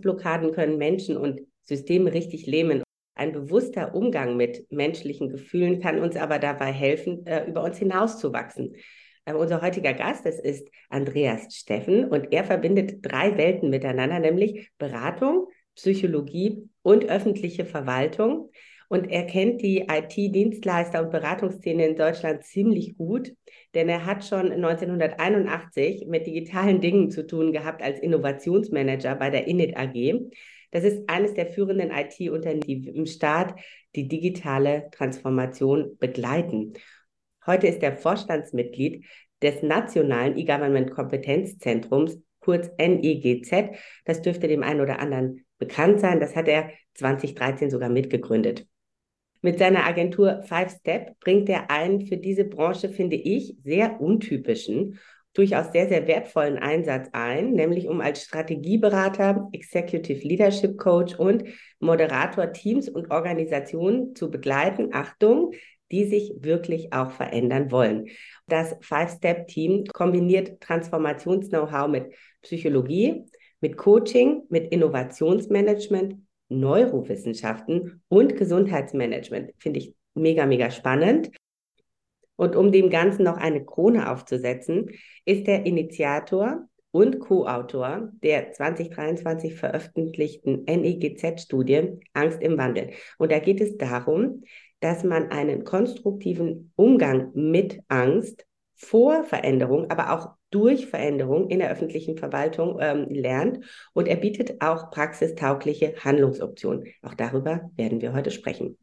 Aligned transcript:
Angstblockaden 0.00 0.52
können 0.52 0.78
Menschen 0.78 1.16
und 1.16 1.40
Systeme 1.62 2.12
richtig 2.12 2.46
lähmen. 2.46 2.82
Ein 3.14 3.32
bewusster 3.32 3.94
Umgang 3.94 4.36
mit 4.36 4.66
menschlichen 4.70 5.28
Gefühlen 5.28 5.80
kann 5.80 6.00
uns 6.00 6.16
aber 6.16 6.38
dabei 6.38 6.72
helfen, 6.72 7.26
äh, 7.26 7.46
über 7.46 7.62
uns 7.62 7.76
hinauszuwachsen. 7.78 8.76
Äh, 9.26 9.34
unser 9.34 9.60
heutiger 9.60 9.92
Gast, 9.92 10.24
das 10.24 10.40
ist 10.40 10.66
Andreas 10.88 11.54
Steffen 11.54 12.06
und 12.06 12.32
er 12.32 12.44
verbindet 12.44 12.98
drei 13.02 13.36
Welten 13.36 13.68
miteinander, 13.68 14.18
nämlich 14.18 14.70
Beratung, 14.78 15.48
Psychologie 15.74 16.68
und 16.82 17.04
öffentliche 17.04 17.66
Verwaltung. 17.66 18.50
Und 18.88 19.08
er 19.10 19.24
kennt 19.26 19.62
die 19.62 19.86
IT-Dienstleister 19.88 21.04
und 21.04 21.10
Beratungsszene 21.10 21.86
in 21.86 21.96
Deutschland 21.96 22.44
ziemlich 22.44 22.96
gut, 22.96 23.32
denn 23.74 23.88
er 23.88 24.04
hat 24.04 24.24
schon 24.24 24.50
1981 24.52 26.06
mit 26.08 26.26
digitalen 26.26 26.80
Dingen 26.80 27.10
zu 27.10 27.26
tun 27.26 27.52
gehabt 27.52 27.82
als 27.82 28.00
Innovationsmanager 28.00 29.14
bei 29.14 29.30
der 29.30 29.46
Init 29.46 29.76
AG. 29.76 30.30
Das 30.72 30.84
ist 30.84 31.08
eines 31.08 31.34
der 31.34 31.46
führenden 31.46 31.90
IT-Unternehmen, 31.90 32.94
im 32.94 33.06
Staat 33.06 33.58
die 33.96 34.08
digitale 34.08 34.88
Transformation 34.92 35.96
begleiten. 35.98 36.74
Heute 37.46 37.66
ist 37.66 37.82
er 37.82 37.96
Vorstandsmitglied 37.96 39.04
des 39.42 39.62
Nationalen 39.62 40.36
E-Government 40.36 40.90
Kompetenzzentrums, 40.90 42.18
kurz 42.40 42.70
NEGZ. 42.78 43.76
Das 44.04 44.22
dürfte 44.22 44.48
dem 44.48 44.62
einen 44.62 44.80
oder 44.80 45.00
anderen 45.00 45.44
bekannt 45.58 46.00
sein. 46.00 46.20
Das 46.20 46.36
hat 46.36 46.48
er 46.48 46.70
2013 46.94 47.70
sogar 47.70 47.88
mitgegründet. 47.88 48.66
Mit 49.42 49.58
seiner 49.58 49.86
Agentur 49.86 50.42
Five 50.42 50.70
Step 50.70 51.18
bringt 51.20 51.48
er 51.48 51.70
einen 51.70 52.02
für 52.06 52.18
diese 52.18 52.44
Branche, 52.44 52.90
finde 52.90 53.16
ich, 53.16 53.56
sehr 53.64 54.00
untypischen, 54.00 54.98
durchaus 55.32 55.72
sehr, 55.72 55.88
sehr 55.88 56.06
wertvollen 56.06 56.58
Einsatz 56.58 57.08
ein, 57.12 57.52
nämlich 57.52 57.88
um 57.88 58.00
als 58.00 58.24
Strategieberater, 58.24 59.48
Executive 59.52 60.26
Leadership 60.26 60.76
Coach 60.76 61.14
und 61.14 61.44
Moderator 61.78 62.52
Teams 62.52 62.88
und 62.88 63.10
Organisationen 63.10 64.14
zu 64.14 64.30
begleiten, 64.30 64.90
Achtung, 64.92 65.52
die 65.90 66.04
sich 66.04 66.34
wirklich 66.40 66.92
auch 66.92 67.10
verändern 67.10 67.70
wollen. 67.70 68.08
Das 68.46 68.76
Five-Step-Team 68.80 69.86
kombiniert 69.86 70.60
Transformations-Know-how 70.60 71.88
mit 71.88 72.12
Psychologie, 72.42 73.24
mit 73.60 73.76
Coaching, 73.76 74.42
mit 74.48 74.72
Innovationsmanagement, 74.72 76.16
Neurowissenschaften 76.50 78.02
und 78.08 78.36
Gesundheitsmanagement. 78.36 79.52
Finde 79.58 79.80
ich 79.80 79.94
mega, 80.14 80.44
mega 80.44 80.70
spannend. 80.70 81.30
Und 82.36 82.56
um 82.56 82.72
dem 82.72 82.90
Ganzen 82.90 83.24
noch 83.24 83.36
eine 83.36 83.64
Krone 83.64 84.10
aufzusetzen, 84.10 84.90
ist 85.24 85.46
der 85.46 85.66
Initiator 85.66 86.68
und 86.90 87.20
Co-Autor 87.20 88.10
der 88.22 88.52
2023 88.52 89.54
veröffentlichten 89.54 90.64
NEGZ-Studie 90.64 92.00
Angst 92.12 92.42
im 92.42 92.58
Wandel. 92.58 92.90
Und 93.18 93.30
da 93.30 93.38
geht 93.38 93.60
es 93.60 93.76
darum, 93.76 94.42
dass 94.80 95.04
man 95.04 95.30
einen 95.30 95.64
konstruktiven 95.64 96.72
Umgang 96.74 97.30
mit 97.34 97.80
Angst 97.88 98.46
vor 98.74 99.24
Veränderung, 99.24 99.90
aber 99.90 100.12
auch 100.12 100.39
durch 100.50 100.86
Veränderung 100.86 101.48
in 101.48 101.60
der 101.60 101.70
öffentlichen 101.70 102.16
Verwaltung 102.16 102.78
ähm, 102.80 103.06
lernt. 103.08 103.64
Und 103.92 104.08
er 104.08 104.16
bietet 104.16 104.60
auch 104.60 104.90
praxistaugliche 104.90 105.94
Handlungsoptionen. 106.02 106.86
Auch 107.02 107.14
darüber 107.14 107.70
werden 107.76 108.00
wir 108.00 108.12
heute 108.12 108.30
sprechen. 108.30 108.76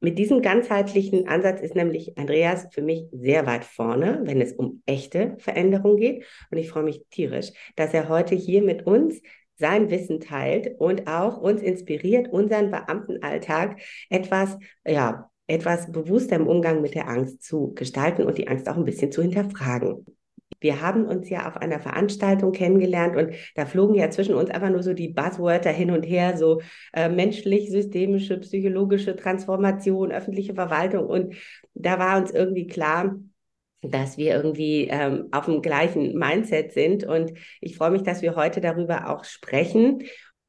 Mit 0.00 0.18
diesem 0.18 0.42
ganzheitlichen 0.42 1.26
Ansatz 1.26 1.60
ist 1.62 1.74
nämlich 1.74 2.18
Andreas 2.18 2.68
für 2.70 2.82
mich 2.82 3.06
sehr 3.12 3.46
weit 3.46 3.64
vorne, 3.64 4.20
wenn 4.24 4.42
es 4.42 4.52
um 4.52 4.82
echte 4.84 5.36
Veränderung 5.38 5.96
geht. 5.96 6.24
Und 6.50 6.58
ich 6.58 6.68
freue 6.68 6.82
mich 6.82 7.06
tierisch, 7.10 7.50
dass 7.76 7.94
er 7.94 8.10
heute 8.10 8.34
hier 8.34 8.62
mit 8.62 8.86
uns 8.86 9.22
sein 9.58 9.90
Wissen 9.90 10.20
teilt 10.20 10.78
und 10.78 11.08
auch 11.08 11.38
uns 11.38 11.62
inspiriert, 11.62 12.28
unseren 12.30 12.70
Beamtenalltag 12.70 13.80
etwas, 14.10 14.58
ja, 14.86 15.30
etwas 15.46 15.90
bewusster 15.90 16.36
im 16.36 16.46
Umgang 16.46 16.82
mit 16.82 16.94
der 16.94 17.08
Angst 17.08 17.42
zu 17.42 17.72
gestalten 17.74 18.24
und 18.24 18.36
die 18.36 18.48
Angst 18.48 18.68
auch 18.68 18.76
ein 18.76 18.84
bisschen 18.84 19.12
zu 19.12 19.22
hinterfragen. 19.22 20.04
Wir 20.60 20.80
haben 20.80 21.06
uns 21.06 21.28
ja 21.28 21.48
auf 21.48 21.56
einer 21.56 21.80
Veranstaltung 21.80 22.52
kennengelernt 22.52 23.16
und 23.16 23.34
da 23.54 23.66
flogen 23.66 23.94
ja 23.94 24.10
zwischen 24.10 24.34
uns 24.34 24.50
einfach 24.50 24.70
nur 24.70 24.82
so 24.82 24.94
die 24.94 25.08
Buzzwörter 25.08 25.70
hin 25.70 25.90
und 25.90 26.02
her, 26.02 26.36
so 26.36 26.60
äh, 26.92 27.08
menschlich, 27.08 27.70
systemische, 27.70 28.38
psychologische 28.38 29.16
Transformation, 29.16 30.12
öffentliche 30.12 30.54
Verwaltung. 30.54 31.06
Und 31.06 31.34
da 31.74 31.98
war 31.98 32.18
uns 32.18 32.30
irgendwie 32.30 32.66
klar, 32.66 33.16
dass 33.82 34.16
wir 34.16 34.34
irgendwie 34.34 34.88
ähm, 34.90 35.28
auf 35.32 35.46
dem 35.46 35.62
gleichen 35.62 36.16
Mindset 36.18 36.72
sind. 36.72 37.04
Und 37.04 37.32
ich 37.60 37.76
freue 37.76 37.90
mich, 37.90 38.02
dass 38.02 38.22
wir 38.22 38.36
heute 38.36 38.60
darüber 38.60 39.10
auch 39.10 39.24
sprechen. 39.24 40.02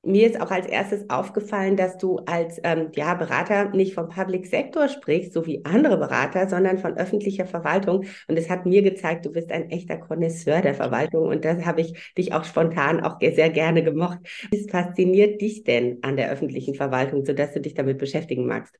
Mir 0.03 0.27
ist 0.27 0.39
auch 0.39 0.51
als 0.51 0.67
erstes 0.67 1.09
aufgefallen, 1.09 1.75
dass 1.75 1.97
du 1.97 2.19
als 2.19 2.61
ähm, 2.63 2.91
ja, 2.95 3.13
Berater 3.15 3.69
nicht 3.69 3.93
vom 3.93 4.07
Public 4.07 4.45
Sector 4.45 4.87
sprichst, 4.87 5.33
so 5.33 5.45
wie 5.45 5.65
andere 5.65 5.97
Berater, 5.97 6.47
sondern 6.47 6.77
von 6.77 6.95
öffentlicher 6.97 7.45
Verwaltung. 7.45 8.05
Und 8.27 8.37
es 8.37 8.49
hat 8.49 8.65
mir 8.65 8.83
gezeigt, 8.83 9.25
du 9.25 9.31
bist 9.31 9.51
ein 9.51 9.69
echter 9.69 9.97
Connoisseur 9.97 10.61
der 10.61 10.75
Verwaltung. 10.75 11.27
Und 11.27 11.43
das 11.43 11.65
habe 11.65 11.81
ich 11.81 12.13
dich 12.17 12.33
auch 12.33 12.45
spontan 12.45 13.01
auch 13.01 13.19
sehr 13.19 13.49
gerne 13.49 13.83
gemocht. 13.83 14.19
Was 14.51 14.69
fasziniert 14.69 15.41
dich 15.41 15.63
denn 15.63 15.97
an 16.03 16.15
der 16.15 16.31
öffentlichen 16.31 16.75
Verwaltung, 16.75 17.25
sodass 17.25 17.53
du 17.53 17.59
dich 17.59 17.73
damit 17.73 17.97
beschäftigen 17.97 18.45
magst? 18.45 18.77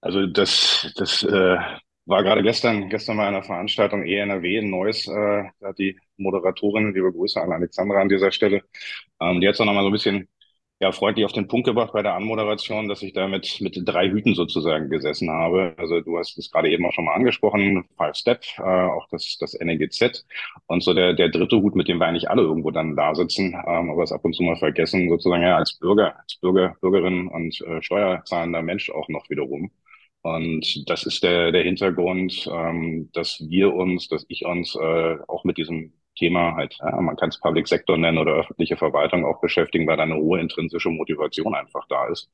Also 0.00 0.26
das, 0.26 0.92
das 0.96 1.22
äh, 1.22 1.56
war 2.04 2.22
gerade 2.22 2.42
gestern, 2.42 2.88
gestern 2.88 3.16
bei 3.16 3.26
einer 3.26 3.42
Veranstaltung 3.42 4.04
ENRW 4.04 4.58
in 4.58 4.70
Neuss, 4.70 5.06
äh, 5.08 5.44
da 5.60 5.68
hat 5.68 5.78
die 5.78 5.98
Moderatorin, 6.18 6.94
liebe 6.94 7.12
Grüße 7.12 7.40
an 7.40 7.52
Alexandra 7.52 8.00
an 8.00 8.08
dieser 8.08 8.32
Stelle, 8.32 8.62
ähm, 9.20 9.40
die 9.40 9.48
hat 9.48 9.54
es 9.54 9.60
noch 9.60 9.66
mal 9.66 9.82
so 9.82 9.88
ein 9.88 9.92
bisschen 9.92 10.28
ja, 10.78 10.92
freundlich 10.92 11.24
auf 11.24 11.32
den 11.32 11.48
Punkt 11.48 11.66
gebracht 11.66 11.92
bei 11.94 12.02
der 12.02 12.14
Anmoderation, 12.14 12.88
dass 12.88 13.02
ich 13.02 13.14
da 13.14 13.28
mit, 13.28 13.60
mit 13.60 13.80
drei 13.86 14.10
Hüten 14.10 14.34
sozusagen 14.34 14.90
gesessen 14.90 15.30
habe. 15.30 15.74
Also 15.78 16.00
du 16.02 16.18
hast 16.18 16.36
es 16.36 16.50
gerade 16.50 16.70
eben 16.70 16.84
auch 16.84 16.92
schon 16.92 17.06
mal 17.06 17.14
angesprochen, 17.14 17.84
Five 17.96 18.14
Step, 18.16 18.44
äh, 18.58 18.62
auch 18.62 19.08
das, 19.10 19.38
das 19.40 19.54
NEGZ 19.54 20.26
und 20.66 20.82
so 20.82 20.92
der, 20.92 21.14
der 21.14 21.30
dritte 21.30 21.56
Hut, 21.56 21.74
mit 21.76 21.88
dem 21.88 21.98
wir 21.98 22.06
eigentlich 22.06 22.28
alle 22.30 22.42
irgendwo 22.42 22.70
dann 22.70 22.94
da 22.94 23.14
sitzen, 23.14 23.54
ähm, 23.66 23.90
aber 23.90 24.02
es 24.02 24.12
ab 24.12 24.24
und 24.24 24.34
zu 24.34 24.42
mal 24.42 24.56
vergessen, 24.56 25.08
sozusagen 25.08 25.42
ja 25.42 25.56
als 25.56 25.78
Bürger, 25.78 26.18
als 26.20 26.36
Bürger, 26.36 26.76
Bürgerin 26.82 27.28
und 27.28 27.58
äh, 27.62 27.80
steuerzahlender 27.82 28.62
Mensch 28.62 28.90
auch 28.90 29.08
noch 29.08 29.30
wiederum. 29.30 29.70
Und 30.22 30.88
das 30.90 31.04
ist 31.06 31.22
der, 31.22 31.52
der 31.52 31.62
Hintergrund, 31.62 32.48
ähm, 32.52 33.10
dass 33.12 33.42
wir 33.48 33.72
uns, 33.74 34.08
dass 34.08 34.26
ich 34.28 34.44
uns 34.44 34.74
äh, 34.74 35.16
auch 35.28 35.44
mit 35.44 35.56
diesem 35.56 35.92
Thema 36.16 36.54
halt, 36.56 36.76
ja, 36.80 37.00
man 37.00 37.16
kann 37.16 37.28
es 37.30 37.40
Public 37.40 37.68
Sector 37.68 37.98
nennen 37.98 38.18
oder 38.18 38.34
öffentliche 38.34 38.76
Verwaltung 38.76 39.24
auch 39.24 39.40
beschäftigen, 39.40 39.86
weil 39.86 39.96
da 39.96 40.04
eine 40.04 40.16
hohe 40.16 40.40
intrinsische 40.40 40.90
Motivation 40.90 41.54
einfach 41.54 41.86
da 41.88 42.08
ist. 42.08 42.30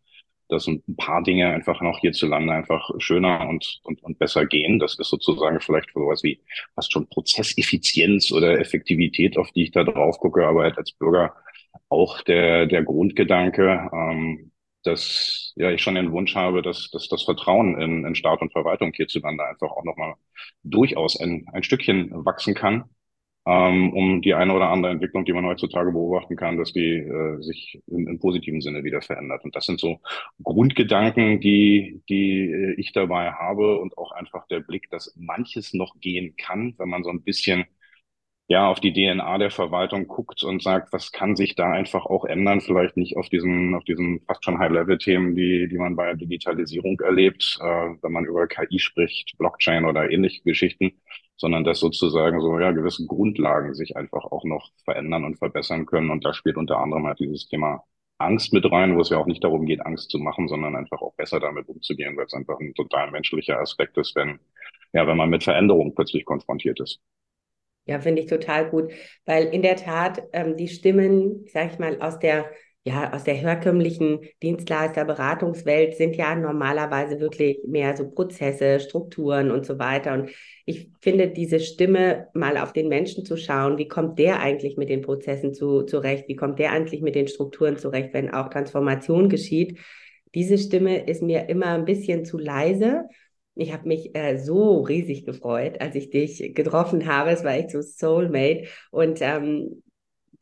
Dass 0.48 0.66
ein 0.66 0.82
paar 0.97 1.22
Dinge 1.22 1.48
einfach 1.48 1.81
noch 1.81 2.00
hierzulande 2.00 2.53
einfach 2.53 2.91
schöner 2.98 3.48
und, 3.48 3.81
und, 3.84 4.03
und 4.03 4.19
besser 4.19 4.47
gehen. 4.47 4.78
Das 4.78 4.98
ist 4.98 5.09
sozusagen 5.09 5.60
vielleicht 5.60 5.91
sowas 5.94 6.22
wie 6.22 6.41
fast 6.75 6.93
schon 6.93 7.09
Prozesseffizienz 7.09 8.32
oder 8.32 8.59
Effektivität, 8.60 9.38
auf 9.38 9.50
die 9.53 9.65
ich 9.65 9.70
da 9.72 9.84
drauf 9.84 10.19
gucke, 10.19 10.47
aber 10.47 10.62
halt 10.64 10.78
als 10.78 10.93
Bürger 10.93 11.35
auch 11.88 12.23
der, 12.23 12.67
der 12.67 12.82
Grundgedanke, 12.82 13.90
ähm, 13.93 14.52
dass 14.85 15.52
ja 15.56 15.70
ich 15.70 15.82
schon 15.82 15.94
den 15.94 16.12
Wunsch 16.12 16.35
habe, 16.35 16.62
dass, 16.62 16.90
dass 16.90 17.08
das 17.08 17.23
Vertrauen 17.25 17.81
in, 17.81 18.05
in 18.05 18.14
Staat 18.14 18.40
und 18.43 18.52
Verwaltung 18.52 18.93
hierzulande 18.93 19.44
einfach 19.44 19.70
auch 19.70 19.85
nochmal 19.85 20.14
durchaus 20.64 21.19
ein, 21.20 21.46
ein 21.52 21.62
Stückchen 21.62 22.11
wachsen 22.25 22.55
kann, 22.55 22.85
ähm, 23.46 23.92
um 23.92 24.22
die 24.22 24.34
eine 24.34 24.54
oder 24.54 24.70
andere 24.70 24.92
Entwicklung, 24.92 25.24
die 25.24 25.32
man 25.32 25.46
heutzutage 25.46 25.90
beobachten 25.92 26.36
kann, 26.36 26.58
dass 26.58 26.72
die 26.72 26.98
äh, 26.98 27.42
sich 27.42 27.80
im, 27.88 28.06
im 28.08 28.20
positiven 28.20 28.60
Sinne 28.60 28.84
wieder 28.84 29.02
verändert. 29.02 29.44
Und 29.44 29.56
das 29.56 29.66
sind 29.66 29.80
so 29.80 30.00
Grundgedanken, 30.42 31.40
die, 31.40 32.02
die 32.08 32.50
äh, 32.50 32.74
ich 32.80 32.92
dabei 32.92 33.32
habe 33.32 33.78
und 33.80 33.98
auch 33.98 34.12
einfach 34.12 34.46
der 34.48 34.60
Blick, 34.60 34.90
dass 34.90 35.14
manches 35.16 35.74
noch 35.74 35.98
gehen 36.00 36.36
kann, 36.36 36.74
wenn 36.78 36.88
man 36.88 37.02
so 37.04 37.10
ein 37.10 37.22
bisschen 37.22 37.64
ja, 38.48 38.68
auf 38.68 38.80
die 38.80 38.92
DNA 38.92 39.38
der 39.38 39.50
Verwaltung 39.50 40.06
guckt 40.08 40.42
und 40.44 40.62
sagt, 40.62 40.92
was 40.92 41.10
kann 41.12 41.36
sich 41.36 41.54
da 41.54 41.70
einfach 41.72 42.04
auch 42.06 42.24
ändern, 42.24 42.60
vielleicht 42.60 42.96
nicht 42.96 43.16
auf 43.16 43.28
diesen, 43.28 43.74
auf 43.74 43.84
diesen 43.84 44.20
fast 44.26 44.44
schon 44.44 44.58
High-Level-Themen, 44.58 45.34
die, 45.34 45.68
die 45.68 45.78
man 45.78 45.96
bei 45.96 46.14
Digitalisierung 46.14 47.00
erlebt, 47.00 47.58
äh, 47.62 47.64
wenn 47.64 48.12
man 48.12 48.26
über 48.26 48.46
KI 48.48 48.78
spricht, 48.78 49.36
Blockchain 49.38 49.84
oder 49.86 50.10
ähnliche 50.10 50.42
Geschichten, 50.42 50.92
sondern 51.42 51.64
dass 51.64 51.80
sozusagen 51.80 52.40
so, 52.40 52.56
ja, 52.60 52.70
gewisse 52.70 53.04
Grundlagen 53.04 53.74
sich 53.74 53.96
einfach 53.96 54.22
auch 54.26 54.44
noch 54.44 54.70
verändern 54.84 55.24
und 55.24 55.38
verbessern 55.38 55.86
können. 55.86 56.10
Und 56.10 56.24
da 56.24 56.34
spielt 56.34 56.56
unter 56.56 56.78
anderem 56.78 57.04
halt 57.08 57.18
dieses 57.18 57.48
Thema 57.48 57.82
Angst 58.18 58.52
mit 58.52 58.64
rein, 58.70 58.96
wo 58.96 59.00
es 59.00 59.08
ja 59.08 59.18
auch 59.18 59.26
nicht 59.26 59.42
darum 59.42 59.66
geht, 59.66 59.84
Angst 59.84 60.08
zu 60.12 60.20
machen, 60.20 60.46
sondern 60.46 60.76
einfach 60.76 61.02
auch 61.02 61.14
besser 61.14 61.40
damit 61.40 61.66
umzugehen, 61.68 62.16
weil 62.16 62.26
es 62.26 62.32
einfach 62.32 62.60
ein 62.60 62.74
total 62.74 63.10
menschlicher 63.10 63.58
Aspekt 63.58 63.98
ist, 63.98 64.14
wenn, 64.14 64.38
ja, 64.92 65.04
wenn 65.08 65.16
man 65.16 65.30
mit 65.30 65.42
Veränderungen 65.42 65.96
plötzlich 65.96 66.24
konfrontiert 66.24 66.78
ist. 66.78 67.00
Ja, 67.86 67.98
finde 67.98 68.22
ich 68.22 68.28
total 68.28 68.70
gut, 68.70 68.92
weil 69.26 69.46
in 69.46 69.62
der 69.62 69.74
Tat 69.74 70.22
ähm, 70.32 70.56
die 70.56 70.68
Stimmen, 70.68 71.44
sag 71.48 71.72
ich 71.72 71.80
mal, 71.80 72.00
aus 72.00 72.20
der 72.20 72.48
ja, 72.84 73.12
aus 73.12 73.25
der 73.25 73.34
herkömmlichen 73.34 74.20
Dienstleister-Beratungswelt 74.43 75.96
sind 75.96 76.17
ja 76.17 76.34
normalerweise 76.34 77.20
wirklich 77.20 77.61
mehr 77.67 77.96
so 77.96 78.11
Prozesse, 78.11 78.81
Strukturen 78.81 79.50
und 79.50 79.64
so 79.64 79.79
weiter. 79.79 80.14
Und 80.14 80.31
ich 80.67 80.90
finde, 81.00 81.29
diese 81.29 81.61
Stimme 81.61 82.29
mal 82.34 82.56
auf 82.56 82.73
den 82.73 82.88
Menschen 82.88 83.25
zu 83.25 83.37
schauen, 83.37 83.79
wie 83.79 83.87
kommt 83.87 84.19
der 84.19 84.40
eigentlich 84.40 84.76
mit 84.76 84.88
den 84.88 85.02
Prozessen 85.02 85.55
zu, 85.55 85.82
zurecht? 85.82 86.26
Wie 86.26 86.37
kommt 86.37 86.58
der 86.58 86.73
eigentlich 86.73 87.02
mit 87.02 87.14
den 87.14 87.29
Strukturen 87.29 87.76
zurecht, 87.76 88.12
wenn 88.14 88.34
auch 88.34 88.49
Transformation 88.49 89.28
geschieht? 89.28 89.78
Diese 90.35 90.58
Stimme 90.58 91.06
ist 91.06 91.23
mir 91.23 91.49
immer 91.49 91.67
ein 91.67 91.85
bisschen 91.85 92.25
zu 92.25 92.38
leise 92.38 93.05
ich 93.55 93.73
habe 93.73 93.87
mich 93.87 94.14
äh, 94.17 94.38
so 94.38 94.81
riesig 94.81 95.26
gefreut, 95.26 95.81
als 95.81 95.94
ich 95.94 96.11
dich 96.11 96.55
getroffen 96.55 97.06
habe. 97.06 97.31
Es 97.31 97.44
war 97.44 97.52
echt 97.52 97.70
so 97.70 97.82
Soulmate. 97.82 98.67
Und 98.90 99.19
ähm, 99.20 99.82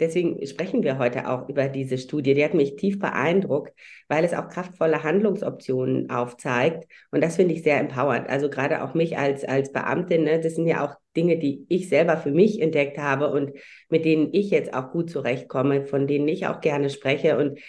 deswegen 0.00 0.44
sprechen 0.46 0.82
wir 0.82 0.98
heute 0.98 1.28
auch 1.28 1.48
über 1.48 1.68
diese 1.68 1.98
Studie. 1.98 2.34
Die 2.34 2.44
hat 2.44 2.54
mich 2.54 2.76
tief 2.76 2.98
beeindruckt, 2.98 3.72
weil 4.08 4.24
es 4.24 4.34
auch 4.34 4.48
kraftvolle 4.48 5.02
Handlungsoptionen 5.02 6.10
aufzeigt. 6.10 6.90
Und 7.10 7.22
das 7.22 7.36
finde 7.36 7.54
ich 7.54 7.62
sehr 7.62 7.78
empowernd. 7.78 8.28
Also 8.28 8.50
gerade 8.50 8.82
auch 8.82 8.94
mich 8.94 9.18
als, 9.18 9.44
als 9.44 9.72
Beamtin, 9.72 10.24
ne, 10.24 10.40
das 10.40 10.54
sind 10.56 10.66
ja 10.66 10.84
auch 10.84 10.94
Dinge, 11.16 11.38
die 11.38 11.66
ich 11.68 11.88
selber 11.88 12.16
für 12.16 12.30
mich 12.32 12.60
entdeckt 12.60 12.98
habe 12.98 13.30
und 13.30 13.52
mit 13.88 14.04
denen 14.04 14.30
ich 14.32 14.50
jetzt 14.50 14.74
auch 14.74 14.90
gut 14.90 15.10
zurechtkomme, 15.10 15.84
von 15.84 16.06
denen 16.06 16.26
ich 16.28 16.46
auch 16.46 16.60
gerne 16.60 16.90
spreche. 16.90 17.36
Und 17.36 17.60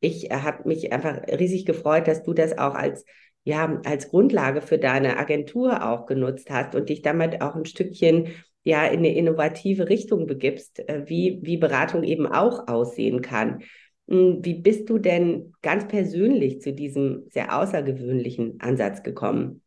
ich 0.00 0.30
äh, 0.30 0.34
habe 0.34 0.68
mich 0.68 0.92
einfach 0.92 1.22
riesig 1.28 1.64
gefreut, 1.64 2.06
dass 2.06 2.22
du 2.22 2.34
das 2.34 2.56
auch 2.58 2.74
als 2.74 3.04
ja, 3.44 3.80
als 3.86 4.10
Grundlage 4.10 4.60
für 4.60 4.76
deine 4.76 5.16
Agentur 5.16 5.82
auch 5.88 6.04
genutzt 6.04 6.50
hast 6.50 6.74
und 6.74 6.90
dich 6.90 7.00
damit 7.00 7.40
auch 7.40 7.54
ein 7.54 7.64
Stückchen 7.64 8.28
ja 8.64 8.86
in 8.86 8.98
eine 8.98 9.14
innovative 9.14 9.88
Richtung 9.88 10.26
begibst, 10.26 10.80
äh, 10.88 11.04
wie, 11.06 11.40
wie 11.42 11.56
Beratung 11.56 12.02
eben 12.04 12.26
auch 12.26 12.68
aussehen 12.68 13.22
kann. 13.22 13.62
Hm, 14.08 14.38
wie 14.42 14.54
bist 14.54 14.88
du 14.90 14.98
denn 14.98 15.52
ganz 15.62 15.86
persönlich 15.88 16.60
zu 16.60 16.72
diesem 16.72 17.26
sehr 17.30 17.56
außergewöhnlichen 17.56 18.60
Ansatz 18.60 19.02
gekommen? 19.02 19.62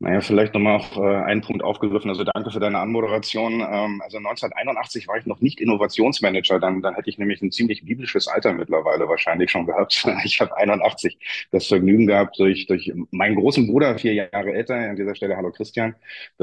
Naja, 0.00 0.22
vielleicht 0.22 0.54
nochmal 0.54 0.76
auf 0.76 0.96
äh, 0.96 1.00
einen 1.00 1.42
Punkt 1.42 1.62
aufgegriffen. 1.62 2.08
Also 2.08 2.24
danke 2.24 2.50
für 2.50 2.60
deine 2.60 2.78
Anmoderation. 2.78 3.60
Ähm, 3.60 4.00
also 4.02 4.16
1981 4.16 5.06
war 5.06 5.18
ich 5.18 5.26
noch 5.26 5.40
nicht 5.42 5.60
Innovationsmanager. 5.60 6.58
Dann, 6.60 6.80
dann 6.80 6.94
hätte 6.94 7.10
ich 7.10 7.18
nämlich 7.18 7.42
ein 7.42 7.52
ziemlich 7.52 7.84
biblisches 7.84 8.26
Alter 8.26 8.54
mittlerweile 8.54 9.06
wahrscheinlich 9.08 9.50
schon 9.50 9.66
gehabt. 9.66 10.06
Ich 10.24 10.40
habe 10.40 10.56
81 10.56 11.18
das 11.50 11.66
Vergnügen 11.66 12.06
gehabt, 12.06 12.38
durch, 12.38 12.66
durch 12.66 12.90
meinen 13.10 13.36
großen 13.36 13.66
Bruder, 13.66 13.98
vier 13.98 14.14
Jahre 14.14 14.52
älter, 14.54 14.76
an 14.76 14.96
dieser 14.96 15.14
Stelle 15.14 15.36
hallo 15.36 15.50
Christian, 15.50 15.94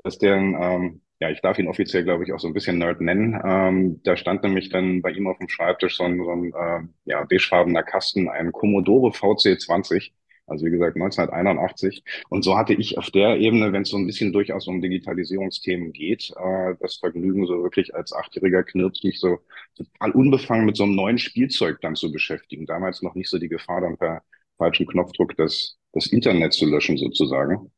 dass 0.03 0.19
der, 0.19 0.35
ähm, 0.35 1.01
ja, 1.19 1.29
ich 1.31 1.41
darf 1.41 1.57
ihn 1.57 1.67
offiziell, 1.67 2.03
glaube 2.03 2.25
ich, 2.25 2.33
auch 2.33 2.39
so 2.39 2.47
ein 2.47 2.53
bisschen 2.53 2.77
Nerd 2.77 3.01
nennen. 3.01 3.39
Ähm, 3.43 4.01
da 4.03 4.15
stand 4.15 4.43
nämlich 4.43 4.69
dann 4.69 5.01
bei 5.01 5.09
ihm 5.11 5.27
auf 5.27 5.37
dem 5.39 5.49
Schreibtisch 5.49 5.97
so 5.97 6.03
ein, 6.03 6.17
so 6.23 6.31
ein 6.31 6.53
äh, 6.53 6.87
ja, 7.05 7.21
beigefarbener 7.23 7.83
Kasten, 7.83 8.29
ein 8.29 8.51
Commodore 8.51 9.11
VC20 9.11 10.11
also 10.49 10.65
wie 10.65 10.71
gesagt 10.71 10.95
1981. 10.95 12.03
Und 12.29 12.43
so 12.43 12.57
hatte 12.57 12.73
ich 12.73 12.97
auf 12.97 13.09
der 13.11 13.37
Ebene, 13.37 13.71
wenn 13.71 13.83
es 13.83 13.89
so 13.89 13.97
ein 13.97 14.05
bisschen 14.07 14.33
durchaus 14.33 14.67
um 14.67 14.81
Digitalisierungsthemen 14.81 15.93
geht, 15.93 16.31
äh, 16.37 16.75
das 16.79 16.97
Vergnügen, 16.97 17.45
so 17.45 17.63
wirklich 17.63 17.95
als 17.95 18.13
achtjähriger 18.13 18.63
Knirps 18.63 19.03
mich 19.03 19.19
so 19.19 19.39
total 19.75 20.11
unbefangen 20.11 20.65
mit 20.65 20.77
so 20.77 20.83
einem 20.83 20.95
neuen 20.95 21.17
Spielzeug 21.17 21.79
dann 21.81 21.95
zu 21.95 22.11
beschäftigen. 22.11 22.65
Damals 22.65 23.01
noch 23.01 23.15
nicht 23.15 23.29
so 23.29 23.37
die 23.37 23.49
Gefahr, 23.49 23.81
dann 23.81 23.97
per 23.97 24.23
falschen 24.57 24.87
Knopfdruck 24.87 25.35
das, 25.37 25.77
das 25.93 26.07
Internet 26.07 26.53
zu 26.53 26.65
löschen 26.65 26.97
sozusagen. 26.97 27.71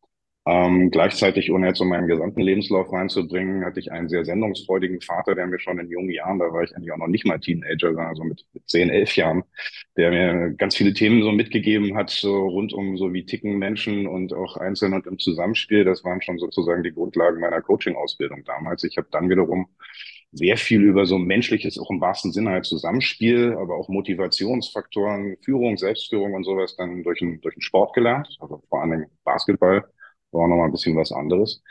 Ähm, 0.47 0.89
gleichzeitig, 0.89 1.51
ohne 1.51 1.67
jetzt 1.67 1.77
so 1.77 1.85
meinen 1.85 2.07
gesamten 2.07 2.41
Lebenslauf 2.41 2.91
reinzubringen, 2.91 3.63
hatte 3.63 3.79
ich 3.79 3.91
einen 3.91 4.09
sehr 4.09 4.25
sendungsfreudigen 4.25 4.99
Vater, 4.99 5.35
der 5.35 5.45
mir 5.45 5.59
schon 5.59 5.77
in 5.77 5.87
jungen 5.87 6.09
Jahren, 6.09 6.39
da 6.39 6.51
war 6.51 6.63
ich 6.63 6.75
eigentlich 6.75 6.91
auch 6.91 6.97
noch 6.97 7.07
nicht 7.07 7.27
mal 7.27 7.39
Teenager, 7.39 7.95
also 7.99 8.23
mit, 8.23 8.43
mit 8.53 8.67
10, 8.67 8.89
11 8.89 9.15
Jahren, 9.17 9.43
der 9.97 10.09
mir 10.09 10.55
ganz 10.55 10.75
viele 10.75 10.93
Themen 10.93 11.21
so 11.21 11.31
mitgegeben 11.31 11.95
hat, 11.95 12.09
so 12.09 12.47
rund 12.47 12.73
um 12.73 12.97
so 12.97 13.13
wie 13.13 13.23
ticken 13.23 13.59
Menschen 13.59 14.07
und 14.07 14.33
auch 14.33 14.57
einzeln 14.57 14.93
und 14.95 15.05
im 15.05 15.19
Zusammenspiel. 15.19 15.83
Das 15.83 16.03
waren 16.03 16.23
schon 16.23 16.39
sozusagen 16.39 16.81
die 16.81 16.93
Grundlagen 16.93 17.39
meiner 17.39 17.61
Coaching-Ausbildung 17.61 18.43
damals. 18.43 18.83
Ich 18.83 18.97
habe 18.97 19.09
dann 19.11 19.29
wiederum 19.29 19.67
sehr 20.31 20.57
viel 20.57 20.81
über 20.81 21.05
so 21.05 21.19
menschliches, 21.19 21.77
auch 21.77 21.91
im 21.91 22.01
wahrsten 22.01 22.31
Sinne 22.31 22.49
halt 22.49 22.65
Zusammenspiel, 22.65 23.55
aber 23.59 23.75
auch 23.75 23.89
Motivationsfaktoren, 23.89 25.37
Führung, 25.43 25.77
Selbstführung 25.77 26.33
und 26.33 26.45
sowas 26.45 26.75
dann 26.77 27.03
durch 27.03 27.19
den, 27.19 27.41
durch 27.41 27.53
den 27.53 27.61
Sport 27.61 27.93
gelernt, 27.93 28.37
also 28.39 28.63
vor 28.69 28.81
allem 28.81 29.05
Basketball 29.23 29.83
war 30.31 30.47
noch 30.47 30.57
mal 30.57 30.65
ein 30.65 30.71
bisschen 30.71 30.95
was 30.95 31.11
anderes. 31.11 31.61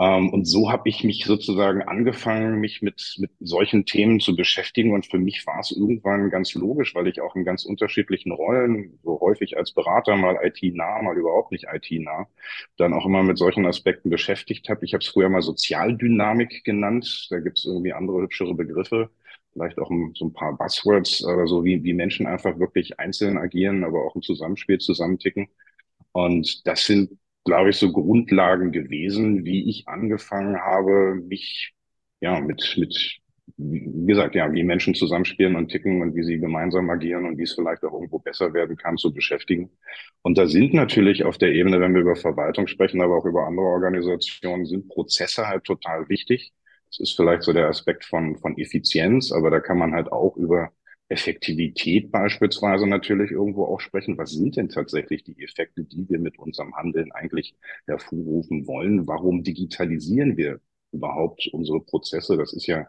Ähm, 0.00 0.30
und 0.30 0.46
so 0.46 0.70
habe 0.72 0.88
ich 0.88 1.04
mich 1.04 1.24
sozusagen 1.24 1.82
angefangen, 1.82 2.60
mich 2.60 2.82
mit, 2.82 3.16
mit 3.18 3.30
solchen 3.40 3.84
Themen 3.86 4.20
zu 4.20 4.34
beschäftigen. 4.34 4.92
Und 4.94 5.06
für 5.06 5.18
mich 5.18 5.46
war 5.46 5.60
es 5.60 5.70
irgendwann 5.70 6.30
ganz 6.30 6.54
logisch, 6.54 6.94
weil 6.94 7.06
ich 7.08 7.20
auch 7.20 7.36
in 7.36 7.44
ganz 7.44 7.64
unterschiedlichen 7.64 8.32
Rollen, 8.32 8.98
so 9.04 9.20
häufig 9.20 9.56
als 9.56 9.72
Berater, 9.72 10.16
mal 10.16 10.38
IT-nah, 10.42 11.02
mal 11.02 11.16
überhaupt 11.16 11.52
nicht 11.52 11.66
IT-nah, 11.72 12.26
dann 12.78 12.94
auch 12.94 13.06
immer 13.06 13.22
mit 13.22 13.38
solchen 13.38 13.66
Aspekten 13.66 14.10
beschäftigt 14.10 14.68
habe. 14.68 14.84
Ich 14.84 14.94
habe 14.94 15.02
es 15.02 15.08
früher 15.08 15.28
mal 15.28 15.42
Sozialdynamik 15.42 16.64
genannt. 16.64 17.28
Da 17.30 17.38
gibt 17.40 17.58
es 17.58 17.64
irgendwie 17.64 17.92
andere 17.92 18.22
hübschere 18.22 18.54
Begriffe 18.54 19.10
vielleicht 19.52 19.78
auch 19.78 19.90
so 20.14 20.24
ein 20.24 20.32
paar 20.32 20.56
Buzzwords 20.56 21.22
oder 21.24 21.46
so, 21.46 21.62
wie, 21.64 21.84
wie 21.84 21.92
Menschen 21.92 22.26
einfach 22.26 22.58
wirklich 22.58 22.98
einzeln 22.98 23.36
agieren, 23.36 23.84
aber 23.84 24.02
auch 24.04 24.14
im 24.16 24.22
Zusammenspiel 24.22 24.78
zusammenticken. 24.78 25.48
Und 26.12 26.66
das 26.66 26.84
sind 26.86 27.18
glaube 27.44 27.70
ich, 27.70 27.76
so 27.76 27.92
Grundlagen 27.92 28.72
gewesen, 28.72 29.44
wie 29.44 29.68
ich 29.68 29.88
angefangen 29.88 30.58
habe, 30.60 31.14
mich 31.14 31.74
ja 32.20 32.40
mit, 32.40 32.74
mit, 32.78 33.18
wie 33.56 34.06
gesagt, 34.06 34.34
ja, 34.34 34.52
wie 34.52 34.62
Menschen 34.62 34.94
zusammenspielen 34.94 35.56
und 35.56 35.68
ticken 35.68 36.02
und 36.02 36.14
wie 36.14 36.22
sie 36.22 36.38
gemeinsam 36.38 36.88
agieren 36.90 37.26
und 37.26 37.38
wie 37.38 37.42
es 37.42 37.54
vielleicht 37.54 37.82
auch 37.84 37.92
irgendwo 37.92 38.18
besser 38.18 38.54
werden 38.54 38.76
kann, 38.76 38.96
zu 38.96 39.12
beschäftigen. 39.12 39.70
Und 40.22 40.38
da 40.38 40.46
sind 40.46 40.74
natürlich 40.74 41.24
auf 41.24 41.38
der 41.38 41.52
Ebene, 41.52 41.80
wenn 41.80 41.94
wir 41.94 42.02
über 42.02 42.16
Verwaltung 42.16 42.66
sprechen, 42.68 43.00
aber 43.02 43.16
auch 43.16 43.26
über 43.26 43.46
andere 43.46 43.66
Organisationen, 43.66 44.66
sind 44.66 44.88
Prozesse 44.88 45.48
halt 45.48 45.64
total 45.64 46.08
wichtig. 46.08 46.52
Das 46.90 47.00
ist 47.00 47.16
vielleicht 47.16 47.42
so 47.42 47.52
der 47.52 47.68
Aspekt 47.68 48.04
von, 48.04 48.36
von 48.38 48.56
Effizienz, 48.58 49.32
aber 49.32 49.50
da 49.50 49.60
kann 49.60 49.78
man 49.78 49.94
halt 49.94 50.12
auch 50.12 50.36
über 50.36 50.70
Effektivität 51.12 52.10
beispielsweise 52.10 52.86
natürlich 52.86 53.30
irgendwo 53.30 53.66
auch 53.66 53.80
sprechen. 53.80 54.18
Was 54.18 54.30
sind 54.32 54.56
denn 54.56 54.68
tatsächlich 54.68 55.24
die 55.24 55.40
Effekte, 55.42 55.84
die 55.84 56.08
wir 56.08 56.18
mit 56.18 56.38
unserem 56.38 56.74
Handeln 56.74 57.12
eigentlich 57.12 57.54
hervorrufen 57.86 58.66
wollen? 58.66 59.06
Warum 59.06 59.44
digitalisieren 59.44 60.36
wir 60.36 60.60
überhaupt 60.92 61.48
unsere 61.52 61.80
Prozesse? 61.80 62.36
Das 62.36 62.52
ist 62.52 62.66
ja, 62.66 62.88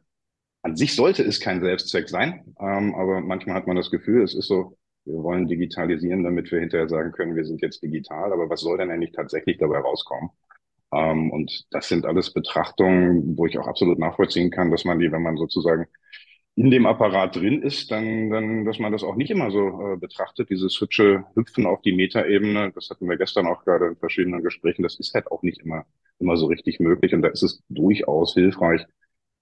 an 0.64 0.76
sich 0.78 0.96
sollte 0.96 1.24
es 1.24 1.40
kein 1.40 1.62
Selbstzweck 1.62 2.10
sein, 2.10 2.56
ähm, 2.60 2.96
aber 2.96 3.22
manchmal 3.22 3.56
hat 3.56 3.68
man 3.68 3.76
das 3.76 3.92
Gefühl, 3.92 4.24
es 4.24 4.34
ist 4.36 4.48
so, 4.48 4.78
wir 5.06 5.22
wollen 5.22 5.48
digitalisieren, 5.48 6.24
damit 6.24 6.52
wir 6.52 6.62
hinterher 6.62 6.88
sagen 6.90 7.12
können, 7.12 7.36
wir 7.36 7.46
sind 7.46 7.62
jetzt 7.62 7.84
digital. 7.84 8.32
Aber 8.32 8.50
was 8.50 8.62
soll 8.62 8.78
denn 8.78 8.92
eigentlich 8.92 9.12
tatsächlich 9.12 9.58
dabei 9.58 9.80
rauskommen? 9.80 10.30
Ähm, 10.94 11.32
und 11.32 11.66
das 11.72 11.90
sind 11.90 12.06
alles 12.06 12.34
Betrachtungen, 12.34 13.38
wo 13.38 13.46
ich 13.46 13.58
auch 13.58 13.68
absolut 13.68 14.00
nachvollziehen 14.00 14.52
kann, 14.52 14.72
dass 14.72 14.86
man 14.86 15.00
die, 15.00 15.12
wenn 15.12 15.24
man 15.24 15.38
sozusagen 15.38 15.88
in 16.56 16.70
dem 16.70 16.86
Apparat 16.86 17.36
drin 17.36 17.64
ist, 17.64 17.90
dann, 17.92 18.30
dann, 18.30 18.66
dass 18.66 18.78
man 18.80 18.92
das 18.92 19.04
auch 19.04 19.16
nicht 19.16 19.32
immer 19.32 19.50
so 19.52 19.94
äh, 19.94 19.98
betrachtet, 19.98 20.50
dieses 20.52 20.80
hübsche 20.80 21.26
Hüpfen 21.36 21.66
auf 21.66 21.82
die 21.82 21.94
Metaebene, 21.94 22.72
das 22.74 22.90
hatten 22.92 23.10
wir 23.10 23.18
gestern 23.18 23.48
auch 23.48 23.64
gerade 23.66 23.88
in 23.88 23.96
verschiedenen 23.98 24.44
Gesprächen, 24.44 24.84
das 24.84 25.00
ist 25.00 25.14
halt 25.16 25.32
auch 25.32 25.42
nicht 25.42 25.62
immer, 25.62 25.86
immer 26.20 26.38
so 26.38 26.46
richtig 26.48 26.80
möglich. 26.80 27.14
Und 27.16 27.24
da 27.24 27.30
ist 27.30 27.42
es 27.44 27.64
durchaus 27.70 28.34
hilfreich, 28.36 28.86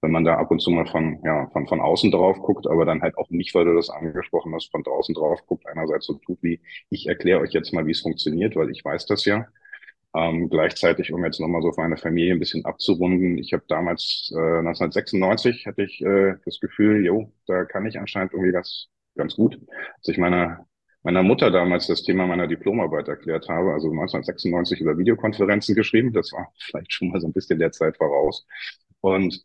wenn 0.01 0.11
man 0.11 0.23
da 0.23 0.37
ab 0.37 0.49
und 0.51 0.61
zu 0.61 0.71
mal 0.71 0.87
von, 0.87 1.19
ja, 1.23 1.47
von, 1.53 1.67
von 1.67 1.81
außen 1.81 2.11
drauf 2.11 2.39
guckt, 2.39 2.65
aber 2.67 2.85
dann 2.85 3.01
halt 3.01 3.17
auch 3.17 3.29
nicht, 3.29 3.53
weil 3.55 3.65
du 3.65 3.75
das 3.75 3.89
angesprochen 3.89 4.53
hast, 4.55 4.71
von 4.71 4.83
draußen 4.83 5.13
drauf 5.13 5.45
guckt, 5.47 5.67
einerseits 5.67 6.07
so 6.07 6.13
tut 6.15 6.39
wie, 6.41 6.61
ich 6.89 7.07
erkläre 7.07 7.41
euch 7.41 7.51
jetzt 7.53 7.73
mal, 7.73 7.85
wie 7.85 7.91
es 7.91 8.01
funktioniert, 8.01 8.55
weil 8.55 8.71
ich 8.71 8.83
weiß 8.83 9.05
das 9.05 9.25
ja. 9.25 9.45
Ähm, 10.13 10.49
gleichzeitig, 10.49 11.13
um 11.13 11.23
jetzt 11.23 11.39
nochmal 11.39 11.61
so 11.61 11.71
für 11.71 11.81
meine 11.81 11.95
Familie 11.97 12.33
ein 12.33 12.39
bisschen 12.39 12.65
abzurunden, 12.65 13.37
ich 13.37 13.53
habe 13.53 13.63
damals, 13.67 14.31
äh, 14.35 14.61
1996, 14.61 15.65
hatte 15.67 15.83
ich 15.83 16.01
äh, 16.01 16.35
das 16.45 16.59
Gefühl, 16.59 17.05
jo, 17.05 17.31
da 17.47 17.63
kann 17.65 17.85
ich 17.85 17.97
anscheinend 17.97 18.33
irgendwie 18.33 18.51
ganz, 18.51 18.89
ganz 19.15 19.35
gut. 19.35 19.57
Als 19.97 20.07
ich 20.09 20.17
meiner, 20.17 20.67
meiner 21.03 21.23
Mutter 21.23 21.49
damals 21.49 21.87
das 21.87 22.03
Thema 22.03 22.27
meiner 22.27 22.47
Diplomarbeit 22.47 23.07
erklärt 23.07 23.47
habe, 23.47 23.71
also 23.73 23.89
1996 23.89 24.81
über 24.81 24.97
Videokonferenzen 24.97 25.75
geschrieben, 25.75 26.11
das 26.11 26.33
war 26.33 26.51
vielleicht 26.59 26.91
schon 26.91 27.09
mal 27.09 27.21
so 27.21 27.27
ein 27.27 27.33
bisschen 27.33 27.59
der 27.59 27.71
Zeit 27.71 27.95
voraus. 27.97 28.45
Und 28.99 29.41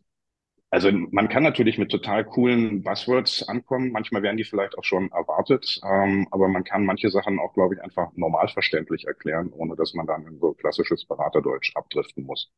also 0.69 0.91
man 0.91 1.29
kann 1.29 1.43
natürlich 1.43 1.77
mit 1.77 1.89
total 1.91 2.25
coolen 2.25 2.83
Buzzwords 2.83 3.47
ankommen. 3.47 3.91
Manchmal 3.91 4.21
werden 4.23 4.37
die 4.37 4.43
vielleicht 4.43 4.77
auch 4.77 4.83
schon 4.83 5.09
erwartet, 5.11 5.79
ähm, 5.85 6.27
aber 6.31 6.49
man 6.49 6.63
kann 6.63 6.85
manche 6.85 7.09
Sachen 7.09 7.39
auch, 7.39 7.53
glaube 7.53 7.75
ich, 7.75 7.81
einfach 7.81 8.11
normalverständlich 8.15 9.05
erklären, 9.05 9.49
ohne 9.53 9.75
dass 9.75 9.93
man 9.93 10.07
dann 10.07 10.27
in 10.27 10.39
so 10.39 10.53
klassisches 10.53 11.05
Beraterdeutsch 11.05 11.71
abdriften 11.75 12.25
muss. 12.25 12.51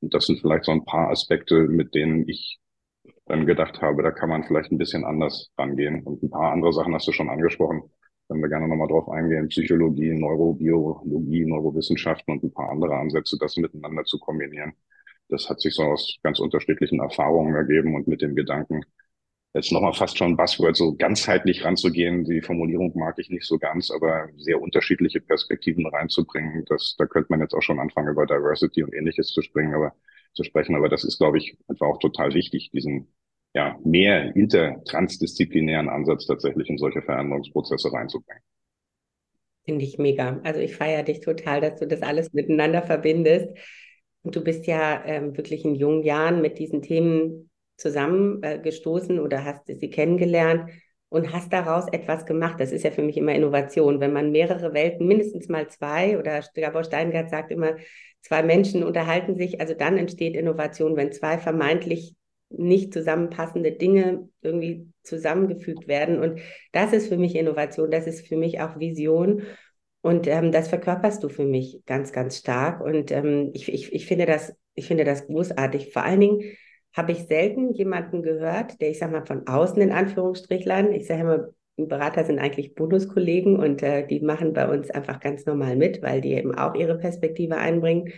Und 0.00 0.14
das 0.14 0.26
sind 0.26 0.40
vielleicht 0.40 0.64
so 0.64 0.72
ein 0.72 0.84
paar 0.84 1.10
Aspekte, 1.10 1.66
mit 1.68 1.94
denen 1.94 2.28
ich 2.28 2.60
dann 3.26 3.46
gedacht 3.46 3.82
habe, 3.82 4.02
da 4.02 4.10
kann 4.12 4.28
man 4.28 4.44
vielleicht 4.44 4.70
ein 4.72 4.78
bisschen 4.78 5.04
anders 5.04 5.50
rangehen. 5.58 6.02
Und 6.04 6.22
ein 6.22 6.30
paar 6.30 6.52
andere 6.52 6.72
Sachen 6.72 6.94
hast 6.94 7.08
du 7.08 7.12
schon 7.12 7.30
angesprochen. 7.30 7.82
Wenn 8.28 8.40
wir 8.40 8.48
gerne 8.48 8.68
nochmal 8.68 8.88
drauf 8.88 9.08
eingehen, 9.08 9.48
Psychologie, 9.48 10.12
Neurobiologie, 10.12 11.44
Neurowissenschaften 11.46 12.34
und 12.34 12.44
ein 12.44 12.52
paar 12.52 12.70
andere 12.70 12.96
Ansätze, 12.96 13.36
das 13.40 13.56
miteinander 13.56 14.04
zu 14.04 14.18
kombinieren. 14.18 14.74
Das 15.28 15.48
hat 15.48 15.60
sich 15.60 15.74
so 15.74 15.82
aus 15.82 16.18
ganz 16.22 16.38
unterschiedlichen 16.38 17.00
Erfahrungen 17.00 17.54
ergeben 17.54 17.94
und 17.94 18.06
mit 18.06 18.22
dem 18.22 18.36
Gedanken, 18.36 18.82
jetzt 19.54 19.72
nochmal 19.72 19.94
fast 19.94 20.18
schon 20.18 20.36
Buzzword, 20.36 20.76
so 20.76 20.94
ganzheitlich 20.94 21.64
ranzugehen. 21.64 22.24
Die 22.24 22.42
Formulierung 22.42 22.92
mag 22.94 23.18
ich 23.18 23.30
nicht 23.30 23.46
so 23.46 23.58
ganz, 23.58 23.90
aber 23.90 24.28
sehr 24.36 24.60
unterschiedliche 24.60 25.20
Perspektiven 25.20 25.86
reinzubringen. 25.86 26.64
Das, 26.66 26.94
da 26.98 27.06
könnte 27.06 27.28
man 27.30 27.40
jetzt 27.40 27.54
auch 27.54 27.62
schon 27.62 27.80
anfangen, 27.80 28.08
über 28.10 28.26
Diversity 28.26 28.82
und 28.82 28.94
ähnliches 28.94 29.28
zu 29.28 29.42
springen, 29.42 29.74
aber 29.74 29.94
zu 30.34 30.44
sprechen. 30.44 30.76
Aber 30.76 30.88
das 30.88 31.04
ist, 31.04 31.18
glaube 31.18 31.38
ich, 31.38 31.56
einfach 31.68 31.86
auch 31.86 31.98
total 31.98 32.34
wichtig, 32.34 32.70
diesen 32.72 33.08
ja, 33.54 33.78
mehr 33.82 34.36
intertransdisziplinären 34.36 35.88
Ansatz 35.88 36.26
tatsächlich 36.26 36.68
in 36.68 36.76
solche 36.76 37.00
Veränderungsprozesse 37.00 37.90
reinzubringen. 37.90 38.42
Finde 39.64 39.84
ich 39.84 39.96
mega. 39.98 40.38
Also 40.44 40.60
ich 40.60 40.76
feiere 40.76 41.02
dich 41.02 41.20
total, 41.20 41.62
dass 41.62 41.80
du 41.80 41.86
das 41.86 42.02
alles 42.02 42.32
miteinander 42.34 42.82
verbindest. 42.82 43.48
Und 44.26 44.34
du 44.34 44.42
bist 44.42 44.66
ja 44.66 45.04
ähm, 45.04 45.36
wirklich 45.36 45.64
in 45.64 45.76
jungen 45.76 46.02
Jahren 46.02 46.42
mit 46.42 46.58
diesen 46.58 46.82
Themen 46.82 47.48
zusammengestoßen 47.76 49.18
äh, 49.18 49.20
oder 49.20 49.44
hast 49.44 49.68
sie 49.68 49.88
kennengelernt 49.88 50.68
und 51.08 51.32
hast 51.32 51.52
daraus 51.52 51.86
etwas 51.92 52.26
gemacht. 52.26 52.58
Das 52.58 52.72
ist 52.72 52.82
ja 52.82 52.90
für 52.90 53.04
mich 53.04 53.16
immer 53.16 53.36
Innovation. 53.36 54.00
Wenn 54.00 54.12
man 54.12 54.32
mehrere 54.32 54.74
Welten, 54.74 55.06
mindestens 55.06 55.48
mal 55.48 55.68
zwei, 55.68 56.18
oder 56.18 56.40
Gabor 56.56 56.82
Steingart 56.82 57.30
sagt 57.30 57.52
immer, 57.52 57.76
zwei 58.20 58.42
Menschen 58.42 58.82
unterhalten 58.82 59.36
sich, 59.36 59.60
also 59.60 59.74
dann 59.74 59.96
entsteht 59.96 60.34
Innovation, 60.34 60.96
wenn 60.96 61.12
zwei 61.12 61.38
vermeintlich 61.38 62.16
nicht 62.48 62.92
zusammenpassende 62.92 63.70
Dinge 63.70 64.28
irgendwie 64.42 64.88
zusammengefügt 65.04 65.86
werden. 65.86 66.18
Und 66.18 66.40
das 66.72 66.92
ist 66.92 67.06
für 67.06 67.16
mich 67.16 67.36
Innovation, 67.36 67.92
das 67.92 68.08
ist 68.08 68.26
für 68.26 68.36
mich 68.36 68.60
auch 68.60 68.80
Vision. 68.80 69.42
Und 70.06 70.28
ähm, 70.28 70.52
das 70.52 70.68
verkörperst 70.68 71.24
du 71.24 71.28
für 71.28 71.44
mich 71.44 71.82
ganz, 71.84 72.12
ganz 72.12 72.36
stark. 72.36 72.80
Und 72.80 73.10
ähm, 73.10 73.50
ich, 73.54 73.72
ich, 73.72 73.92
ich, 73.92 74.06
finde 74.06 74.24
das, 74.24 74.54
ich 74.76 74.86
finde 74.86 75.02
das 75.02 75.26
großartig. 75.26 75.92
Vor 75.92 76.04
allen 76.04 76.20
Dingen 76.20 76.42
habe 76.94 77.10
ich 77.10 77.26
selten 77.26 77.72
jemanden 77.72 78.22
gehört, 78.22 78.80
der, 78.80 78.90
ich 78.90 79.00
sage 79.00 79.10
mal, 79.10 79.26
von 79.26 79.48
außen 79.48 79.82
in 79.82 79.90
Anführungsstrichlein, 79.90 80.92
ich 80.92 81.08
sage 81.08 81.22
immer, 81.22 81.48
Berater 81.76 82.24
sind 82.24 82.38
eigentlich 82.38 82.76
Bonuskollegen 82.76 83.58
und 83.58 83.82
äh, 83.82 84.06
die 84.06 84.20
machen 84.20 84.52
bei 84.52 84.68
uns 84.68 84.92
einfach 84.92 85.18
ganz 85.18 85.44
normal 85.44 85.74
mit, 85.74 86.02
weil 86.02 86.20
die 86.20 86.34
eben 86.34 86.54
auch 86.54 86.76
ihre 86.76 86.98
Perspektive 86.98 87.56
einbringen. 87.56 88.12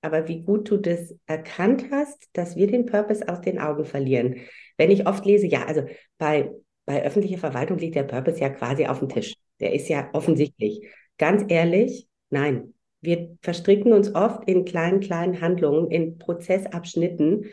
Aber 0.00 0.26
wie 0.26 0.42
gut 0.42 0.70
du 0.70 0.78
das 0.78 1.14
erkannt 1.26 1.84
hast, 1.90 2.30
dass 2.32 2.56
wir 2.56 2.66
den 2.66 2.86
Purpose 2.86 3.28
aus 3.28 3.42
den 3.42 3.58
Augen 3.58 3.84
verlieren. 3.84 4.36
Wenn 4.78 4.90
ich 4.90 5.06
oft 5.06 5.26
lese, 5.26 5.46
ja, 5.46 5.66
also 5.66 5.82
bei, 6.16 6.50
bei 6.86 7.04
öffentlicher 7.04 7.36
Verwaltung 7.36 7.76
liegt 7.76 7.96
der 7.96 8.04
Purpose 8.04 8.40
ja 8.40 8.48
quasi 8.48 8.86
auf 8.86 9.00
dem 9.00 9.10
Tisch. 9.10 9.34
Der 9.60 9.74
ist 9.74 9.90
ja 9.90 10.08
offensichtlich. 10.14 10.80
Ganz 11.20 11.44
ehrlich, 11.48 12.08
nein. 12.30 12.72
Wir 13.02 13.36
verstricken 13.42 13.92
uns 13.92 14.14
oft 14.14 14.48
in 14.48 14.64
kleinen, 14.64 15.00
kleinen 15.00 15.42
Handlungen, 15.42 15.90
in 15.90 16.16
Prozessabschnitten, 16.16 17.44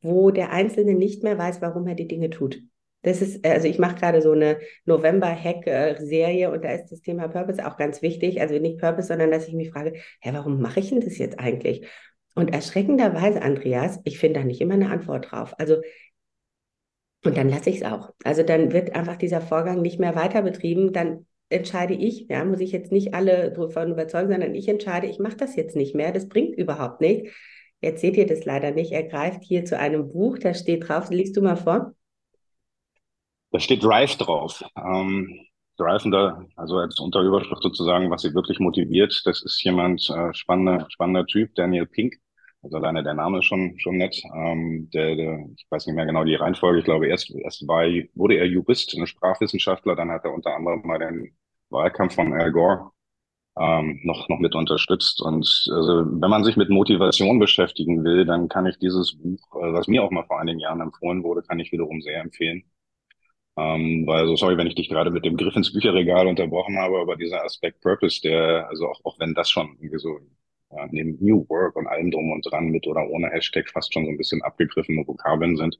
wo 0.00 0.30
der 0.30 0.52
Einzelne 0.52 0.94
nicht 0.94 1.22
mehr 1.22 1.36
weiß, 1.36 1.60
warum 1.60 1.86
er 1.86 1.94
die 1.94 2.08
Dinge 2.08 2.30
tut. 2.30 2.62
Das 3.02 3.20
ist, 3.20 3.46
also 3.46 3.68
ich 3.68 3.78
mache 3.78 3.96
gerade 3.96 4.22
so 4.22 4.32
eine 4.32 4.58
November-Hack-Serie 4.86 6.50
und 6.50 6.64
da 6.64 6.70
ist 6.70 6.90
das 6.92 7.02
Thema 7.02 7.28
Purpose 7.28 7.66
auch 7.66 7.76
ganz 7.76 8.00
wichtig. 8.00 8.40
Also 8.40 8.58
nicht 8.58 8.80
Purpose, 8.80 9.08
sondern 9.08 9.30
dass 9.30 9.46
ich 9.46 9.52
mich 9.52 9.70
frage, 9.70 10.00
hä, 10.22 10.30
warum 10.32 10.62
mache 10.62 10.80
ich 10.80 10.88
denn 10.88 11.02
das 11.02 11.18
jetzt 11.18 11.38
eigentlich? 11.38 11.86
Und 12.34 12.54
erschreckenderweise, 12.54 13.42
Andreas, 13.42 14.00
ich 14.04 14.18
finde 14.18 14.40
da 14.40 14.46
nicht 14.46 14.62
immer 14.62 14.74
eine 14.74 14.88
Antwort 14.88 15.30
drauf. 15.30 15.52
Also, 15.58 15.82
und 17.22 17.36
dann 17.36 17.50
lasse 17.50 17.68
ich 17.68 17.76
es 17.76 17.82
auch. 17.82 18.14
Also 18.24 18.42
dann 18.42 18.72
wird 18.72 18.94
einfach 18.94 19.16
dieser 19.16 19.42
Vorgang 19.42 19.82
nicht 19.82 20.00
mehr 20.00 20.14
weiter 20.14 20.40
betrieben. 20.40 20.94
Dann 20.94 21.26
entscheide 21.50 21.94
ich, 21.94 22.28
ja, 22.28 22.44
muss 22.44 22.60
ich 22.60 22.72
jetzt 22.72 22.92
nicht 22.92 23.12
alle 23.12 23.52
davon 23.52 23.90
überzeugen, 23.90 24.30
sondern 24.30 24.54
ich 24.54 24.68
entscheide, 24.68 25.06
ich 25.08 25.18
mache 25.18 25.36
das 25.36 25.56
jetzt 25.56 25.76
nicht 25.76 25.94
mehr. 25.94 26.12
Das 26.12 26.28
bringt 26.28 26.56
überhaupt 26.56 27.00
nichts. 27.00 27.30
Jetzt 27.82 28.00
seht 28.00 28.16
ihr 28.16 28.26
das 28.26 28.44
leider 28.44 28.70
nicht. 28.70 28.92
Er 28.92 29.04
greift 29.04 29.42
hier 29.42 29.64
zu 29.64 29.78
einem 29.78 30.12
Buch, 30.12 30.38
da 30.38 30.54
steht 30.54 30.88
drauf, 30.88 31.10
liest 31.10 31.36
du 31.36 31.42
mal 31.42 31.56
vor. 31.56 31.92
Da 33.52 33.58
steht 33.58 33.82
Drive 33.82 34.16
drauf. 34.16 34.62
Ähm, 34.76 35.46
Drive, 35.76 36.04
da, 36.10 36.44
also 36.56 36.76
als 36.76 37.00
Unterüberschrift 37.00 37.62
sozusagen, 37.62 38.10
was 38.10 38.22
sie 38.22 38.34
wirklich 38.34 38.60
motiviert, 38.60 39.20
das 39.24 39.42
ist 39.42 39.62
jemand, 39.64 40.08
äh, 40.10 40.32
spannender, 40.34 40.86
spannender 40.90 41.26
Typ, 41.26 41.54
Daniel 41.54 41.86
Pink. 41.86 42.16
Also 42.62 42.76
alleine 42.76 43.02
der 43.02 43.14
Name 43.14 43.38
ist 43.38 43.46
schon, 43.46 43.78
schon 43.78 43.96
nett. 43.96 44.22
Ähm, 44.34 44.90
der, 44.92 45.16
der, 45.16 45.46
ich 45.56 45.66
weiß 45.70 45.86
nicht 45.86 45.96
mehr 45.96 46.06
genau 46.06 46.24
die 46.24 46.34
Reihenfolge. 46.34 46.80
Ich 46.80 46.84
glaube, 46.84 47.06
erst, 47.06 47.30
erst 47.30 47.66
war, 47.66 47.84
wurde 48.14 48.36
er 48.36 48.46
Jurist, 48.46 48.94
ein 48.96 49.06
Sprachwissenschaftler. 49.06 49.96
Dann 49.96 50.10
hat 50.10 50.24
er 50.24 50.34
unter 50.34 50.54
anderem 50.54 50.82
mal 50.84 50.98
den 50.98 51.36
Wahlkampf 51.70 52.14
von 52.14 52.32
Al 52.34 52.52
Gore 52.52 52.90
ähm, 53.58 54.00
noch, 54.04 54.28
noch 54.28 54.40
mit 54.40 54.54
unterstützt. 54.54 55.22
Und 55.22 55.44
also, 55.72 56.06
wenn 56.06 56.30
man 56.30 56.44
sich 56.44 56.56
mit 56.56 56.70
Motivation 56.70 57.38
beschäftigen 57.38 58.04
will, 58.04 58.24
dann 58.26 58.48
kann 58.48 58.66
ich 58.66 58.78
dieses 58.78 59.16
Buch, 59.18 59.40
äh, 59.56 59.72
was 59.72 59.88
mir 59.88 60.02
auch 60.04 60.10
mal 60.10 60.26
vor 60.26 60.40
einigen 60.40 60.60
Jahren 60.60 60.80
empfohlen 60.80 61.22
wurde, 61.24 61.42
kann 61.42 61.60
ich 61.60 61.72
wiederum 61.72 62.00
sehr 62.02 62.20
empfehlen. 62.20 62.64
Ähm, 63.56 64.06
weil, 64.06 64.26
so 64.26 64.36
sorry, 64.36 64.56
wenn 64.56 64.66
ich 64.66 64.74
dich 64.76 64.88
gerade 64.88 65.10
mit 65.10 65.24
dem 65.24 65.36
Griff 65.36 65.56
ins 65.56 65.72
Bücherregal 65.72 66.26
unterbrochen 66.28 66.78
habe, 66.78 66.98
aber 67.00 67.16
dieser 67.16 67.44
Aspekt 67.44 67.80
Purpose, 67.82 68.20
der, 68.22 68.68
also 68.68 68.88
auch, 68.88 69.00
auch 69.04 69.18
wenn 69.18 69.34
das 69.34 69.50
schon 69.50 69.76
irgendwie 69.80 69.98
so 69.98 70.18
ja, 70.70 70.86
neben 70.90 71.16
New 71.20 71.46
Work 71.48 71.76
und 71.76 71.86
allem 71.86 72.10
drum 72.10 72.30
und 72.32 72.42
dran 72.50 72.68
mit 72.68 72.86
oder 72.86 73.08
ohne 73.10 73.30
Hashtag 73.30 73.68
fast 73.70 73.92
schon 73.92 74.04
so 74.04 74.10
ein 74.10 74.18
bisschen 74.18 74.42
abgegriffene 74.42 75.06
Vokabeln 75.06 75.56
sind, 75.56 75.78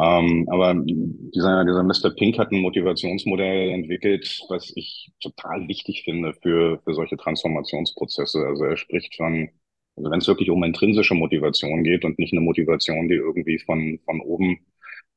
ähm, 0.00 0.46
aber 0.50 0.74
dieser, 0.76 1.64
dieser 1.64 1.82
Mr. 1.82 2.10
Pink 2.16 2.38
hat 2.38 2.50
ein 2.52 2.60
Motivationsmodell 2.62 3.70
entwickelt, 3.70 4.40
was 4.48 4.72
ich 4.74 5.12
total 5.20 5.68
wichtig 5.68 6.04
finde 6.04 6.32
für, 6.32 6.80
für 6.84 6.94
solche 6.94 7.18
Transformationsprozesse. 7.18 8.46
Also 8.46 8.64
er 8.64 8.78
spricht 8.78 9.14
von, 9.16 9.50
also 9.96 10.10
wenn 10.10 10.20
es 10.20 10.26
wirklich 10.26 10.48
um 10.50 10.64
intrinsische 10.64 11.14
Motivation 11.14 11.84
geht 11.84 12.04
und 12.06 12.18
nicht 12.18 12.32
eine 12.32 12.40
Motivation, 12.40 13.08
die 13.08 13.16
irgendwie 13.16 13.58
von, 13.58 13.98
von 14.06 14.20
oben 14.22 14.60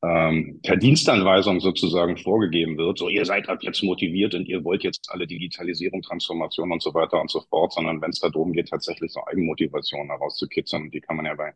ähm, 0.04 0.60
per 0.64 0.76
Dienstanweisung 0.76 1.62
sozusagen 1.62 2.18
vorgegeben 2.18 2.78
wird, 2.78 3.00
so 3.00 3.08
ihr 3.08 3.26
seid 3.26 3.48
ab 3.48 3.60
jetzt 3.62 3.84
motiviert 3.84 4.36
und 4.36 4.48
ihr 4.48 4.64
wollt 4.64 4.84
jetzt 4.84 5.10
alle 5.10 5.26
Digitalisierung, 5.26 6.02
Transformation 6.02 6.72
und 6.72 6.84
so 6.84 6.94
weiter 6.94 7.22
und 7.22 7.32
so 7.32 7.42
fort, 7.50 7.74
sondern 7.74 8.02
wenn 8.02 8.10
es 8.10 8.20
darum 8.20 8.52
geht, 8.52 8.70
tatsächlich 8.70 9.14
so 9.14 9.26
Eigenmotivation 9.26 10.08
herauszukitzeln, 10.08 10.92
die 10.92 11.00
kann 11.00 11.16
man 11.16 11.26
ja 11.26 11.36
bei 11.36 11.54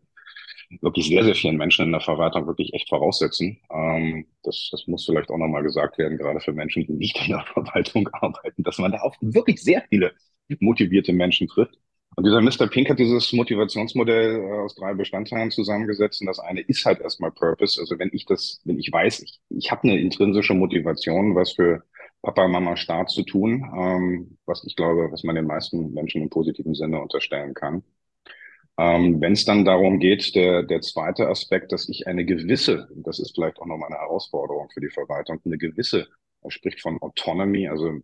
wirklich 0.82 1.08
sehr, 1.08 1.24
sehr 1.24 1.36
vielen 1.36 1.58
Menschen 1.58 1.86
in 1.86 1.92
der 1.92 2.01
Verwaltung 2.01 2.48
wirklich 2.48 2.74
echt 2.74 2.89
voraussetzen. 2.89 3.58
Ähm, 3.72 4.27
das, 4.44 4.70
das 4.72 4.88
muss 4.88 5.06
vielleicht 5.06 5.30
auch 5.30 5.38
nochmal 5.38 5.63
gesagt 5.63 5.98
werden, 5.98 6.18
gerade 6.18 6.39
für 6.39 6.54
Menschen, 6.54 6.86
die 6.86 6.94
nicht 6.94 7.18
in 7.22 7.34
der 7.34 7.46
Verwaltung 7.54 8.08
arbeiten, 8.13 8.63
dass 8.63 8.77
man 8.77 8.92
da 8.92 9.01
auch 9.01 9.16
wirklich 9.22 9.62
sehr 9.62 9.84
viele 9.89 10.13
motivierte 10.60 11.13
Menschen 11.13 11.48
trifft. 11.48 11.77
Und 12.18 12.26
dieser 12.26 12.42
Mr. 12.42 12.68
Pink 12.68 12.90
hat 12.90 12.98
dieses 12.98 13.32
Motivationsmodell 13.32 14.40
äh, 14.42 14.60
aus 14.62 14.74
drei 14.74 14.96
Bestandteilen 14.96 15.52
zusammengesetzt. 15.52 16.20
Und 16.22 16.28
das 16.28 16.40
eine 16.40 16.62
ist 16.62 16.84
halt 16.84 17.00
erstmal 17.00 17.32
Purpose. 17.32 17.80
Also 17.80 18.00
wenn 18.00 18.10
ich 18.12 18.26
das, 18.26 18.60
wenn 18.66 18.80
ich 18.80 18.92
weiß, 18.92 19.22
ich, 19.22 19.40
ich 19.50 19.72
habe 19.72 19.84
eine 19.84 20.00
intrinsische 20.00 20.56
Motivation, 20.56 21.36
was 21.36 21.52
für 21.54 21.84
Papa, 22.24 22.48
Mama, 22.48 22.76
Staat 22.76 23.12
zu 23.12 23.22
tun, 23.24 23.64
ähm, 23.78 24.38
was 24.48 24.64
ich 24.66 24.76
glaube, 24.76 25.12
was 25.12 25.24
man 25.24 25.36
den 25.36 25.46
meisten 25.46 25.94
Menschen 25.94 26.24
im 26.24 26.30
positiven 26.32 26.74
Sinne 26.74 27.00
unterstellen 27.00 27.54
kann. 27.54 27.84
Ähm, 28.80 29.22
Wenn 29.22 29.34
es 29.34 29.46
dann 29.46 29.66
darum 29.66 30.00
geht, 30.00 30.36
der, 30.36 30.64
der 30.64 30.82
zweite 30.82 31.28
Aspekt, 31.30 31.72
dass 31.72 31.88
ich 31.90 32.08
eine 32.08 32.26
gewisse, 32.26 32.90
das 32.96 33.20
ist 33.20 33.36
vielleicht 33.36 33.60
auch 33.60 33.68
nochmal 33.68 33.90
eine 33.90 34.00
Herausforderung 34.00 34.70
für 34.74 34.82
die 34.82 34.90
Verwaltung, 34.90 35.40
eine 35.46 35.58
gewisse, 35.60 36.08
er 36.42 36.52
spricht 36.52 36.82
von 36.82 37.00
Autonomy, 37.02 37.68
also 37.68 38.00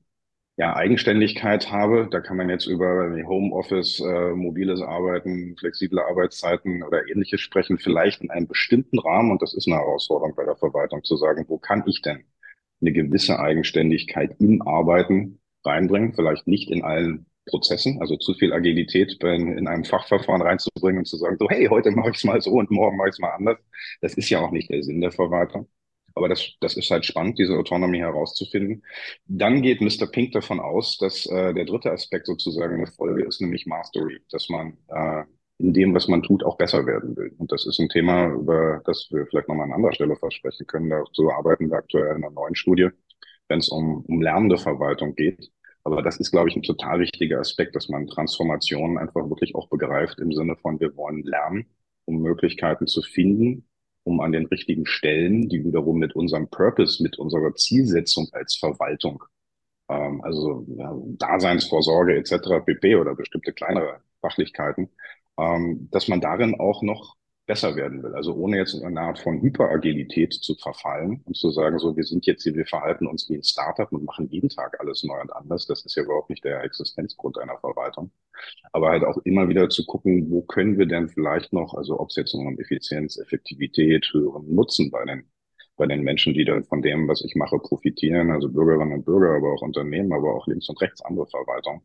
ja, 0.58 0.76
Eigenständigkeit 0.76 1.72
habe. 1.72 2.08
Da 2.12 2.20
kann 2.20 2.38
man 2.38 2.50
jetzt 2.50 2.68
über 2.68 3.12
Homeoffice, 3.26 4.00
äh, 4.00 4.32
mobiles 4.36 4.82
Arbeiten, 4.82 5.56
flexible 5.58 6.00
Arbeitszeiten 6.00 6.84
oder 6.84 7.08
ähnliches 7.10 7.42
sprechen, 7.42 7.80
vielleicht 7.80 8.22
in 8.22 8.30
einem 8.30 8.48
bestimmten 8.48 9.00
Rahmen. 9.00 9.32
Und 9.32 9.42
das 9.42 9.54
ist 9.54 9.68
eine 9.68 9.78
Herausforderung 9.78 10.36
bei 10.36 10.46
der 10.46 10.56
Verwaltung 10.56 11.04
zu 11.04 11.18
sagen, 11.18 11.46
wo 11.48 11.58
kann 11.58 11.84
ich 11.88 12.02
denn 12.02 12.26
eine 12.82 12.92
gewisse 12.94 13.40
Eigenständigkeit 13.40 14.36
im 14.40 14.62
Arbeiten 14.62 15.40
reinbringen? 15.66 16.14
Vielleicht 16.14 16.48
nicht 16.48 16.70
in 16.70 16.84
allen 16.84 17.26
Prozessen, 17.48 18.00
also 18.02 18.16
zu 18.18 18.34
viel 18.36 18.54
Agilität 18.54 19.22
in, 19.24 19.58
in 19.58 19.68
einem 19.68 19.84
Fachverfahren 19.86 20.42
reinzubringen 20.42 21.00
und 21.00 21.06
zu 21.06 21.18
sagen, 21.18 21.38
so 21.40 21.50
hey, 21.50 21.68
heute 21.68 21.92
mache 21.92 22.12
ich 22.12 22.18
es 22.18 22.24
mal 22.24 22.40
so 22.42 22.52
und 22.52 22.72
morgen 22.72 22.98
mache 22.98 23.10
ich 23.10 23.14
es 23.16 23.20
mal 23.20 23.32
anders. 23.32 23.58
Das 24.02 24.14
ist 24.16 24.30
ja 24.30 24.40
auch 24.40 24.52
nicht 24.52 24.70
der 24.70 24.84
Sinn 24.84 25.02
der 25.02 25.12
Verwaltung. 25.12 25.68
Aber 26.16 26.30
das, 26.30 26.54
das 26.60 26.78
ist 26.78 26.92
halt 26.92 27.06
spannend, 27.06 27.40
diese 27.40 27.58
Autonomie 27.58 28.00
herauszufinden. 28.00 28.84
Dann 29.26 29.62
geht 29.62 29.82
Mr. 29.82 30.08
Pink 30.12 30.32
davon 30.34 30.60
aus, 30.60 30.98
dass 30.98 31.26
äh, 31.26 31.54
der 31.54 31.66
dritte 31.66 31.92
Aspekt 31.92 32.28
sozusagen 32.28 32.76
eine 32.76 32.88
Folge 32.88 33.26
ist, 33.26 33.42
nämlich 33.42 33.66
Mastery, 33.66 34.22
dass 34.30 34.50
man 34.50 34.78
äh, 34.90 35.24
in 35.60 35.74
dem, 35.74 35.94
was 35.94 36.08
man 36.08 36.24
tut, 36.24 36.44
auch 36.44 36.58
besser 36.58 36.86
werden 36.86 37.16
will. 37.16 37.34
Und 37.38 37.52
das 37.52 37.66
ist 37.66 37.80
ein 37.80 37.90
Thema, 37.90 38.28
über 38.34 38.82
das 38.86 39.08
wir 39.12 39.26
vielleicht 39.28 39.48
nochmal 39.48 39.68
an 39.68 39.74
anderer 39.74 39.94
Stelle 39.94 40.16
versprechen 40.16 40.68
können. 40.68 40.90
Dazu 40.90 41.32
arbeiten 41.32 41.70
wir 41.70 41.78
aktuell 41.78 42.16
in 42.16 42.24
einer 42.24 42.32
neuen 42.32 42.56
Studie, 42.56 42.90
wenn 43.48 43.60
es 43.60 43.70
um, 43.70 44.04
um 44.06 44.22
lernende 44.22 44.58
Verwaltung 44.58 45.16
geht. 45.16 45.52
Aber 45.84 46.02
das 46.02 46.18
ist, 46.20 46.32
glaube 46.32 46.50
ich, 46.50 46.56
ein 46.56 46.64
total 46.64 47.00
wichtiger 47.00 47.40
Aspekt, 47.40 47.76
dass 47.76 47.90
man 47.90 48.08
Transformationen 48.08 48.98
einfach 48.98 49.30
wirklich 49.30 49.54
auch 49.56 49.68
begreift 49.70 50.20
im 50.20 50.32
Sinne 50.32 50.56
von, 50.58 50.80
wir 50.80 50.96
wollen 50.96 51.24
lernen, 51.24 51.66
um 52.06 52.22
Möglichkeiten 52.22 52.88
zu 52.88 53.02
finden, 53.02 53.68
um 54.04 54.20
an 54.22 54.32
den 54.32 54.46
richtigen 54.48 54.86
Stellen, 54.86 55.50
die 55.50 55.64
wiederum 55.64 55.98
mit 55.98 56.16
unserem 56.16 56.50
Purpose, 56.50 57.02
mit 57.02 57.18
unserer 57.18 57.56
Zielsetzung 57.56 58.28
als 58.34 58.56
Verwaltung, 58.56 59.24
ähm, 59.90 60.22
also 60.24 60.66
ja, 60.78 60.94
Daseinsvorsorge 61.18 62.16
etc. 62.18 62.66
pp. 62.66 62.96
oder 62.98 63.16
bestimmte 63.16 63.54
kleinere 63.54 64.02
Fachlichkeiten, 64.22 64.90
ähm, 65.38 65.90
dass 65.92 66.08
man 66.08 66.22
darin 66.22 66.60
auch 66.60 66.82
noch 66.82 67.16
besser 67.46 67.76
werden 67.76 68.02
will. 68.04 68.14
Also 68.16 68.34
ohne 68.34 68.58
jetzt 68.58 68.74
in 68.74 68.86
eine 68.86 69.02
Art 69.02 69.20
von 69.20 69.42
Hyperagilität 69.42 70.34
zu 70.34 70.56
verfallen 70.56 71.22
und 71.26 71.36
zu 71.36 71.52
sagen, 71.52 71.78
so, 71.80 71.96
wir 71.96 72.04
sind 72.04 72.26
jetzt 72.26 72.44
hier, 72.44 72.56
wir 72.56 72.66
verhalten 72.66 73.08
uns 73.08 73.30
wie 73.30 73.36
ein 73.36 73.44
Startup 73.44 73.92
und 73.92 74.06
machen 74.06 74.30
jeden 74.30 74.50
Tag 74.50 74.80
alles 74.80 75.04
neu 75.04 75.20
und 75.20 75.34
anders. 75.34 75.68
Das 75.68 75.86
ist 75.86 75.96
ja 75.96 76.04
überhaupt 76.04 76.30
nicht 76.30 76.44
der 76.46 76.64
Existenzgrund 76.64 77.38
einer 77.38 77.58
Verwaltung. 77.60 78.12
Aber 78.72 78.90
halt 78.90 79.04
auch 79.04 79.18
immer 79.26 79.50
wieder 79.50 79.70
zu 79.70 79.86
gucken, 79.86 80.32
wo 80.32 80.42
können 80.42 80.78
wir 80.78 80.86
denn 80.86 81.10
vielleicht 81.10 81.52
noch, 81.54 81.74
also 81.74 82.00
ob 82.00 82.10
es 82.10 82.16
jetzt 82.16 82.34
um 82.34 82.58
Effizienz, 82.60 83.18
Effektivität, 83.18 84.10
höheren 84.14 84.54
Nutzen 84.54 84.90
bei 84.92 85.04
den 85.06 85.26
bei 85.76 85.88
den 85.88 86.04
Menschen, 86.04 86.34
die 86.34 86.46
dann 86.46 86.64
von 86.64 86.82
dem, 86.82 87.08
was 87.08 87.24
ich 87.26 87.36
mache, 87.36 87.58
profitieren, 87.58 88.32
also 88.32 88.50
Bürgerinnen 88.50 88.94
und 88.94 89.06
Bürger, 89.06 89.36
aber 89.36 89.54
auch 89.54 89.62
Unternehmen, 89.62 90.14
aber 90.14 90.36
auch 90.36 90.48
links 90.48 90.70
und 90.70 90.80
rechts 90.82 91.02
andere 91.02 91.28
Verwaltung, 91.28 91.82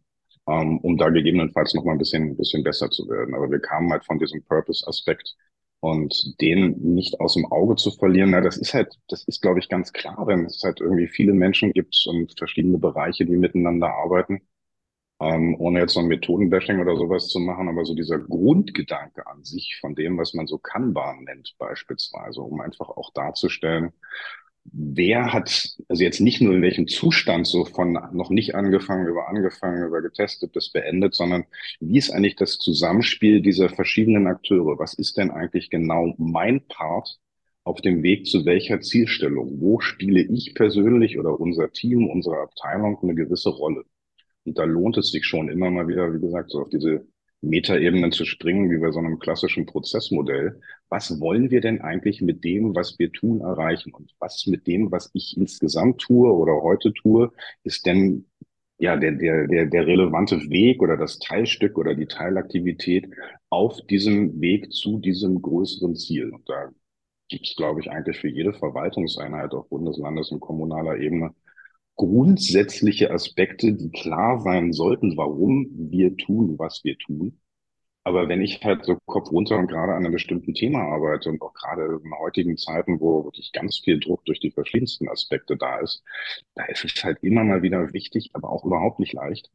um 0.83 0.97
da 0.97 1.11
gegebenenfalls 1.11 1.75
noch 1.75 1.85
mal 1.85 1.93
ein 1.93 1.99
bisschen, 1.99 2.31
ein 2.31 2.37
bisschen 2.37 2.65
besser 2.65 2.91
zu 2.91 3.09
werden. 3.09 3.35
Aber 3.35 3.51
wir 3.51 3.61
kamen 3.61 3.91
halt 3.93 4.05
von 4.05 4.19
diesem 4.19 4.43
Purpose-Aspekt 4.45 5.37
und 5.81 6.41
den 6.41 6.77
nicht 6.95 7.21
aus 7.21 7.35
dem 7.35 7.47
Auge 7.53 7.77
zu 7.77 7.91
verlieren, 7.93 8.31
na, 8.31 8.41
das 8.41 8.57
ist 8.57 8.75
halt, 8.75 8.95
das 9.09 9.25
ist, 9.25 9.43
glaube 9.43 9.61
ich, 9.61 9.69
ganz 9.69 9.93
klar, 9.93 10.27
wenn 10.27 10.45
es 10.47 10.63
halt 10.65 10.81
irgendwie 10.81 11.07
viele 11.09 11.33
Menschen 11.35 11.73
gibt 11.73 11.97
und 12.09 12.37
verschiedene 12.39 12.79
Bereiche, 12.79 13.25
die 13.27 13.37
miteinander 13.37 13.89
arbeiten. 13.89 14.41
Ähm, 15.21 15.57
ohne 15.59 15.81
jetzt 15.81 15.95
so 15.95 16.01
ein 16.01 16.07
Methodenbashing 16.07 16.81
oder 16.81 16.97
sowas 16.97 17.29
zu 17.29 17.41
machen, 17.41 17.69
aber 17.69 17.85
so 17.85 17.95
dieser 17.95 18.19
Grundgedanke 18.21 19.27
an 19.27 19.45
sich 19.45 19.77
von 19.81 19.95
dem, 19.97 20.17
was 20.19 20.35
man 20.35 20.47
so 20.47 20.59
Kanban 20.59 21.25
nennt 21.25 21.57
beispielsweise, 21.59 22.41
um 22.41 22.61
einfach 22.61 22.89
auch 22.89 23.13
darzustellen, 23.15 23.93
wer 24.73 25.33
hat, 25.33 25.77
also 25.89 26.03
jetzt 26.03 26.21
nicht 26.21 26.41
nur 26.41 26.55
in 26.55 26.63
welchem 26.63 26.89
Zustand 26.89 27.47
so 27.47 27.65
von 27.65 27.99
noch 28.13 28.31
nicht 28.31 28.55
angefangen, 28.55 29.07
über 29.07 29.29
angefangen, 29.29 29.87
über 29.87 30.03
getestet 30.03 30.53
bis 30.53 30.71
beendet, 30.71 31.15
sondern 31.15 31.45
wie 31.81 31.99
ist 31.99 32.11
eigentlich 32.11 32.37
das 32.37 32.59
Zusammenspiel 32.59 33.41
dieser 33.41 33.69
verschiedenen 33.69 34.27
Akteure? 34.27 34.79
Was 34.79 34.95
ist 34.95 35.17
denn 35.17 35.31
eigentlich 35.31 35.71
genau 35.71 36.15
mein 36.19 36.67
Part 36.67 37.19
auf 37.65 37.81
dem 37.81 38.03
Weg 38.03 38.27
zu 38.27 38.45
welcher 38.47 38.81
Zielstellung? 38.81 39.61
Wo 39.61 39.81
spiele 39.81 40.23
ich 40.23 40.55
persönlich 40.55 41.19
oder 41.19 41.39
unser 41.39 41.71
Team, 41.73 42.09
unsere 42.09 42.41
Abteilung 42.41 42.99
eine 43.03 43.15
gewisse 43.15 43.51
Rolle? 43.51 43.85
Und 44.45 44.59
da 44.59 44.65
lohnt 44.65 44.97
es 44.97 45.11
sich 45.11 45.27
schon 45.27 45.49
immer 45.49 45.71
mal 45.71 45.89
wieder, 45.89 46.13
wie 46.15 46.21
gesagt, 46.21 46.51
so 46.51 46.61
auf 46.63 46.71
diese 46.71 47.07
Metaebenen 47.41 48.11
zu 48.13 48.25
springen, 48.25 48.71
wie 48.71 48.79
bei 48.79 48.91
so 48.91 48.99
einem 48.99 49.19
klassischen 49.19 49.67
Prozessmodell. 49.67 50.61
Was 50.89 51.21
wollen 51.21 51.51
wir 51.51 51.61
denn 51.61 51.81
eigentlich 51.81 52.21
mit 52.21 52.45
dem, 52.45 52.75
was 52.75 52.99
wir 52.99 53.13
tun, 53.13 53.41
erreichen? 53.41 53.93
Und 53.95 54.13
was 54.19 54.47
mit 54.47 54.67
dem, 54.67 54.91
was 54.91 55.11
ich 55.15 55.37
insgesamt 55.37 56.01
tue 56.01 56.33
oder 56.33 56.63
heute 56.63 56.93
tue, 56.93 57.31
ist 57.63 57.87
denn 57.87 58.27
ja 58.79 58.97
der, 58.97 59.13
der, 59.13 59.47
der, 59.47 59.67
der 59.67 59.87
relevante 59.87 60.37
Weg 60.51 60.83
oder 60.83 60.97
das 60.97 61.19
Teilstück 61.19 61.79
oder 61.79 61.95
die 61.95 62.07
Teilaktivität 62.07 63.09
auf 63.51 63.81
diesem 63.87 64.41
Weg 64.41 64.73
zu 64.73 64.99
diesem 64.99 65.41
größeren 65.41 65.95
Ziel? 65.95 66.31
Und 66.31 66.49
da 66.49 66.71
gibt 67.29 67.47
es, 67.47 67.57
glaube 67.57 67.81
ich, 67.81 67.91
eigentlich 67.91 68.19
für 68.19 68.29
jede 68.29 68.53
Verwaltungseinheit 68.53 69.53
auf 69.53 69.69
Bundeslandes- 69.69 70.33
und 70.33 70.41
kommunaler 70.41 70.97
Ebene 70.97 71.35
grundsätzliche 71.99 73.11
Aspekte, 73.11 73.75
die 73.75 73.91
klar 73.91 74.41
sein 74.41 74.73
sollten, 74.73 75.19
warum 75.19 75.69
wir 75.91 76.17
tun, 76.17 76.59
was 76.59 76.83
wir 76.85 76.97
tun. 76.99 77.41
Aber 78.05 78.29
wenn 78.29 78.41
ich 78.43 78.65
halt 78.65 78.87
so 78.87 78.97
Kopf 79.07 79.31
runter 79.33 79.59
und 79.59 79.69
gerade 79.69 79.93
an 79.93 80.05
einem 80.05 80.13
bestimmten 80.13 80.55
Thema 80.55 80.81
arbeite 80.81 81.29
und 81.29 81.43
auch 81.43 81.53
gerade 81.55 82.01
in 82.03 82.19
heutigen 82.19 82.57
Zeiten, 82.57 83.01
wo 83.01 83.25
wirklich 83.25 83.53
ganz 83.53 83.81
viel 83.81 84.01
Druck 84.01 84.25
durch 84.25 84.41
die 84.41 84.51
verschiedensten 84.53 85.09
Aspekte 85.11 85.57
da 85.59 85.81
ist, 85.81 86.03
da 86.55 86.65
ist 86.67 86.85
es 86.85 87.05
halt 87.05 87.19
immer 87.23 87.45
mal 87.45 87.63
wieder 87.63 87.93
wichtig, 87.93 88.31
aber 88.33 88.51
auch 88.51 88.65
überhaupt 88.65 89.01
nicht 89.01 89.13
leicht, 89.13 89.51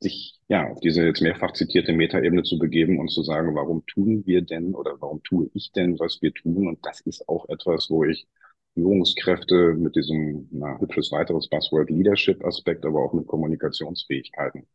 sich 0.00 0.40
ja 0.48 0.70
auf 0.70 0.80
diese 0.80 1.04
jetzt 1.04 1.22
mehrfach 1.22 1.52
zitierte 1.52 1.92
Metaebene 1.92 2.42
zu 2.42 2.58
begeben 2.58 2.98
und 2.98 3.10
zu 3.10 3.22
sagen, 3.22 3.54
warum 3.54 3.86
tun 3.86 4.24
wir 4.26 4.42
denn 4.42 4.74
oder 4.74 5.00
warum 5.00 5.22
tue 5.22 5.50
ich 5.54 5.72
denn, 5.72 5.98
was 5.98 6.20
wir 6.22 6.32
tun? 6.34 6.68
Und 6.68 6.84
das 6.84 7.00
ist 7.02 7.28
auch 7.28 7.48
etwas, 7.48 7.90
wo 7.90 8.04
ich 8.04 8.26
Führungskräfte 8.74 9.74
mit 9.74 9.96
diesem 9.96 10.48
na, 10.50 10.78
hübsches 10.80 11.12
weiteres 11.12 11.48
Buzzword 11.48 11.90
Leadership-Aspekt, 11.90 12.84
aber 12.84 13.00
auch 13.00 13.12
mit 13.12 13.26
Kommunikationsfähigkeiten 13.26 14.66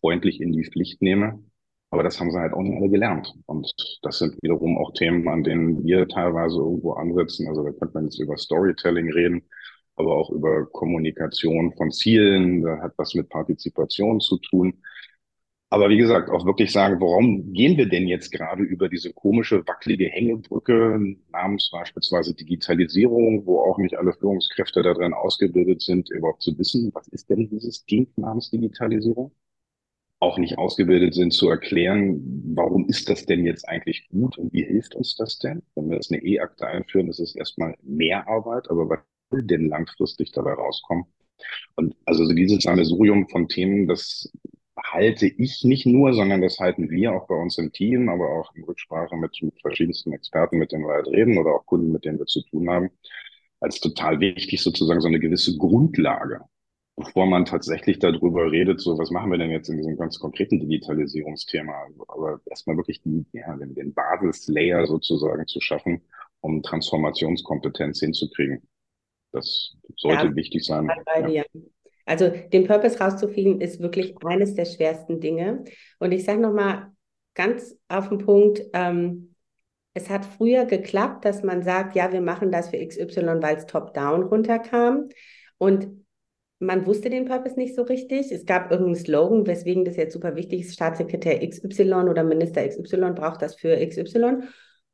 freundlich 0.00 0.40
in 0.40 0.52
die 0.52 0.64
Pflicht 0.64 1.02
nehme. 1.02 1.42
Aber 1.90 2.02
das 2.02 2.18
haben 2.18 2.30
sie 2.30 2.38
halt 2.38 2.54
auch 2.54 2.62
nicht 2.62 2.76
alle 2.76 2.88
gelernt. 2.88 3.34
Und 3.46 3.70
das 4.02 4.18
sind 4.18 4.42
wiederum 4.42 4.78
auch 4.78 4.94
Themen, 4.94 5.28
an 5.28 5.44
denen 5.44 5.84
wir 5.84 6.08
teilweise 6.08 6.56
irgendwo 6.56 6.92
ansetzen. 6.92 7.48
Also 7.48 7.62
da 7.62 7.70
könnte 7.72 7.94
man 7.94 8.04
jetzt 8.04 8.18
über 8.18 8.38
Storytelling 8.38 9.12
reden, 9.12 9.42
aber 9.96 10.16
auch 10.16 10.30
über 10.30 10.64
Kommunikation 10.66 11.74
von 11.76 11.90
Zielen. 11.90 12.62
Da 12.62 12.78
hat 12.80 12.94
was 12.96 13.14
mit 13.14 13.28
Partizipation 13.28 14.20
zu 14.20 14.38
tun. 14.38 14.82
Aber 15.72 15.88
wie 15.88 15.96
gesagt, 15.96 16.28
auch 16.28 16.44
wirklich 16.44 16.70
sagen, 16.70 17.00
warum 17.00 17.54
gehen 17.54 17.78
wir 17.78 17.88
denn 17.88 18.06
jetzt 18.06 18.30
gerade 18.30 18.62
über 18.62 18.90
diese 18.90 19.10
komische, 19.10 19.66
wackelige 19.66 20.04
Hängebrücke 20.04 21.16
namens 21.30 21.70
beispielsweise 21.70 22.34
Digitalisierung, 22.34 23.46
wo 23.46 23.58
auch 23.60 23.78
nicht 23.78 23.96
alle 23.96 24.12
Führungskräfte 24.12 24.82
da 24.82 24.92
drin 24.92 25.14
ausgebildet 25.14 25.80
sind, 25.80 26.10
überhaupt 26.10 26.42
zu 26.42 26.58
wissen, 26.58 26.90
was 26.92 27.08
ist 27.08 27.30
denn 27.30 27.48
dieses 27.48 27.86
Ding 27.86 28.06
namens 28.16 28.50
Digitalisierung? 28.50 29.32
Auch 30.20 30.36
nicht 30.36 30.58
ausgebildet 30.58 31.14
sind 31.14 31.32
zu 31.32 31.48
erklären, 31.48 32.20
warum 32.54 32.86
ist 32.90 33.08
das 33.08 33.24
denn 33.24 33.46
jetzt 33.46 33.66
eigentlich 33.66 34.06
gut 34.10 34.36
und 34.36 34.52
wie 34.52 34.64
hilft 34.64 34.94
uns 34.94 35.16
das 35.16 35.38
denn? 35.38 35.62
Wenn 35.74 35.88
wir 35.88 35.94
jetzt 35.94 36.12
eine 36.12 36.22
E-Akte 36.22 36.66
einführen, 36.66 37.08
ist 37.08 37.34
erstmal 37.34 37.76
mehr 37.82 38.28
Arbeit, 38.28 38.70
aber 38.70 38.90
was 38.90 38.98
will 39.30 39.42
denn 39.42 39.70
langfristig 39.70 40.32
dabei 40.32 40.52
rauskommen? 40.52 41.06
Und 41.76 41.96
also 42.04 42.30
dieses 42.30 42.62
Sammelsurium 42.62 43.26
von 43.30 43.48
Themen, 43.48 43.88
das 43.88 44.30
halte 44.82 45.26
ich 45.26 45.64
nicht 45.64 45.86
nur, 45.86 46.12
sondern 46.12 46.40
das 46.40 46.58
halten 46.58 46.90
wir 46.90 47.12
auch 47.12 47.26
bei 47.26 47.34
uns 47.34 47.58
im 47.58 47.72
Team, 47.72 48.08
aber 48.08 48.28
auch 48.28 48.54
in 48.54 48.64
Rücksprache 48.64 49.16
mit, 49.16 49.36
mit 49.42 49.60
verschiedensten 49.60 50.12
Experten, 50.12 50.58
mit 50.58 50.72
denen 50.72 50.84
wir 50.84 50.94
halt 50.94 51.08
reden 51.08 51.38
oder 51.38 51.54
auch 51.54 51.66
Kunden, 51.66 51.92
mit 51.92 52.04
denen 52.04 52.18
wir 52.18 52.26
zu 52.26 52.42
tun 52.42 52.68
haben, 52.68 52.90
als 53.60 53.80
total 53.80 54.20
wichtig, 54.20 54.62
sozusagen 54.62 55.00
so 55.00 55.08
eine 55.08 55.20
gewisse 55.20 55.56
Grundlage, 55.56 56.40
bevor 56.96 57.26
man 57.26 57.44
tatsächlich 57.44 57.98
darüber 57.98 58.50
redet, 58.50 58.80
so 58.80 58.98
was 58.98 59.10
machen 59.10 59.30
wir 59.30 59.38
denn 59.38 59.50
jetzt 59.50 59.68
in 59.68 59.76
diesem 59.76 59.96
ganz 59.96 60.18
konkreten 60.18 60.60
Digitalisierungsthema, 60.60 61.86
aber 62.08 62.40
erstmal 62.46 62.76
wirklich 62.76 63.00
die, 63.02 63.24
ja, 63.32 63.56
den, 63.56 63.74
den 63.74 63.94
Basislayer 63.94 64.86
sozusagen 64.86 65.46
zu 65.46 65.60
schaffen, 65.60 66.02
um 66.40 66.62
Transformationskompetenz 66.62 68.00
hinzukriegen. 68.00 68.62
Das 69.30 69.74
sollte 69.96 70.26
ja, 70.26 70.36
wichtig 70.36 70.64
sein. 70.64 70.90
Ja. 71.28 71.44
Also 72.12 72.28
den 72.28 72.66
Purpose 72.66 72.98
rauszufinden, 72.98 73.62
ist 73.62 73.80
wirklich 73.80 74.14
eines 74.22 74.54
der 74.54 74.66
schwersten 74.66 75.18
Dinge. 75.18 75.64
Und 75.98 76.12
ich 76.12 76.24
sage 76.24 76.42
nochmal 76.42 76.92
ganz 77.32 77.74
auf 77.88 78.10
den 78.10 78.18
Punkt, 78.18 78.60
ähm, 78.74 79.34
es 79.94 80.10
hat 80.10 80.26
früher 80.26 80.66
geklappt, 80.66 81.24
dass 81.24 81.42
man 81.42 81.62
sagt, 81.62 81.96
ja, 81.96 82.12
wir 82.12 82.20
machen 82.20 82.52
das 82.52 82.68
für 82.68 82.76
XY, 82.76 83.40
weil 83.40 83.56
es 83.56 83.64
top-down 83.64 84.24
runterkam. 84.24 85.08
Und 85.56 86.04
man 86.58 86.84
wusste 86.84 87.08
den 87.08 87.24
Purpose 87.24 87.56
nicht 87.56 87.74
so 87.74 87.80
richtig. 87.80 88.30
Es 88.30 88.44
gab 88.44 88.70
irgendeinen 88.70 88.96
Slogan, 88.96 89.46
weswegen 89.46 89.86
das 89.86 89.96
jetzt 89.96 90.12
super 90.12 90.36
wichtig 90.36 90.60
ist, 90.60 90.74
Staatssekretär 90.74 91.40
XY 91.48 91.94
oder 92.10 92.24
Minister 92.24 92.68
XY 92.68 93.12
braucht 93.14 93.40
das 93.40 93.54
für 93.54 93.74
XY. 93.86 94.48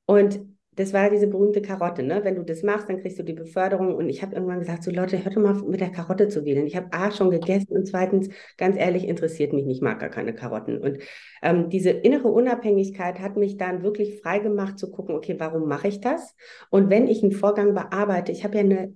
Und 0.07 0.39
das 0.79 0.93
war 0.93 1.11
diese 1.11 1.27
berühmte 1.27 1.61
Karotte, 1.61 2.05
ne? 2.05 2.21
Wenn 2.23 2.37
du 2.37 2.45
das 2.45 2.63
machst, 2.63 2.89
dann 2.89 3.01
kriegst 3.01 3.19
du 3.19 3.25
die 3.25 3.33
Beförderung. 3.33 3.97
Und 3.97 4.09
ich 4.09 4.23
habe 4.23 4.35
irgendwann 4.35 4.61
gesagt, 4.61 4.85
so 4.85 4.93
Leute, 4.93 5.25
hört 5.25 5.37
doch 5.37 5.43
mal 5.43 5.55
mit 5.55 5.81
der 5.81 5.91
Karotte 5.91 6.29
zu 6.29 6.45
wählen. 6.45 6.67
Ich 6.69 6.77
habe 6.77 6.93
A 6.93 7.11
schon 7.11 7.31
gegessen 7.31 7.77
und 7.77 7.87
zweitens, 7.87 8.29
ganz 8.57 8.77
ehrlich, 8.77 9.09
interessiert 9.09 9.53
mich 9.53 9.67
nicht, 9.67 9.83
mag 9.83 9.99
gar 9.99 10.09
keine 10.09 10.33
Karotten. 10.35 10.79
Und 10.79 10.99
ähm, 11.43 11.69
diese 11.69 11.91
innere 11.91 12.29
Unabhängigkeit 12.29 13.19
hat 13.19 13.37
mich 13.37 13.57
dann 13.57 13.83
wirklich 13.83 14.21
frei 14.23 14.39
gemacht 14.39 14.79
zu 14.79 14.91
gucken, 14.93 15.17
okay, 15.17 15.35
warum 15.39 15.69
mache 15.69 15.89
ich 15.89 16.01
das? 16.01 16.37
Und 16.71 16.91
wenn 16.91 17.09
ich 17.09 17.25
einen 17.25 17.33
Vorgang 17.33 17.75
bearbeite, 17.75 18.31
ich 18.31 18.45
habe 18.45 18.55
ja 18.57 18.61
eine, 18.61 18.95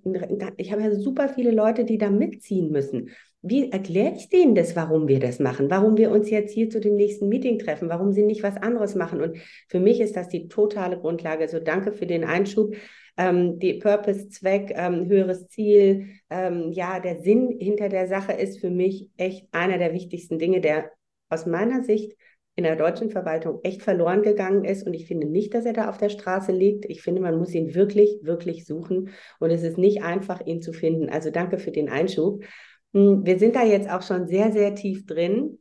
ich 0.58 0.70
habe 0.70 0.82
ja 0.82 0.94
super 0.94 1.28
viele 1.28 1.50
Leute, 1.50 1.84
die 1.84 1.98
da 1.98 2.10
mitziehen 2.10 2.70
müssen 2.70 3.10
wie 3.42 3.70
erkläre 3.70 4.14
ich 4.16 4.28
denen 4.28 4.54
das, 4.54 4.76
warum 4.76 5.08
wir 5.08 5.18
das 5.18 5.40
machen, 5.40 5.68
warum 5.68 5.96
wir 5.96 6.12
uns 6.12 6.30
jetzt 6.30 6.52
hier 6.52 6.70
zu 6.70 6.80
dem 6.80 6.94
nächsten 6.94 7.28
Meeting 7.28 7.58
treffen, 7.58 7.88
warum 7.88 8.12
sie 8.12 8.22
nicht 8.22 8.42
was 8.44 8.56
anderes 8.56 8.94
machen. 8.94 9.20
Und 9.20 9.36
für 9.68 9.80
mich 9.80 10.00
ist 10.00 10.16
das 10.16 10.28
die 10.28 10.46
totale 10.48 10.98
Grundlage. 10.98 11.48
So 11.48 11.58
danke 11.58 11.92
für 11.92 12.06
den 12.06 12.24
Einschub. 12.24 12.74
Ähm, 13.16 13.58
die 13.58 13.74
Purpose, 13.74 14.28
Zweck, 14.28 14.72
ähm, 14.74 15.06
höheres 15.08 15.48
Ziel, 15.48 16.06
ähm, 16.30 16.70
ja, 16.72 17.00
der 17.00 17.20
Sinn 17.20 17.56
hinter 17.58 17.88
der 17.88 18.06
Sache 18.06 18.32
ist 18.32 18.60
für 18.60 18.70
mich 18.70 19.10
echt 19.16 19.46
einer 19.52 19.76
der 19.76 19.92
wichtigsten 19.92 20.38
Dinge, 20.38 20.60
der 20.60 20.90
aus 21.28 21.44
meiner 21.44 21.82
Sicht 21.82 22.16
in 22.54 22.64
der 22.64 22.76
deutschen 22.76 23.10
Verwaltung 23.10 23.60
echt 23.62 23.82
verloren 23.82 24.22
gegangen 24.22 24.64
ist. 24.64 24.86
Und 24.86 24.94
ich 24.94 25.06
finde 25.06 25.26
nicht, 25.26 25.54
dass 25.54 25.64
er 25.64 25.72
da 25.72 25.88
auf 25.88 25.96
der 25.96 26.10
Straße 26.10 26.52
liegt. 26.52 26.84
Ich 26.84 27.02
finde, 27.02 27.22
man 27.22 27.38
muss 27.38 27.54
ihn 27.54 27.74
wirklich, 27.74 28.20
wirklich 28.22 28.66
suchen. 28.66 29.10
Und 29.40 29.50
es 29.50 29.62
ist 29.62 29.78
nicht 29.78 30.02
einfach, 30.02 30.44
ihn 30.44 30.60
zu 30.60 30.72
finden. 30.72 31.08
Also 31.08 31.30
danke 31.30 31.58
für 31.58 31.70
den 31.70 31.88
Einschub. 31.88 32.44
Hm, 32.92 33.24
wir 33.24 33.38
sind 33.38 33.56
da 33.56 33.62
jetzt 33.64 33.90
auch 33.90 34.02
schon 34.02 34.26
sehr, 34.26 34.52
sehr 34.52 34.74
tief 34.74 35.06
drin. 35.06 35.58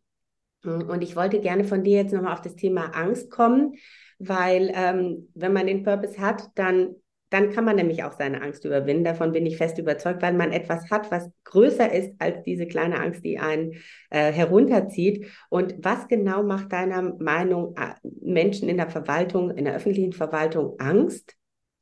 Hm, 0.64 0.90
und 0.90 1.02
ich 1.04 1.16
wollte 1.16 1.40
gerne 1.40 1.64
von 1.64 1.84
dir 1.84 1.98
jetzt 1.98 2.14
nochmal 2.14 2.34
auf 2.34 2.42
das 2.42 2.56
Thema 2.56 2.88
Angst 2.96 3.32
kommen, 3.32 3.76
weil 4.20 4.72
ähm, 4.76 5.30
wenn 5.34 5.54
man 5.54 5.68
den 5.68 5.84
Purpose 5.84 6.20
hat, 6.20 6.50
dann 6.56 6.96
dann 7.32 7.50
kann 7.54 7.64
man 7.64 7.78
nämlich 7.78 8.04
auch 8.04 8.12
seine 8.12 8.42
Angst 8.42 8.66
überwinden. 8.66 9.06
Davon 9.06 9.32
bin 9.32 9.46
ich 9.46 9.56
fest 9.56 9.78
überzeugt, 9.78 10.22
weil 10.22 10.34
man 10.34 10.52
etwas 10.52 10.92
hat, 10.92 11.10
was 11.12 11.30
größer 11.46 11.90
ist 11.92 12.14
als 12.20 12.44
diese 12.44 12.68
kleine 12.68 13.00
Angst, 13.00 13.24
die 13.24 13.40
einen 13.40 13.72
äh, 14.10 14.34
herunterzieht. 14.34 15.28
Und 15.50 15.76
was 15.80 16.10
genau 16.10 16.44
macht 16.44 16.74
deiner 16.74 17.02
Meinung 17.02 17.74
äh, 17.78 17.94
Menschen 18.22 18.68
in 18.68 18.76
der 18.76 18.90
Verwaltung, 18.90 19.50
in 19.52 19.64
der 19.64 19.76
öffentlichen 19.76 20.12
Verwaltung 20.12 20.78
Angst? 20.80 21.38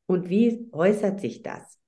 Und 0.05 0.29
wie 0.29 0.69
äußert 0.71 1.19
sich 1.19 1.41
das? 1.41 1.79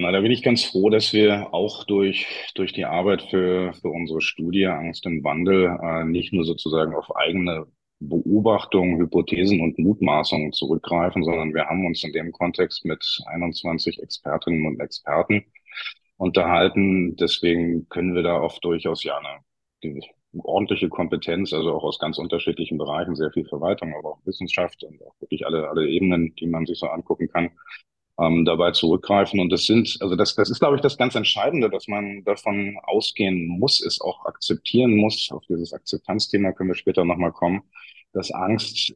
Na, 0.00 0.12
da 0.12 0.20
bin 0.20 0.30
ich 0.30 0.44
ganz 0.44 0.62
froh, 0.64 0.90
dass 0.90 1.12
wir 1.12 1.52
auch 1.52 1.82
durch, 1.82 2.26
durch 2.54 2.72
die 2.72 2.84
Arbeit 2.84 3.22
für, 3.22 3.72
für 3.74 3.88
unsere 3.88 4.20
Studie 4.20 4.66
Angst 4.66 5.04
im 5.06 5.24
Wandel 5.24 5.76
äh, 5.82 6.04
nicht 6.04 6.32
nur 6.32 6.44
sozusagen 6.44 6.94
auf 6.94 7.16
eigene 7.16 7.66
Beobachtungen, 7.98 9.00
Hypothesen 9.00 9.60
und 9.60 9.76
Mutmaßungen 9.76 10.52
zurückgreifen, 10.52 11.24
sondern 11.24 11.52
wir 11.52 11.66
haben 11.66 11.84
uns 11.84 12.04
in 12.04 12.12
dem 12.12 12.30
Kontext 12.30 12.84
mit 12.84 13.04
21 13.26 14.00
Expertinnen 14.00 14.66
und 14.66 14.80
Experten 14.80 15.44
unterhalten. 16.16 17.16
Deswegen 17.16 17.88
können 17.88 18.14
wir 18.14 18.22
da 18.22 18.40
oft 18.40 18.64
durchaus 18.64 19.02
ja 19.02 19.18
eine 19.18 20.00
ordentliche 20.44 20.88
Kompetenz, 20.88 21.52
also 21.52 21.74
auch 21.74 21.82
aus 21.82 21.98
ganz 21.98 22.18
unterschiedlichen 22.18 22.78
Bereichen, 22.78 23.16
sehr 23.16 23.32
viel 23.32 23.46
Verwaltung, 23.46 23.92
aber 23.98 24.10
auch 24.12 24.26
Wissenschaft 24.26 24.84
und 24.84 25.02
auch 25.02 25.14
wirklich 25.20 25.44
alle, 25.44 25.68
alle 25.68 25.88
Ebenen, 25.88 26.36
die 26.36 26.46
man 26.46 26.66
sich 26.66 26.78
so 26.78 26.86
angucken 26.86 27.28
kann, 27.28 27.50
ähm, 28.18 28.44
dabei 28.44 28.72
zurückgreifen. 28.72 29.40
Und 29.40 29.50
das 29.50 29.64
sind, 29.64 29.96
also 30.00 30.16
das, 30.16 30.34
das 30.34 30.50
ist, 30.50 30.58
glaube 30.58 30.76
ich, 30.76 30.82
das 30.82 30.98
ganz 30.98 31.14
Entscheidende, 31.14 31.70
dass 31.70 31.88
man 31.88 32.24
davon 32.24 32.78
ausgehen 32.82 33.46
muss, 33.46 33.80
es 33.80 34.00
auch 34.00 34.24
akzeptieren 34.26 34.96
muss. 34.96 35.30
Auf 35.30 35.44
dieses 35.48 35.72
Akzeptanzthema 35.72 36.52
können 36.52 36.70
wir 36.70 36.74
später 36.74 37.04
nochmal 37.04 37.32
kommen, 37.32 37.62
dass 38.12 38.30
Angst 38.32 38.94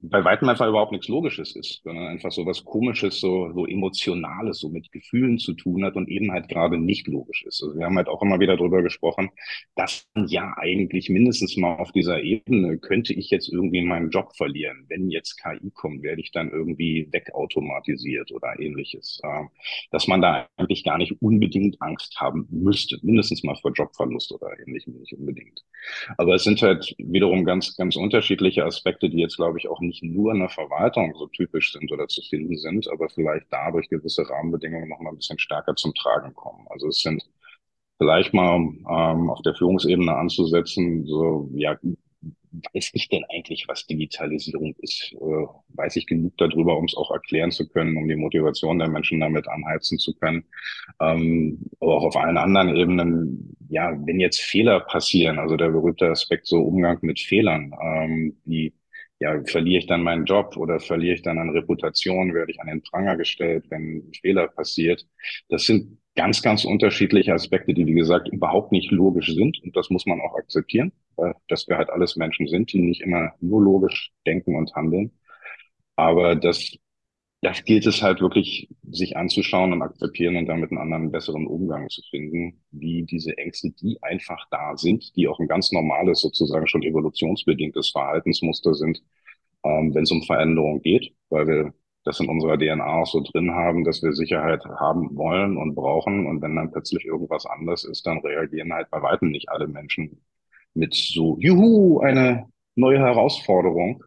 bei 0.00 0.24
weitem 0.24 0.48
einfach 0.48 0.68
überhaupt 0.68 0.92
nichts 0.92 1.08
Logisches 1.08 1.56
ist, 1.56 1.82
sondern 1.82 2.06
einfach 2.06 2.30
so 2.30 2.46
was 2.46 2.64
Komisches, 2.64 3.18
so, 3.18 3.52
so 3.52 3.66
Emotionales, 3.66 4.60
so 4.60 4.68
mit 4.68 4.92
Gefühlen 4.92 5.38
zu 5.38 5.54
tun 5.54 5.84
hat 5.84 5.96
und 5.96 6.08
eben 6.08 6.30
halt 6.30 6.48
gerade 6.48 6.78
nicht 6.78 7.08
logisch 7.08 7.44
ist. 7.44 7.60
Also 7.64 7.76
wir 7.76 7.84
haben 7.84 7.96
halt 7.96 8.06
auch 8.06 8.22
immer 8.22 8.38
wieder 8.38 8.56
darüber 8.56 8.82
gesprochen, 8.82 9.30
dass 9.74 10.06
ja 10.28 10.54
eigentlich 10.56 11.08
mindestens 11.08 11.56
mal 11.56 11.78
auf 11.78 11.90
dieser 11.90 12.22
Ebene 12.22 12.78
könnte 12.78 13.12
ich 13.12 13.30
jetzt 13.30 13.52
irgendwie 13.52 13.82
meinen 13.82 14.10
Job 14.10 14.36
verlieren. 14.36 14.86
Wenn 14.88 15.10
jetzt 15.10 15.42
KI 15.42 15.70
kommt, 15.74 16.04
werde 16.04 16.20
ich 16.20 16.30
dann 16.30 16.52
irgendwie 16.52 17.08
wegautomatisiert 17.10 18.30
oder 18.30 18.54
ähnliches. 18.60 19.20
Dass 19.90 20.06
man 20.06 20.22
da 20.22 20.48
eigentlich 20.56 20.84
gar 20.84 20.98
nicht 20.98 21.20
unbedingt 21.20 21.82
Angst 21.82 22.20
haben 22.20 22.46
müsste, 22.50 22.98
mindestens 23.02 23.42
mal 23.42 23.56
vor 23.56 23.72
Jobverlust 23.72 24.30
oder 24.30 24.50
ähnlichem 24.60 24.94
nicht 24.94 25.12
unbedingt. 25.14 25.64
Aber 26.18 26.36
es 26.36 26.44
sind 26.44 26.62
halt 26.62 26.94
wiederum 26.98 27.44
ganz, 27.44 27.76
ganz 27.76 27.96
unterschiedliche 27.96 28.64
Aspekte, 28.64 29.10
die 29.10 29.18
jetzt, 29.18 29.36
glaube 29.36 29.58
ich, 29.58 29.68
auch 29.68 29.80
nicht 29.88 30.02
nur 30.02 30.32
in 30.32 30.40
der 30.40 30.48
Verwaltung 30.48 31.14
so 31.16 31.26
typisch 31.28 31.72
sind 31.72 31.90
oder 31.90 32.06
zu 32.08 32.22
finden 32.22 32.56
sind, 32.56 32.88
aber 32.88 33.08
vielleicht 33.08 33.46
dadurch 33.50 33.88
gewisse 33.88 34.28
Rahmenbedingungen 34.28 34.88
noch 34.88 35.00
mal 35.00 35.10
ein 35.10 35.16
bisschen 35.16 35.38
stärker 35.38 35.74
zum 35.74 35.94
Tragen 35.94 36.34
kommen. 36.34 36.66
Also 36.70 36.88
es 36.88 37.00
sind 37.00 37.22
vielleicht 37.98 38.32
mal 38.32 38.56
ähm, 38.56 39.30
auf 39.30 39.42
der 39.42 39.54
Führungsebene 39.54 40.14
anzusetzen, 40.14 41.04
so 41.06 41.50
ja, 41.54 41.76
weiß 42.74 42.90
ich 42.94 43.08
denn 43.08 43.24
eigentlich, 43.30 43.66
was 43.68 43.86
Digitalisierung 43.86 44.74
ist? 44.78 45.12
Äh, 45.12 45.46
weiß 45.74 45.96
ich 45.96 46.06
genug 46.06 46.36
darüber, 46.38 46.76
um 46.76 46.84
es 46.84 46.96
auch 46.96 47.10
erklären 47.10 47.50
zu 47.50 47.68
können, 47.68 47.96
um 47.96 48.08
die 48.08 48.16
Motivation 48.16 48.78
der 48.78 48.88
Menschen 48.88 49.20
damit 49.20 49.48
anheizen 49.48 49.98
zu 49.98 50.14
können? 50.14 50.44
Ähm, 51.00 51.58
aber 51.80 51.96
auch 51.96 52.04
auf 52.04 52.16
allen 52.16 52.38
anderen 52.38 52.74
Ebenen, 52.76 53.56
ja, 53.68 53.92
wenn 54.06 54.20
jetzt 54.20 54.40
Fehler 54.40 54.80
passieren, 54.80 55.38
also 55.38 55.56
der 55.56 55.70
berühmte 55.70 56.10
Aspekt 56.10 56.46
so 56.46 56.60
Umgang 56.60 56.98
mit 57.02 57.20
Fehlern, 57.20 57.72
ähm, 57.82 58.36
die 58.44 58.72
ja, 59.20 59.42
verliere 59.44 59.80
ich 59.80 59.86
dann 59.86 60.02
meinen 60.02 60.24
Job 60.26 60.56
oder 60.56 60.78
verliere 60.80 61.14
ich 61.14 61.22
dann 61.22 61.38
an 61.38 61.50
Reputation, 61.50 62.34
werde 62.34 62.52
ich 62.52 62.60
an 62.60 62.68
den 62.68 62.82
Pranger 62.82 63.16
gestellt, 63.16 63.66
wenn 63.70 63.98
ein 63.98 64.12
Fehler 64.20 64.48
passiert. 64.48 65.06
Das 65.48 65.66
sind 65.66 65.98
ganz, 66.14 66.42
ganz 66.42 66.64
unterschiedliche 66.64 67.32
Aspekte, 67.34 67.74
die, 67.74 67.86
wie 67.86 67.94
gesagt, 67.94 68.28
überhaupt 68.28 68.72
nicht 68.72 68.90
logisch 68.90 69.34
sind. 69.34 69.60
Und 69.62 69.76
das 69.76 69.90
muss 69.90 70.06
man 70.06 70.20
auch 70.20 70.36
akzeptieren, 70.36 70.92
weil 71.16 71.34
dass 71.48 71.68
wir 71.68 71.76
halt 71.78 71.90
alles 71.90 72.16
Menschen 72.16 72.46
sind, 72.48 72.72
die 72.72 72.80
nicht 72.80 73.00
immer 73.02 73.32
nur 73.40 73.62
logisch 73.62 74.12
denken 74.26 74.56
und 74.56 74.74
handeln. 74.74 75.12
Aber 75.96 76.36
das, 76.36 76.76
das 77.40 77.64
gilt 77.64 77.86
es 77.86 78.02
halt 78.02 78.20
wirklich, 78.20 78.68
sich 78.90 79.16
anzuschauen 79.16 79.72
und 79.72 79.82
akzeptieren 79.82 80.36
und 80.36 80.46
damit 80.46 80.70
einen 80.70 80.80
anderen, 80.80 81.12
besseren 81.12 81.46
Umgang 81.46 81.88
zu 81.88 82.02
finden, 82.10 82.60
wie 82.72 83.04
diese 83.04 83.36
Ängste, 83.38 83.70
die 83.70 83.98
einfach 84.02 84.44
da 84.50 84.76
sind, 84.76 85.14
die 85.16 85.28
auch 85.28 85.38
ein 85.38 85.46
ganz 85.48 85.70
normales, 85.72 86.20
sozusagen 86.20 86.66
schon 86.66 86.82
evolutionsbedingtes 86.82 87.90
Verhaltensmuster 87.90 88.74
sind, 88.74 89.02
ähm, 89.64 89.94
wenn 89.94 90.02
es 90.04 90.10
um 90.10 90.22
Veränderung 90.24 90.82
geht, 90.82 91.12
weil 91.30 91.46
wir 91.46 91.74
das 92.04 92.20
in 92.20 92.28
unserer 92.28 92.58
DNA 92.58 92.84
auch 92.84 93.06
so 93.06 93.20
drin 93.22 93.52
haben, 93.52 93.84
dass 93.84 94.02
wir 94.02 94.12
Sicherheit 94.12 94.64
haben 94.64 95.16
wollen 95.16 95.56
und 95.58 95.74
brauchen. 95.74 96.26
Und 96.26 96.42
wenn 96.42 96.56
dann 96.56 96.72
plötzlich 96.72 97.04
irgendwas 97.04 97.46
anders 97.46 97.84
ist, 97.84 98.06
dann 98.06 98.18
reagieren 98.18 98.72
halt 98.72 98.90
bei 98.90 99.02
weitem 99.02 99.30
nicht 99.30 99.48
alle 99.50 99.68
Menschen 99.68 100.22
mit 100.74 100.94
so, 100.94 101.36
juhu, 101.38 102.00
eine 102.00 102.46
neue 102.76 102.98
Herausforderung. 102.98 104.04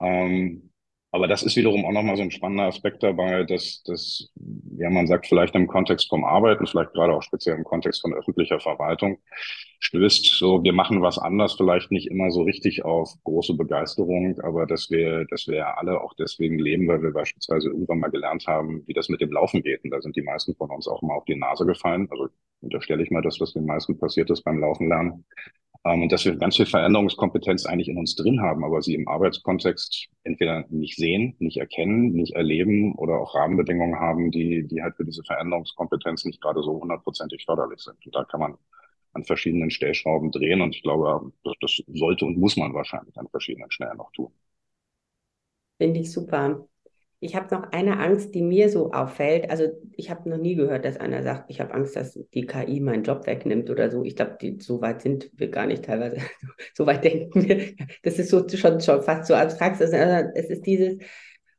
Ähm, 0.00 0.67
aber 1.10 1.26
das 1.26 1.42
ist 1.42 1.56
wiederum 1.56 1.86
auch 1.86 1.92
nochmal 1.92 2.16
so 2.16 2.22
ein 2.22 2.30
spannender 2.30 2.64
Aspekt 2.64 3.02
dabei, 3.02 3.44
dass, 3.44 3.82
dass, 3.84 4.30
ja, 4.76 4.90
man 4.90 5.06
sagt, 5.06 5.26
vielleicht 5.26 5.54
im 5.54 5.66
Kontext 5.66 6.08
vom 6.10 6.24
Arbeiten, 6.24 6.66
vielleicht 6.66 6.92
gerade 6.92 7.14
auch 7.14 7.22
speziell 7.22 7.56
im 7.56 7.64
Kontext 7.64 8.02
von 8.02 8.12
öffentlicher 8.12 8.60
Verwaltung, 8.60 9.18
stößt 9.80 10.38
so, 10.38 10.62
wir 10.62 10.74
machen 10.74 11.00
was 11.00 11.18
anders, 11.18 11.54
vielleicht 11.54 11.90
nicht 11.90 12.10
immer 12.10 12.30
so 12.30 12.42
richtig 12.42 12.84
auf 12.84 13.10
große 13.24 13.54
Begeisterung, 13.54 14.38
aber 14.40 14.66
dass 14.66 14.90
wir, 14.90 15.24
dass 15.30 15.46
wir 15.46 15.78
alle 15.78 16.00
auch 16.02 16.12
deswegen 16.18 16.58
leben, 16.58 16.88
weil 16.88 17.02
wir 17.02 17.12
beispielsweise 17.12 17.68
irgendwann 17.68 18.00
mal 18.00 18.10
gelernt 18.10 18.46
haben, 18.46 18.82
wie 18.86 18.92
das 18.92 19.08
mit 19.08 19.22
dem 19.22 19.32
Laufen 19.32 19.62
geht. 19.62 19.82
Und 19.84 19.90
da 19.90 20.02
sind 20.02 20.14
die 20.14 20.22
meisten 20.22 20.54
von 20.56 20.70
uns 20.70 20.88
auch 20.88 21.00
mal 21.00 21.14
auf 21.14 21.24
die 21.24 21.36
Nase 21.36 21.64
gefallen. 21.64 22.08
Also 22.10 22.28
unterstelle 22.60 23.02
ich 23.02 23.10
mal, 23.10 23.22
das 23.22 23.38
den 23.38 23.66
meisten 23.66 23.98
passiert 23.98 24.30
ist 24.30 24.42
beim 24.42 24.58
Laufen 24.58 24.88
lernen. 24.88 25.24
Ähm, 25.84 26.02
und 26.02 26.12
dass 26.12 26.24
wir 26.24 26.36
ganz 26.36 26.56
viel 26.56 26.66
Veränderungskompetenz 26.66 27.66
eigentlich 27.66 27.88
in 27.88 27.98
uns 27.98 28.14
drin 28.16 28.40
haben, 28.40 28.64
aber 28.64 28.82
sie 28.82 28.94
im 28.94 29.08
Arbeitskontext 29.08 30.08
entweder 30.24 30.64
nicht 30.70 30.96
sehen, 30.96 31.36
nicht 31.38 31.58
erkennen, 31.58 32.12
nicht 32.12 32.34
erleben 32.34 32.94
oder 32.96 33.18
auch 33.20 33.34
Rahmenbedingungen 33.34 33.98
haben, 34.00 34.30
die, 34.30 34.66
die 34.68 34.82
halt 34.82 34.96
für 34.96 35.04
diese 35.04 35.22
Veränderungskompetenz 35.24 36.24
nicht 36.24 36.40
gerade 36.40 36.62
so 36.62 36.80
hundertprozentig 36.80 37.44
förderlich 37.44 37.80
sind. 37.80 38.04
Und 38.04 38.14
da 38.14 38.24
kann 38.24 38.40
man 38.40 38.58
an 39.14 39.24
verschiedenen 39.24 39.70
Stellschrauben 39.70 40.30
drehen 40.32 40.60
und 40.60 40.74
ich 40.76 40.82
glaube, 40.82 41.32
das, 41.44 41.54
das 41.60 41.82
sollte 41.94 42.24
und 42.26 42.38
muss 42.38 42.56
man 42.56 42.74
wahrscheinlich 42.74 43.16
an 43.18 43.28
verschiedenen 43.28 43.70
Stellen 43.70 43.96
noch 43.98 44.12
tun. 44.12 44.32
Finde 45.78 46.00
ich 46.00 46.12
super. 46.12 46.68
Ich 47.20 47.34
habe 47.34 47.52
noch 47.54 47.72
eine 47.72 47.98
Angst, 47.98 48.34
die 48.34 48.42
mir 48.42 48.68
so 48.68 48.92
auffällt. 48.92 49.50
Also 49.50 49.64
ich 49.96 50.08
habe 50.08 50.28
noch 50.30 50.38
nie 50.38 50.54
gehört, 50.54 50.84
dass 50.84 50.98
einer 50.98 51.22
sagt, 51.22 51.50
ich 51.50 51.60
habe 51.60 51.74
Angst, 51.74 51.96
dass 51.96 52.18
die 52.32 52.46
KI 52.46 52.78
meinen 52.78 53.02
Job 53.02 53.26
wegnimmt 53.26 53.70
oder 53.70 53.90
so. 53.90 54.04
Ich 54.04 54.14
glaube, 54.14 54.36
so 54.60 54.80
weit 54.80 55.02
sind 55.02 55.30
wir 55.34 55.48
gar 55.50 55.66
nicht 55.66 55.84
teilweise. 55.84 56.18
so 56.74 56.86
weit 56.86 57.04
denken 57.04 57.48
wir. 57.48 57.74
Das 58.04 58.18
ist 58.18 58.30
so 58.30 58.48
schon, 58.48 58.80
schon 58.80 59.02
fast 59.02 59.26
so 59.26 59.34
abstrakt. 59.34 59.80
Also 59.80 59.96
es 59.96 60.48
ist 60.48 60.64
dieses, 60.64 60.98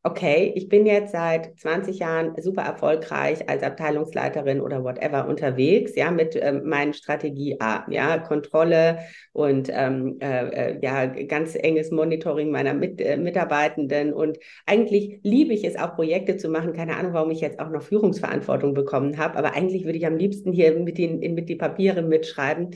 okay, 0.03 0.53
ich 0.55 0.69
bin 0.69 0.85
jetzt 0.85 1.11
seit 1.11 1.59
20 1.59 1.99
Jahren 1.99 2.33
super 2.41 2.61
erfolgreich 2.61 3.49
als 3.49 3.63
Abteilungsleiterin 3.63 4.61
oder 4.61 4.83
whatever 4.83 5.27
unterwegs, 5.27 5.95
ja, 5.95 6.09
mit 6.09 6.37
ähm, 6.41 6.63
meinen 6.65 6.93
Strategie 6.93 7.57
A, 7.59 7.85
ja, 7.89 8.17
Kontrolle 8.17 8.99
und 9.33 9.69
ähm, 9.71 10.17
äh, 10.21 10.71
äh, 10.71 10.79
ja, 10.81 11.05
ganz 11.05 11.55
enges 11.55 11.91
Monitoring 11.91 12.49
meiner 12.49 12.73
mit, 12.73 13.01
äh, 13.01 13.17
Mitarbeitenden. 13.17 14.13
Und 14.13 14.37
eigentlich 14.65 15.19
liebe 15.23 15.53
ich 15.53 15.65
es 15.65 15.75
auch 15.75 15.95
Projekte 15.95 16.37
zu 16.37 16.49
machen, 16.49 16.73
keine 16.73 16.95
Ahnung, 16.95 17.13
warum 17.13 17.31
ich 17.31 17.41
jetzt 17.41 17.59
auch 17.59 17.69
noch 17.69 17.81
Führungsverantwortung 17.83 18.73
bekommen 18.73 19.17
habe, 19.17 19.37
aber 19.37 19.53
eigentlich 19.53 19.83
würde 19.83 19.97
ich 19.97 20.05
am 20.05 20.15
liebsten 20.15 20.53
hier 20.53 20.79
mit 20.79 20.97
den, 20.97 21.19
mit 21.33 21.49
die 21.49 21.55
Papiere 21.55 22.01
mitschreiben 22.03 22.71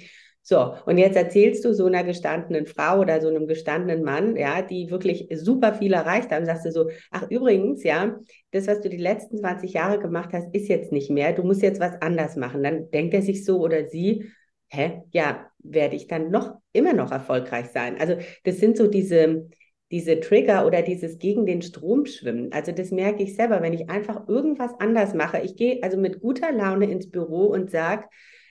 so, 0.45 0.75
und 0.85 0.97
jetzt 0.97 1.15
erzählst 1.15 1.63
du 1.63 1.73
so 1.73 1.85
einer 1.85 2.03
gestandenen 2.03 2.65
Frau 2.65 2.99
oder 2.99 3.21
so 3.21 3.29
einem 3.29 3.47
gestandenen 3.47 4.03
Mann, 4.03 4.35
ja, 4.35 4.61
die 4.61 4.91
wirklich 4.91 5.29
super 5.31 5.73
viel 5.73 5.93
erreicht 5.93 6.31
haben, 6.31 6.45
sagst 6.45 6.65
du 6.65 6.71
so, 6.71 6.89
ach 7.11 7.29
übrigens, 7.29 7.81
ja, 7.83 8.19
das, 8.51 8.67
was 8.67 8.81
du 8.81 8.89
die 8.89 8.97
letzten 8.97 9.37
20 9.37 9.71
Jahre 9.71 9.99
gemacht 9.99 10.31
hast, 10.33 10.53
ist 10.53 10.67
jetzt 10.67 10.91
nicht 10.91 11.09
mehr, 11.09 11.31
du 11.31 11.43
musst 11.43 11.61
jetzt 11.61 11.79
was 11.79 11.93
anders 12.01 12.35
machen. 12.35 12.61
Dann 12.61 12.91
denkt 12.91 13.13
er 13.13 13.21
sich 13.21 13.45
so 13.45 13.61
oder 13.61 13.87
sie, 13.87 14.31
hä, 14.67 15.03
ja, 15.11 15.49
werde 15.59 15.95
ich 15.95 16.07
dann 16.07 16.29
noch, 16.29 16.55
immer 16.73 16.93
noch 16.93 17.13
erfolgreich 17.13 17.67
sein. 17.67 17.97
Also 17.97 18.17
das 18.43 18.57
sind 18.57 18.75
so 18.75 18.87
diese, 18.87 19.47
diese 19.91 20.19
Trigger 20.19 20.65
oder 20.65 20.81
dieses 20.81 21.19
gegen 21.19 21.45
den 21.45 21.61
Strom 21.61 22.05
schwimmen. 22.05 22.51
Also 22.51 22.73
das 22.73 22.91
merke 22.91 23.23
ich 23.23 23.37
selber, 23.37 23.61
wenn 23.61 23.71
ich 23.71 23.89
einfach 23.89 24.27
irgendwas 24.27 24.71
anders 24.79 25.13
mache. 25.13 25.39
Ich 25.39 25.55
gehe 25.55 25.81
also 25.83 25.97
mit 25.97 26.19
guter 26.19 26.51
Laune 26.51 26.91
ins 26.91 27.09
Büro 27.09 27.45
und 27.45 27.71
sage, 27.71 28.07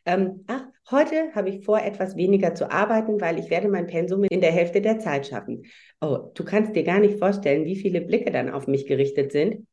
ähm, 0.07 0.45
ach, 0.47 0.65
heute 0.93 1.35
habe 1.35 1.49
ich 1.49 1.65
vor, 1.65 1.81
etwas 1.81 2.17
weniger 2.17 2.55
zu 2.55 2.71
arbeiten, 2.71 3.21
weil 3.21 3.39
ich 3.39 3.51
werde 3.51 3.69
mein 3.69 3.87
Pensum 3.87 4.25
in 4.25 4.41
der 4.41 4.53
Hälfte 4.53 4.81
der 4.81 4.99
Zeit 4.99 5.27
schaffen. 5.27 5.65
Oh, 6.01 6.31
du 6.35 6.45
kannst 6.45 6.77
dir 6.77 6.85
gar 6.85 7.01
nicht 7.01 7.19
vorstellen, 7.19 7.65
wie 7.65 7.77
viele 7.77 8.01
Blicke 8.01 8.31
dann 8.31 8.51
auf 8.51 8.67
mich 8.67 8.87
gerichtet 8.87 9.33
sind 9.33 9.67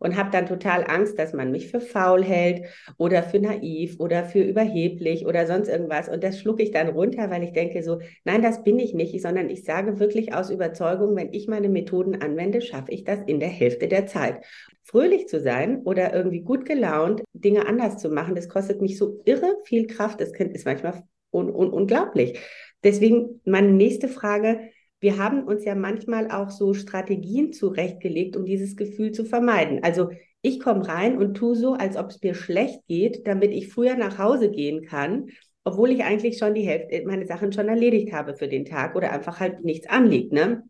und 0.00 0.16
habe 0.16 0.30
dann 0.30 0.46
total 0.46 0.84
Angst, 0.88 1.18
dass 1.18 1.32
man 1.32 1.52
mich 1.52 1.68
für 1.68 1.80
faul 1.80 2.24
hält 2.24 2.64
oder 2.96 3.22
für 3.22 3.38
naiv 3.38 4.00
oder 4.00 4.24
für 4.24 4.42
überheblich 4.42 5.26
oder 5.26 5.46
sonst 5.46 5.68
irgendwas. 5.68 6.08
Und 6.08 6.24
das 6.24 6.40
schlucke 6.40 6.62
ich 6.62 6.72
dann 6.72 6.88
runter, 6.88 7.30
weil 7.30 7.44
ich 7.44 7.52
denke 7.52 7.82
so, 7.82 8.00
nein, 8.24 8.42
das 8.42 8.64
bin 8.64 8.78
ich 8.78 8.94
nicht, 8.94 9.20
sondern 9.22 9.48
ich 9.48 9.64
sage 9.64 10.00
wirklich 10.00 10.34
aus 10.34 10.50
Überzeugung, 10.50 11.14
wenn 11.14 11.32
ich 11.32 11.46
meine 11.46 11.68
Methoden 11.68 12.20
anwende, 12.20 12.62
schaffe 12.62 12.90
ich 12.90 13.04
das 13.04 13.20
in 13.26 13.38
der 13.38 13.50
Hälfte 13.50 13.86
der 13.86 14.06
Zeit. 14.06 14.44
Fröhlich 14.82 15.28
zu 15.28 15.38
sein 15.38 15.82
oder 15.82 16.14
irgendwie 16.14 16.40
gut 16.40 16.64
gelaunt, 16.64 17.22
Dinge 17.32 17.68
anders 17.68 17.98
zu 17.98 18.08
machen, 18.08 18.34
das 18.34 18.48
kostet 18.48 18.80
mich 18.80 18.98
so 18.98 19.20
irre 19.24 19.54
viel 19.64 19.86
Kraft. 19.86 20.20
Das 20.20 20.32
ist 20.32 20.64
manchmal 20.64 21.04
un 21.30 21.50
un 21.50 21.70
unglaublich. 21.70 22.40
Deswegen 22.82 23.40
meine 23.44 23.70
nächste 23.70 24.08
Frage, 24.08 24.70
wir 25.00 25.18
haben 25.18 25.44
uns 25.44 25.64
ja 25.64 25.74
manchmal 25.74 26.30
auch 26.30 26.50
so 26.50 26.74
Strategien 26.74 27.52
zurechtgelegt, 27.52 28.36
um 28.36 28.44
dieses 28.44 28.76
Gefühl 28.76 29.12
zu 29.12 29.24
vermeiden. 29.24 29.82
Also 29.82 30.10
ich 30.42 30.60
komme 30.60 30.86
rein 30.86 31.18
und 31.18 31.34
tue 31.34 31.56
so, 31.56 31.74
als 31.74 31.96
ob 31.96 32.10
es 32.10 32.22
mir 32.22 32.34
schlecht 32.34 32.86
geht, 32.86 33.26
damit 33.26 33.52
ich 33.52 33.72
früher 33.72 33.96
nach 33.96 34.18
Hause 34.18 34.50
gehen 34.50 34.84
kann, 34.84 35.28
obwohl 35.64 35.90
ich 35.90 36.04
eigentlich 36.04 36.38
schon 36.38 36.54
die 36.54 36.66
Hälfte 36.66 37.02
meine 37.06 37.26
Sachen 37.26 37.52
schon 37.52 37.68
erledigt 37.68 38.12
habe 38.12 38.34
für 38.34 38.48
den 38.48 38.64
Tag 38.64 38.94
oder 38.94 39.12
einfach 39.12 39.40
halt 39.40 39.64
nichts 39.64 39.88
anliegt. 39.88 40.32
Ne? 40.32 40.62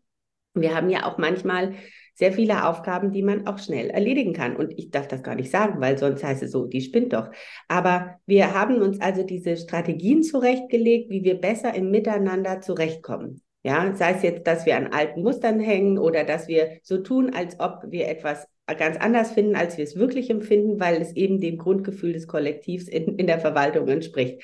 Wir 0.53 0.75
haben 0.75 0.89
ja 0.89 1.05
auch 1.05 1.17
manchmal 1.17 1.75
sehr 2.13 2.33
viele 2.33 2.67
Aufgaben, 2.67 3.11
die 3.11 3.23
man 3.23 3.47
auch 3.47 3.57
schnell 3.57 3.89
erledigen 3.89 4.33
kann. 4.33 4.55
Und 4.55 4.77
ich 4.77 4.91
darf 4.91 5.07
das 5.07 5.23
gar 5.23 5.35
nicht 5.35 5.49
sagen, 5.49 5.79
weil 5.79 5.97
sonst 5.97 6.23
heißt 6.23 6.43
es 6.43 6.51
so, 6.51 6.67
die 6.67 6.81
spinnt 6.81 7.13
doch. 7.13 7.29
Aber 7.67 8.19
wir 8.25 8.53
haben 8.53 8.81
uns 8.81 8.99
also 8.99 9.23
diese 9.23 9.55
Strategien 9.55 10.21
zurechtgelegt, 10.23 11.09
wie 11.09 11.23
wir 11.23 11.39
besser 11.39 11.73
im 11.73 11.89
Miteinander 11.89 12.61
zurechtkommen. 12.61 13.41
Ja, 13.63 13.95
sei 13.95 14.13
es 14.13 14.23
jetzt, 14.23 14.47
dass 14.47 14.65
wir 14.65 14.75
an 14.75 14.87
alten 14.87 15.21
Mustern 15.21 15.59
hängen 15.59 15.99
oder 15.99 16.23
dass 16.23 16.47
wir 16.47 16.79
so 16.81 16.97
tun, 16.97 17.33
als 17.33 17.59
ob 17.59 17.83
wir 17.87 18.07
etwas 18.07 18.47
ganz 18.77 18.97
anders 18.97 19.31
finden, 19.31 19.55
als 19.55 19.77
wir 19.77 19.83
es 19.83 19.95
wirklich 19.95 20.29
empfinden, 20.29 20.79
weil 20.79 21.01
es 21.01 21.13
eben 21.15 21.39
dem 21.39 21.57
Grundgefühl 21.57 22.13
des 22.13 22.27
Kollektivs 22.27 22.87
in, 22.87 23.17
in 23.17 23.27
der 23.27 23.39
Verwaltung 23.39 23.87
entspricht. 23.87 24.41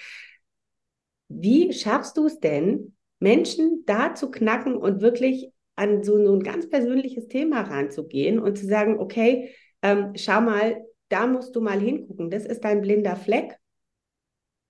Wie 1.29 1.73
schaffst 1.73 2.17
du 2.17 2.27
es 2.27 2.39
denn, 2.39 2.95
Menschen 3.19 3.83
da 3.85 4.13
zu 4.13 4.29
knacken 4.29 4.75
und 4.75 5.01
wirklich 5.01 5.51
an 5.75 6.03
so, 6.03 6.23
so 6.23 6.33
ein 6.33 6.43
ganz 6.43 6.69
persönliches 6.69 7.27
Thema 7.27 7.61
ranzugehen 7.61 8.39
und 8.39 8.57
zu 8.57 8.65
sagen, 8.65 8.99
okay, 8.99 9.53
ähm, 9.81 10.13
schau 10.15 10.41
mal, 10.41 10.83
da 11.09 11.27
musst 11.27 11.55
du 11.55 11.61
mal 11.61 11.79
hingucken, 11.79 12.29
das 12.29 12.45
ist 12.45 12.63
dein 12.63 12.81
blinder 12.81 13.15
Fleck 13.15 13.57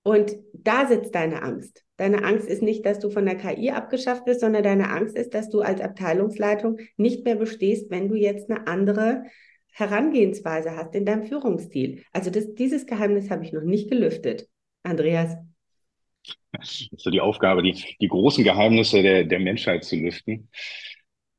und 0.03 0.37
da 0.53 0.87
sitzt 0.87 1.15
deine 1.15 1.41
Angst. 1.41 1.86
Deine 1.97 2.23
Angst 2.23 2.47
ist 2.47 2.61
nicht, 2.61 2.85
dass 2.85 2.99
du 2.99 3.09
von 3.09 3.25
der 3.25 3.35
KI 3.35 3.71
abgeschafft 3.71 4.25
bist, 4.25 4.41
sondern 4.41 4.63
deine 4.63 4.89
Angst 4.89 5.17
ist, 5.17 5.33
dass 5.33 5.49
du 5.49 5.61
als 5.61 5.81
Abteilungsleitung 5.81 6.77
nicht 6.95 7.25
mehr 7.25 7.35
bestehst, 7.35 7.89
wenn 7.89 8.07
du 8.07 8.15
jetzt 8.15 8.49
eine 8.49 8.67
andere 8.67 9.23
Herangehensweise 9.71 10.75
hast 10.75 10.95
in 10.95 11.05
deinem 11.05 11.23
Führungsstil. 11.23 12.03
Also 12.11 12.29
das, 12.29 12.53
dieses 12.53 12.85
Geheimnis 12.85 13.29
habe 13.29 13.43
ich 13.43 13.51
noch 13.51 13.63
nicht 13.63 13.89
gelüftet. 13.89 14.47
Andreas. 14.83 15.35
Das 16.51 16.87
ist 16.91 17.01
so 17.01 17.09
die 17.09 17.21
Aufgabe, 17.21 17.61
die, 17.61 17.73
die 17.99 18.07
großen 18.07 18.43
Geheimnisse 18.43 19.01
der, 19.01 19.23
der 19.23 19.39
Menschheit 19.39 19.83
zu 19.83 19.95
lüften. 19.95 20.49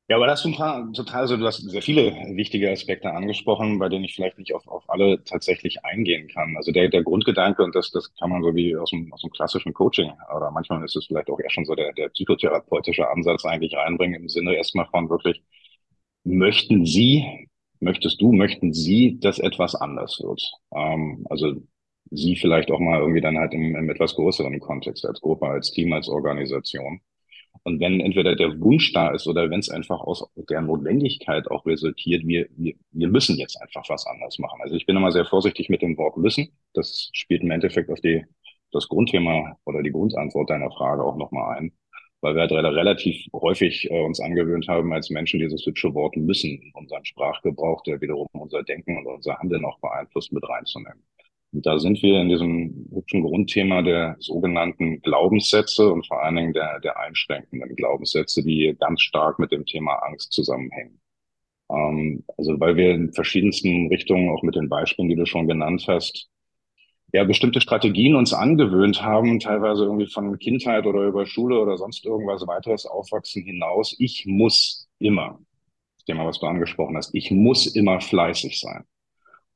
Ja, 0.09 0.15
aber 0.15 0.25
das 0.25 0.43
ist 0.43 0.51
total, 0.51 0.91
total 0.91 1.27
so, 1.27 1.37
du 1.37 1.45
hast 1.45 1.57
sehr 1.69 1.83
viele 1.83 2.11
wichtige 2.35 2.71
Aspekte 2.71 3.11
angesprochen, 3.13 3.77
bei 3.77 3.89
denen 3.89 4.05
ich 4.05 4.15
vielleicht 4.15 4.39
nicht 4.39 4.55
auf, 4.55 4.67
auf 4.67 4.89
alle 4.89 5.23
tatsächlich 5.23 5.85
eingehen 5.85 6.27
kann. 6.29 6.57
Also 6.57 6.71
der, 6.71 6.89
der 6.89 7.03
Grundgedanke, 7.03 7.63
und 7.63 7.75
das, 7.75 7.91
das 7.91 8.11
kann 8.15 8.31
man 8.31 8.41
so 8.41 8.55
wie 8.55 8.75
aus 8.75 8.89
dem, 8.89 9.13
aus 9.13 9.21
dem 9.21 9.29
klassischen 9.29 9.71
Coaching, 9.71 10.11
oder 10.35 10.49
manchmal 10.49 10.83
ist 10.83 10.95
es 10.95 11.05
vielleicht 11.05 11.29
auch 11.29 11.39
eher 11.39 11.51
schon 11.51 11.65
so 11.65 11.75
der, 11.75 11.93
der 11.93 12.09
psychotherapeutische 12.09 13.07
Ansatz 13.07 13.45
eigentlich 13.45 13.75
reinbringen, 13.75 14.21
im 14.23 14.29
Sinne 14.29 14.55
erstmal 14.55 14.87
von 14.87 15.09
wirklich, 15.11 15.43
möchten 16.23 16.85
Sie, 16.85 17.47
möchtest 17.79 18.21
du, 18.21 18.33
möchten 18.33 18.73
Sie, 18.73 19.19
dass 19.19 19.39
etwas 19.39 19.75
anders 19.75 20.19
wird? 20.23 20.41
Ähm, 20.75 21.25
also 21.29 21.53
Sie 22.11 22.35
vielleicht 22.35 22.71
auch 22.71 22.79
mal 22.79 22.99
irgendwie 23.01 23.21
dann 23.21 23.37
halt 23.39 23.53
im, 23.53 23.75
im 23.75 23.89
etwas 23.89 24.15
größeren 24.15 24.59
Kontext, 24.59 25.05
als 25.05 25.21
Gruppe, 25.21 25.47
als 25.47 25.71
Team, 25.71 25.93
als 25.93 26.09
Organisation. 26.09 27.01
Und 27.69 27.79
wenn 27.79 28.01
entweder 28.01 28.35
der 28.35 28.59
Wunsch 28.59 28.93
da 28.93 29.09
ist 29.11 29.27
oder 29.27 29.51
wenn 29.51 29.59
es 29.59 29.69
einfach 29.69 30.01
aus 30.01 30.27
der 30.35 30.61
Notwendigkeit 30.61 31.51
auch 31.51 31.67
resultiert, 31.67 32.25
wir, 32.25 32.47
wir, 32.57 32.73
wir 32.89 33.07
müssen 33.07 33.37
jetzt 33.37 33.61
einfach 33.61 33.87
was 33.89 34.07
anders 34.07 34.39
machen. 34.39 34.59
Also 34.63 34.73
ich 34.73 34.87
bin 34.87 34.97
immer 34.97 35.11
sehr 35.11 35.25
vorsichtig 35.25 35.69
mit 35.69 35.83
dem 35.83 35.95
Wort 35.99 36.17
müssen. 36.17 36.49
Das 36.73 37.11
spielt 37.13 37.43
im 37.43 37.51
Endeffekt 37.51 37.91
auf 37.91 38.01
die, 38.01 38.25
das 38.71 38.87
Grundthema 38.87 39.55
oder 39.65 39.83
die 39.83 39.91
Grundantwort 39.91 40.49
deiner 40.49 40.71
Frage 40.71 41.03
auch 41.03 41.15
nochmal 41.15 41.59
ein. 41.59 41.71
Weil 42.21 42.33
wir 42.33 42.41
halt 42.41 42.51
relativ 42.51 43.27
häufig 43.33 43.87
äh, 43.91 44.03
uns 44.03 44.19
angewöhnt 44.19 44.67
haben, 44.67 44.91
als 44.91 45.11
Menschen 45.11 45.39
dieses 45.39 45.63
hübsche 45.67 45.93
Wort 45.93 46.17
müssen 46.17 46.49
in 46.49 46.71
unseren 46.73 47.05
Sprachgebrauch, 47.05 47.83
der 47.83 48.01
wiederum 48.01 48.27
unser 48.31 48.63
Denken 48.63 48.97
und 48.97 49.05
unser 49.05 49.37
Handeln 49.37 49.63
auch 49.63 49.79
beeinflusst, 49.79 50.33
mit 50.33 50.43
reinzunehmen. 50.49 51.03
Da 51.51 51.79
sind 51.79 52.01
wir 52.03 52.21
in 52.21 52.29
diesem 52.29 52.87
hübschen 52.93 53.23
Grundthema 53.23 53.81
der 53.81 54.15
sogenannten 54.19 55.01
Glaubenssätze 55.01 55.91
und 55.91 56.05
vor 56.05 56.21
allen 56.21 56.35
Dingen 56.35 56.53
der, 56.53 56.79
der 56.79 56.99
einschränkenden 56.99 57.75
Glaubenssätze, 57.75 58.43
die 58.43 58.75
ganz 58.79 59.01
stark 59.01 59.39
mit 59.39 59.51
dem 59.51 59.65
Thema 59.65 59.95
Angst 59.95 60.31
zusammenhängen. 60.31 61.01
Ähm, 61.71 62.23
also 62.37 62.59
weil 62.59 62.75
wir 62.75 62.91
in 62.91 63.13
verschiedensten 63.13 63.87
Richtungen, 63.87 64.29
auch 64.29 64.43
mit 64.43 64.55
den 64.55 64.69
Beispielen, 64.69 65.09
die 65.09 65.15
du 65.15 65.25
schon 65.25 65.47
genannt 65.47 65.85
hast, 65.87 66.29
ja, 67.13 67.23
bestimmte 67.23 67.61
Strategien 67.61 68.15
uns 68.15 68.33
angewöhnt 68.33 69.01
haben, 69.01 69.39
teilweise 69.39 69.85
irgendwie 69.85 70.07
von 70.07 70.37
Kindheit 70.37 70.85
oder 70.85 71.01
über 71.07 71.25
Schule 71.25 71.59
oder 71.59 71.77
sonst 71.77 72.05
irgendwas 72.05 72.45
weiteres 72.45 72.85
Aufwachsen 72.85 73.43
hinaus. 73.43 73.95
Ich 73.97 74.27
muss 74.27 74.87
immer, 74.99 75.39
das 75.97 76.05
Thema, 76.05 76.27
was 76.27 76.39
du 76.39 76.45
angesprochen 76.45 76.95
hast, 76.95 77.15
ich 77.15 77.31
muss 77.31 77.65
immer 77.65 77.99
fleißig 78.01 78.59
sein 78.59 78.85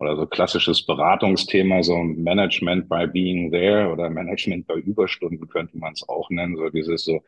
oder 0.04 0.18
so 0.18 0.26
klassisches 0.26 0.86
Beratungsthema, 0.86 1.82
so 1.82 1.98
Management 1.98 2.90
by 2.90 3.08
being 3.08 3.52
there 3.52 3.90
oder 3.90 4.10
Management 4.10 4.68
bei 4.68 4.76
Überstunden 4.76 5.48
könnte 5.48 5.78
man 5.78 5.94
es 5.94 6.08
auch 6.08 6.30
nennen. 6.30 6.58
So 6.58 6.70
dieses 6.70 7.06
so, 7.06 7.22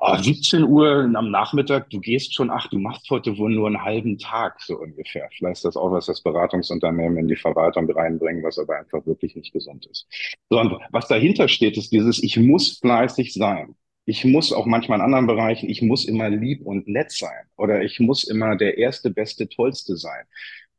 oh, 0.00 0.16
17 0.16 0.64
Uhr 0.64 1.10
am 1.14 1.30
Nachmittag, 1.30 1.88
du 1.90 2.00
gehst 2.00 2.34
schon, 2.34 2.50
ach, 2.50 2.68
du 2.68 2.78
machst 2.78 3.08
heute 3.10 3.38
wohl 3.38 3.52
nur 3.52 3.68
einen 3.68 3.82
halben 3.82 4.18
Tag, 4.18 4.60
so 4.60 4.78
ungefähr. 4.78 5.28
Vielleicht 5.36 5.56
ist 5.56 5.64
das 5.64 5.76
auch, 5.76 5.92
was 5.92 6.06
das 6.06 6.22
Beratungsunternehmen 6.22 7.18
in 7.18 7.28
die 7.28 7.36
Verwaltung 7.36 7.90
reinbringen, 7.90 8.42
was 8.42 8.58
aber 8.58 8.78
einfach 8.78 9.06
wirklich 9.06 9.36
nicht 9.36 9.52
gesund 9.52 9.86
ist. 9.86 10.06
So, 10.50 10.60
und 10.60 10.76
was 10.90 11.08
dahinter 11.08 11.48
steht, 11.48 11.76
ist 11.76 11.92
dieses, 11.92 12.22
ich 12.22 12.36
muss 12.36 12.78
fleißig 12.78 13.32
sein. 13.32 13.76
Ich 14.08 14.24
muss 14.24 14.52
auch 14.52 14.66
manchmal 14.66 14.98
in 14.98 15.04
anderen 15.04 15.26
Bereichen, 15.26 15.68
ich 15.68 15.82
muss 15.82 16.04
immer 16.04 16.30
lieb 16.30 16.64
und 16.64 16.86
nett 16.86 17.10
sein 17.10 17.46
oder 17.56 17.82
ich 17.82 17.98
muss 17.98 18.22
immer 18.22 18.56
der 18.56 18.78
erste, 18.78 19.10
beste, 19.10 19.48
tollste 19.48 19.96
sein. 19.96 20.24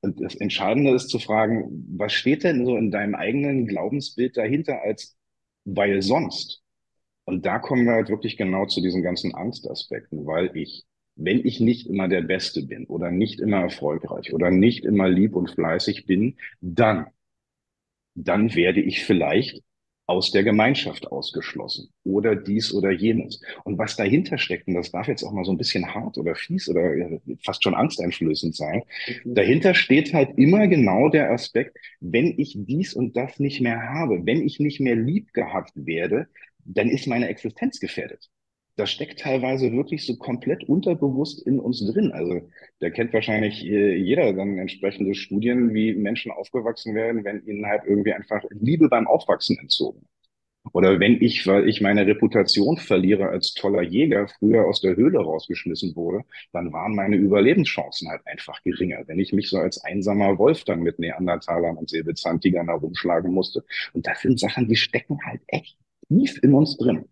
Und 0.01 0.21
das 0.21 0.35
Entscheidende 0.35 0.93
ist 0.93 1.09
zu 1.09 1.19
fragen, 1.19 1.85
was 1.97 2.13
steht 2.13 2.43
denn 2.43 2.65
so 2.65 2.77
in 2.77 2.91
deinem 2.91 3.15
eigenen 3.15 3.67
Glaubensbild 3.67 4.37
dahinter 4.37 4.81
als 4.81 5.17
weil 5.65 6.01
sonst? 6.01 6.63
Und 7.25 7.45
da 7.45 7.59
kommen 7.59 7.85
wir 7.85 7.93
halt 7.93 8.09
wirklich 8.09 8.37
genau 8.37 8.65
zu 8.67 8.81
diesen 8.81 9.03
ganzen 9.03 9.35
Angstaspekten, 9.35 10.25
weil 10.25 10.55
ich, 10.55 10.85
wenn 11.15 11.45
ich 11.45 11.59
nicht 11.59 11.87
immer 11.87 12.07
der 12.07 12.21
Beste 12.21 12.63
bin 12.65 12.85
oder 12.85 13.11
nicht 13.11 13.39
immer 13.41 13.61
erfolgreich 13.61 14.33
oder 14.33 14.49
nicht 14.51 14.85
immer 14.85 15.09
lieb 15.09 15.35
und 15.35 15.51
fleißig 15.51 16.05
bin, 16.05 16.37
dann, 16.61 17.07
dann 18.15 18.55
werde 18.55 18.81
ich 18.81 19.03
vielleicht 19.03 19.63
aus 20.07 20.31
der 20.31 20.43
Gemeinschaft 20.43 21.11
ausgeschlossen 21.11 21.89
oder 22.05 22.35
dies 22.35 22.73
oder 22.73 22.91
jenes. 22.91 23.41
Und 23.65 23.77
was 23.77 23.97
dahinter 23.97 24.37
steckt, 24.37 24.67
und 24.67 24.73
das 24.73 24.91
darf 24.91 25.07
jetzt 25.09 25.23
auch 25.23 25.33
mal 25.33 25.43
so 25.43 25.51
ein 25.51 25.57
bisschen 25.57 25.93
hart 25.93 26.17
oder 26.17 26.33
fies 26.33 26.69
oder 26.69 27.19
fast 27.43 27.61
schon 27.61 27.75
angsteinflößend 27.75 28.55
sein, 28.55 28.83
mhm. 29.25 29.35
dahinter 29.35 29.73
steht 29.73 30.13
halt 30.13 30.37
immer 30.37 30.67
genau 30.67 31.09
der 31.09 31.31
Aspekt, 31.31 31.77
wenn 31.99 32.39
ich 32.39 32.55
dies 32.57 32.93
und 32.93 33.17
das 33.17 33.39
nicht 33.39 33.59
mehr 33.59 33.81
habe, 33.81 34.25
wenn 34.25 34.41
ich 34.41 34.59
nicht 34.59 34.79
mehr 34.79 34.95
lieb 34.95 35.33
gehabt 35.33 35.73
werde, 35.75 36.27
dann 36.63 36.89
ist 36.89 37.07
meine 37.07 37.27
Existenz 37.27 37.79
gefährdet. 37.79 38.29
Das 38.77 38.91
steckt 38.91 39.19
teilweise 39.19 39.71
wirklich 39.73 40.05
so 40.05 40.15
komplett 40.15 40.63
unterbewusst 40.65 41.45
in 41.45 41.59
uns 41.59 41.85
drin. 41.85 42.11
Also 42.11 42.47
da 42.79 42.89
kennt 42.89 43.13
wahrscheinlich 43.13 43.65
äh, 43.65 43.95
jeder 43.95 44.33
dann 44.33 44.57
entsprechende 44.57 45.15
Studien, 45.15 45.73
wie 45.73 45.93
Menschen 45.93 46.31
aufgewachsen 46.31 46.95
werden, 46.95 47.23
wenn 47.23 47.45
ihnen 47.45 47.65
halt 47.65 47.83
irgendwie 47.85 48.13
einfach 48.13 48.43
Liebe 48.49 48.89
beim 48.89 49.07
Aufwachsen 49.07 49.57
entzogen 49.59 50.07
oder 50.73 50.99
wenn 50.99 51.21
ich, 51.21 51.45
weil 51.47 51.67
ich 51.67 51.81
meine 51.81 52.05
Reputation 52.05 52.77
verliere 52.77 53.29
als 53.29 53.53
toller 53.53 53.81
Jäger, 53.81 54.27
früher 54.39 54.65
aus 54.65 54.81
der 54.81 54.95
Höhle 54.95 55.19
rausgeschmissen 55.19 55.95
wurde, 55.95 56.23
dann 56.51 56.73
waren 56.73 56.95
meine 56.95 57.15
Überlebenschancen 57.15 58.09
halt 58.09 58.21
einfach 58.25 58.61
geringer. 58.63 59.03
Wenn 59.07 59.19
ich 59.19 59.33
mich 59.33 59.49
so 59.49 59.57
als 59.57 59.83
einsamer 59.83 60.37
Wolf 60.37 60.63
dann 60.63 60.81
mit 60.81 60.99
Neandertalern 60.99 61.77
und 61.77 61.89
Säbelzahntigern 61.89 62.67
herumschlagen 62.67 63.33
musste. 63.33 63.63
Und 63.93 64.07
das 64.07 64.21
sind 64.21 64.39
Sachen, 64.39 64.67
die 64.67 64.75
stecken 64.75 65.19
halt 65.25 65.41
echt 65.47 65.77
tief 66.07 66.39
in 66.43 66.53
uns 66.53 66.77
drin. 66.77 67.05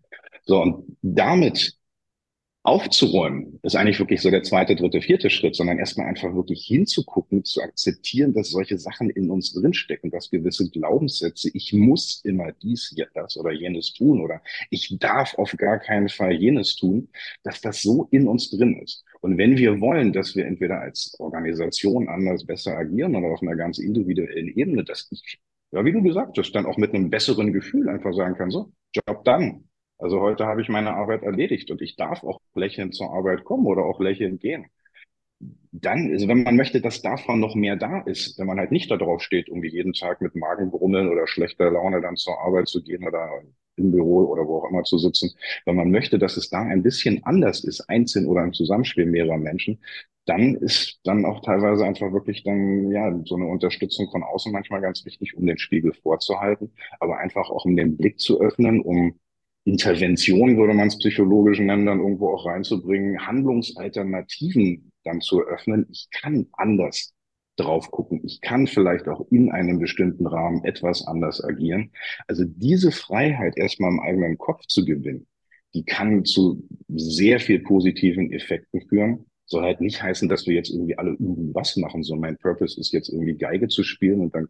So, 0.44 0.62
und 0.62 0.96
damit 1.02 1.76
aufzuräumen, 2.66 3.60
ist 3.62 3.76
eigentlich 3.76 4.00
wirklich 4.00 4.20
so 4.20 4.30
der 4.30 4.42
zweite, 4.42 4.74
dritte, 4.74 5.00
vierte 5.00 5.30
Schritt, 5.30 5.54
sondern 5.54 5.78
erstmal 5.78 6.08
einfach 6.08 6.34
wirklich 6.34 6.64
hinzugucken, 6.66 7.44
zu 7.44 7.62
akzeptieren, 7.62 8.34
dass 8.34 8.50
solche 8.50 8.76
Sachen 8.76 9.08
in 9.10 9.30
uns 9.30 9.52
drinstecken, 9.52 10.10
dass 10.10 10.30
gewisse 10.30 10.68
Glaubenssätze, 10.70 11.48
ich 11.54 11.72
muss 11.72 12.20
immer 12.24 12.50
dies, 12.52 12.94
das 13.14 13.36
oder 13.36 13.52
jenes 13.52 13.92
tun 13.94 14.20
oder 14.20 14.42
ich 14.70 14.96
darf 14.98 15.38
auf 15.38 15.52
gar 15.56 15.78
keinen 15.78 16.08
Fall 16.08 16.32
jenes 16.32 16.74
tun, 16.74 17.08
dass 17.44 17.60
das 17.60 17.82
so 17.82 18.08
in 18.10 18.26
uns 18.26 18.50
drin 18.50 18.80
ist. 18.82 19.04
Und 19.20 19.38
wenn 19.38 19.56
wir 19.56 19.80
wollen, 19.80 20.12
dass 20.12 20.34
wir 20.34 20.44
entweder 20.46 20.80
als 20.80 21.14
Organisation 21.18 22.08
anders 22.08 22.44
besser 22.44 22.76
agieren 22.76 23.14
oder 23.14 23.28
auf 23.28 23.42
einer 23.42 23.56
ganz 23.56 23.78
individuellen 23.78 24.48
Ebene, 24.56 24.84
dass 24.84 25.06
ich, 25.10 25.38
ja, 25.70 25.84
wie 25.84 25.92
du 25.92 26.02
gesagt 26.02 26.36
hast, 26.36 26.52
dann 26.52 26.66
auch 26.66 26.78
mit 26.78 26.94
einem 26.94 27.10
besseren 27.10 27.52
Gefühl 27.52 27.88
einfach 27.88 28.12
sagen 28.12 28.34
kann, 28.34 28.50
so, 28.50 28.72
Job 28.92 29.24
dann, 29.24 29.68
also 29.98 30.20
heute 30.20 30.46
habe 30.46 30.62
ich 30.62 30.68
meine 30.68 30.94
Arbeit 30.94 31.22
erledigt 31.22 31.70
und 31.70 31.80
ich 31.82 31.96
darf 31.96 32.22
auch 32.24 32.40
lächelnd 32.54 32.94
zur 32.94 33.12
Arbeit 33.12 33.44
kommen 33.44 33.66
oder 33.66 33.84
auch 33.84 34.00
lächelnd 34.00 34.40
gehen. 34.40 34.66
Dann, 35.72 36.10
also 36.12 36.28
wenn 36.28 36.42
man 36.42 36.56
möchte, 36.56 36.80
dass 36.80 37.02
davon 37.02 37.40
noch 37.40 37.54
mehr 37.54 37.76
da 37.76 38.00
ist, 38.00 38.38
wenn 38.38 38.46
man 38.46 38.58
halt 38.58 38.72
nicht 38.72 38.90
darauf 38.90 39.22
steht, 39.22 39.48
irgendwie 39.48 39.68
jeden 39.68 39.92
Tag 39.92 40.20
mit 40.22 40.34
Magenbrummeln 40.34 41.08
oder 41.08 41.26
schlechter 41.26 41.70
Laune 41.70 42.00
dann 42.00 42.16
zur 42.16 42.38
Arbeit 42.40 42.68
zu 42.68 42.82
gehen 42.82 43.06
oder 43.06 43.28
im 43.76 43.90
Büro 43.92 44.24
oder 44.24 44.46
wo 44.46 44.58
auch 44.58 44.70
immer 44.70 44.84
zu 44.84 44.96
sitzen, 44.98 45.32
wenn 45.66 45.76
man 45.76 45.90
möchte, 45.90 46.18
dass 46.18 46.38
es 46.38 46.48
da 46.48 46.62
ein 46.62 46.82
bisschen 46.82 47.22
anders 47.24 47.62
ist, 47.64 47.82
einzeln 47.90 48.26
oder 48.26 48.42
im 48.42 48.54
Zusammenspiel 48.54 49.04
mehrerer 49.04 49.36
Menschen, 49.36 49.78
dann 50.24 50.54
ist 50.56 50.98
dann 51.04 51.24
auch 51.26 51.42
teilweise 51.42 51.84
einfach 51.84 52.12
wirklich 52.12 52.42
dann, 52.42 52.90
ja, 52.90 53.14
so 53.26 53.36
eine 53.36 53.46
Unterstützung 53.46 54.10
von 54.10 54.22
außen 54.22 54.50
manchmal 54.52 54.80
ganz 54.80 55.04
wichtig, 55.04 55.36
um 55.36 55.46
den 55.46 55.58
Spiegel 55.58 55.92
vorzuhalten, 55.92 56.72
aber 57.00 57.18
einfach 57.18 57.50
auch 57.50 57.64
um 57.66 57.76
den 57.76 57.96
Blick 57.98 58.18
zu 58.18 58.40
öffnen, 58.40 58.80
um 58.80 59.18
Intervention, 59.66 60.56
würde 60.56 60.74
man 60.74 60.88
es 60.88 60.98
psychologisch 60.98 61.58
nennen, 61.58 61.86
dann 61.86 61.98
irgendwo 61.98 62.28
auch 62.28 62.46
reinzubringen, 62.46 63.26
Handlungsalternativen 63.26 64.92
dann 65.02 65.20
zu 65.20 65.40
eröffnen. 65.40 65.86
Ich 65.90 66.08
kann 66.12 66.46
anders 66.52 67.14
drauf 67.56 67.90
gucken. 67.90 68.20
Ich 68.24 68.40
kann 68.40 68.68
vielleicht 68.68 69.08
auch 69.08 69.26
in 69.30 69.50
einem 69.50 69.80
bestimmten 69.80 70.26
Rahmen 70.26 70.64
etwas 70.64 71.04
anders 71.06 71.42
agieren. 71.42 71.90
Also 72.28 72.44
diese 72.46 72.92
Freiheit 72.92 73.56
erstmal 73.56 73.90
im 73.90 74.00
eigenen 74.00 74.38
Kopf 74.38 74.64
zu 74.66 74.84
gewinnen, 74.84 75.26
die 75.74 75.84
kann 75.84 76.24
zu 76.24 76.62
sehr 76.88 77.40
viel 77.40 77.58
positiven 77.60 78.32
Effekten 78.32 78.82
führen. 78.88 79.26
Soll 79.46 79.64
halt 79.64 79.80
nicht 79.80 80.00
heißen, 80.00 80.28
dass 80.28 80.46
wir 80.46 80.54
jetzt 80.54 80.70
irgendwie 80.70 80.96
alle 80.96 81.10
irgendwas 81.10 81.76
machen. 81.76 82.04
So 82.04 82.14
mein 82.14 82.36
Purpose 82.36 82.78
ist 82.80 82.92
jetzt 82.92 83.08
irgendwie 83.08 83.34
Geige 83.36 83.66
zu 83.66 83.82
spielen 83.82 84.20
und 84.20 84.34
dann 84.34 84.48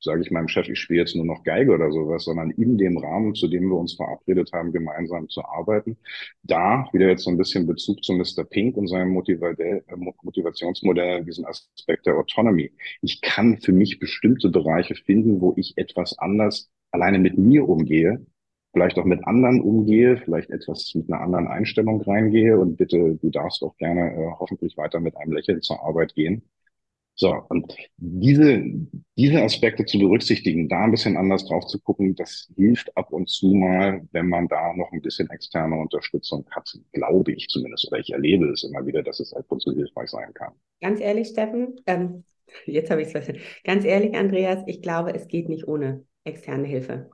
sage 0.00 0.22
ich 0.22 0.30
meinem 0.30 0.48
Chef, 0.48 0.68
ich 0.68 0.78
spiele 0.78 1.00
jetzt 1.00 1.14
nur 1.14 1.26
noch 1.26 1.42
Geige 1.44 1.72
oder 1.72 1.90
sowas, 1.92 2.24
sondern 2.24 2.50
in 2.50 2.78
dem 2.78 2.96
Rahmen, 2.98 3.34
zu 3.34 3.48
dem 3.48 3.68
wir 3.68 3.76
uns 3.76 3.94
verabredet 3.94 4.50
haben, 4.52 4.72
gemeinsam 4.72 5.28
zu 5.28 5.44
arbeiten. 5.44 5.96
Da 6.42 6.88
wieder 6.92 7.08
jetzt 7.08 7.24
so 7.24 7.30
ein 7.30 7.38
bisschen 7.38 7.66
Bezug 7.66 8.02
zu 8.02 8.14
Mr. 8.14 8.44
Pink 8.44 8.76
und 8.76 8.88
seinem 8.88 9.16
äh, 9.16 9.96
Motivationsmodell, 10.22 11.24
diesen 11.24 11.44
Aspekt 11.44 12.06
der 12.06 12.16
Autonomy. 12.16 12.72
Ich 13.02 13.20
kann 13.20 13.58
für 13.58 13.72
mich 13.72 13.98
bestimmte 13.98 14.48
Bereiche 14.48 14.94
finden, 14.94 15.40
wo 15.40 15.54
ich 15.56 15.76
etwas 15.76 16.18
anders 16.18 16.70
alleine 16.90 17.18
mit 17.18 17.38
mir 17.38 17.68
umgehe, 17.68 18.24
vielleicht 18.72 18.98
auch 18.98 19.04
mit 19.04 19.24
anderen 19.26 19.60
umgehe, 19.60 20.16
vielleicht 20.16 20.50
etwas 20.50 20.92
mit 20.94 21.10
einer 21.10 21.22
anderen 21.22 21.48
Einstellung 21.48 22.00
reingehe 22.02 22.58
und 22.58 22.76
bitte, 22.76 23.16
du 23.20 23.30
darfst 23.30 23.62
auch 23.62 23.76
gerne 23.76 24.12
äh, 24.14 24.30
hoffentlich 24.38 24.76
weiter 24.76 25.00
mit 25.00 25.16
einem 25.16 25.32
Lächeln 25.32 25.62
zur 25.62 25.82
Arbeit 25.82 26.14
gehen. 26.14 26.42
So, 27.20 27.34
und 27.50 27.76
diese, 27.98 28.62
diese 29.18 29.42
Aspekte 29.42 29.84
zu 29.84 29.98
berücksichtigen, 29.98 30.70
da 30.70 30.84
ein 30.84 30.90
bisschen 30.90 31.18
anders 31.18 31.44
drauf 31.44 31.66
zu 31.66 31.78
gucken, 31.78 32.14
das 32.14 32.50
hilft 32.56 32.96
ab 32.96 33.12
und 33.12 33.28
zu 33.28 33.52
mal, 33.52 34.08
wenn 34.12 34.26
man 34.26 34.48
da 34.48 34.72
noch 34.72 34.90
ein 34.90 35.02
bisschen 35.02 35.28
externe 35.28 35.78
Unterstützung 35.78 36.46
hat, 36.50 36.74
glaube 36.94 37.32
ich 37.32 37.46
zumindest, 37.48 37.88
oder 37.88 38.00
ich 38.00 38.10
erlebe 38.10 38.48
es 38.48 38.64
immer 38.64 38.86
wieder, 38.86 39.02
dass 39.02 39.20
es 39.20 39.34
ab 39.34 39.44
und 39.48 39.60
zu 39.60 39.70
hilfreich 39.74 40.08
sein 40.08 40.32
kann. 40.32 40.54
Ganz 40.80 40.98
ehrlich, 40.98 41.28
Steffen, 41.28 41.78
ähm, 41.86 42.24
jetzt 42.64 42.90
habe 42.90 43.02
ich 43.02 43.08
es 43.08 43.12
verstanden. 43.12 43.42
Ganz 43.64 43.84
ehrlich, 43.84 44.14
Andreas, 44.14 44.62
ich 44.66 44.80
glaube, 44.80 45.12
es 45.14 45.28
geht 45.28 45.50
nicht 45.50 45.68
ohne 45.68 46.06
externe 46.24 46.66
Hilfe. 46.66 47.10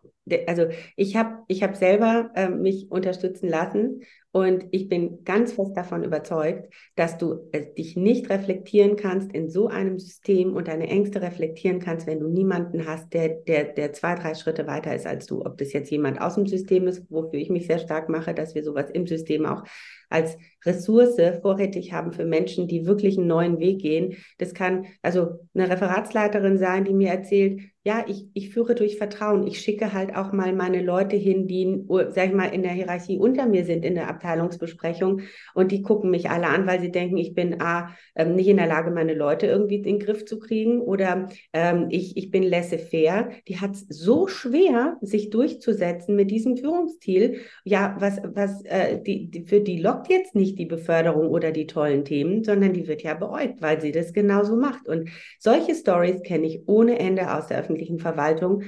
Also 0.47 0.67
ich 0.97 1.17
habe 1.17 1.45
ich 1.47 1.63
hab 1.63 1.77
selber 1.77 2.31
äh, 2.35 2.49
mich 2.49 2.91
unterstützen 2.91 3.49
lassen 3.49 4.03
und 4.37 4.67
ich 4.71 4.91
bin 4.91 5.25
ganz 5.25 5.55
fest 5.55 5.75
davon 5.75 6.05
überzeugt, 6.05 6.71
dass 6.95 7.17
du 7.17 7.49
äh, 7.53 7.73
dich 7.73 7.97
nicht 7.97 8.29
reflektieren 8.29 8.97
kannst 8.97 9.33
in 9.33 9.49
so 9.49 9.69
einem 9.69 9.99
System 9.99 10.55
und 10.55 10.69
deine 10.69 10.89
Ängste 10.89 11.23
reflektieren 11.23 11.81
kannst, 11.81 12.07
wenn 12.07 12.21
du 12.21 12.29
niemanden 12.29 12.87
hast, 12.87 13.15
der, 13.15 13.31
der, 13.31 13.65
der 13.65 13.95
zwei, 13.95 14.15
drei 14.15 14.35
Schritte 14.35 14.67
weiter 14.67 14.95
ist 14.95 15.07
als 15.07 15.25
du. 15.27 15.43
Ob 15.43 15.57
das 15.57 15.73
jetzt 15.73 15.91
jemand 15.91 16.21
aus 16.21 16.35
dem 16.35 16.47
System 16.47 16.87
ist, 16.87 17.11
wofür 17.11 17.39
ich 17.39 17.49
mich 17.49 17.67
sehr 17.67 17.79
stark 17.79 18.09
mache, 18.09 18.35
dass 18.35 18.55
wir 18.55 18.63
sowas 18.63 18.91
im 18.91 19.07
System 19.07 19.47
auch 19.47 19.63
als 20.09 20.37
Ressource 20.65 21.17
vorrätig 21.41 21.93
haben 21.93 22.13
für 22.13 22.25
Menschen, 22.25 22.69
die 22.69 22.87
wirklich 22.87 23.17
einen 23.19 23.29
neuen 23.29 23.59
Weg 23.59 23.81
gehen. 23.81 24.17
Das 24.39 24.55
kann 24.55 24.87
also 25.03 25.41
eine 25.55 25.71
Referatsleiterin 25.71 26.59
sein, 26.59 26.85
die 26.85 26.93
mir 26.93 27.09
erzählt, 27.09 27.63
ja, 27.85 28.05
ich, 28.07 28.27
ich 28.35 28.51
führe 28.51 28.75
durch 28.75 28.99
Vertrauen. 28.99 29.47
Ich 29.47 29.61
schicke 29.61 29.93
halt 29.93 30.16
auch 30.17 30.33
mal 30.33 30.53
meine 30.53 30.83
Leute 30.83 31.17
hin, 31.17 31.47
die, 31.47 31.85
sag 32.11 32.29
ich 32.29 32.35
mal, 32.35 32.47
in 32.47 32.63
der 32.63 32.73
Hierarchie 32.73 33.19
unter 33.19 33.47
mir 33.47 33.65
sind 33.65 33.85
in 33.85 33.95
der 33.95 34.09
Abteilungsbesprechung 34.09 35.23
und 35.55 35.73
die 35.73 35.83
gucken 35.83 36.11
mich 36.11 36.31
alle 36.31 36.47
an, 36.47 36.67
weil 36.67 36.81
sie 36.81 36.91
denken, 36.91 37.17
ich 37.17 37.35
bin 37.35 37.61
A, 37.61 37.95
ähm, 38.15 38.35
nicht 38.35 38.49
in 38.49 38.57
der 38.57 38.67
Lage, 38.67 38.91
meine 38.91 39.15
Leute 39.15 39.47
irgendwie 39.47 39.77
in 39.77 39.83
den 39.83 39.99
Griff 39.99 40.25
zu 40.25 40.39
kriegen 40.39 40.81
oder 40.81 41.29
ähm, 41.53 41.87
ich, 41.91 42.17
ich 42.17 42.31
bin 42.31 42.43
laissez-faire. 42.43 43.31
Die 43.49 43.61
hat 43.61 43.73
es 43.73 43.87
so 43.89 44.27
schwer, 44.27 44.97
sich 45.01 45.31
durchzusetzen 45.31 46.17
mit 46.17 46.31
diesem 46.31 46.57
Führungsstil. 46.57 47.41
Ja, 47.65 47.97
was, 47.99 48.21
was 48.25 48.65
äh, 48.65 49.01
die, 49.03 49.31
die, 49.31 49.45
für 49.45 49.61
die 49.61 49.79
lockt 49.79 50.09
jetzt 50.09 50.35
nicht 50.35 50.59
die 50.59 50.67
Beförderung 50.67 51.29
oder 51.29 51.53
die 51.53 51.67
tollen 51.67 52.05
Themen, 52.05 52.45
sondern 52.45 52.73
die 52.73 52.87
wird 52.87 53.03
ja 53.03 53.15
beäugt, 53.15 53.63
weil 53.63 53.81
sie 53.81 53.93
das 53.93 54.13
genauso 54.13 54.57
macht. 54.57 54.89
Und 54.89 55.09
solche 55.39 55.75
Stories 55.75 56.23
kenne 56.23 56.47
ich 56.47 56.63
ohne 56.67 56.99
Ende 56.99 57.35
aus 57.35 57.47
der 57.47 57.59
öffentlichen 57.59 57.99
Verwaltung. 57.99 58.63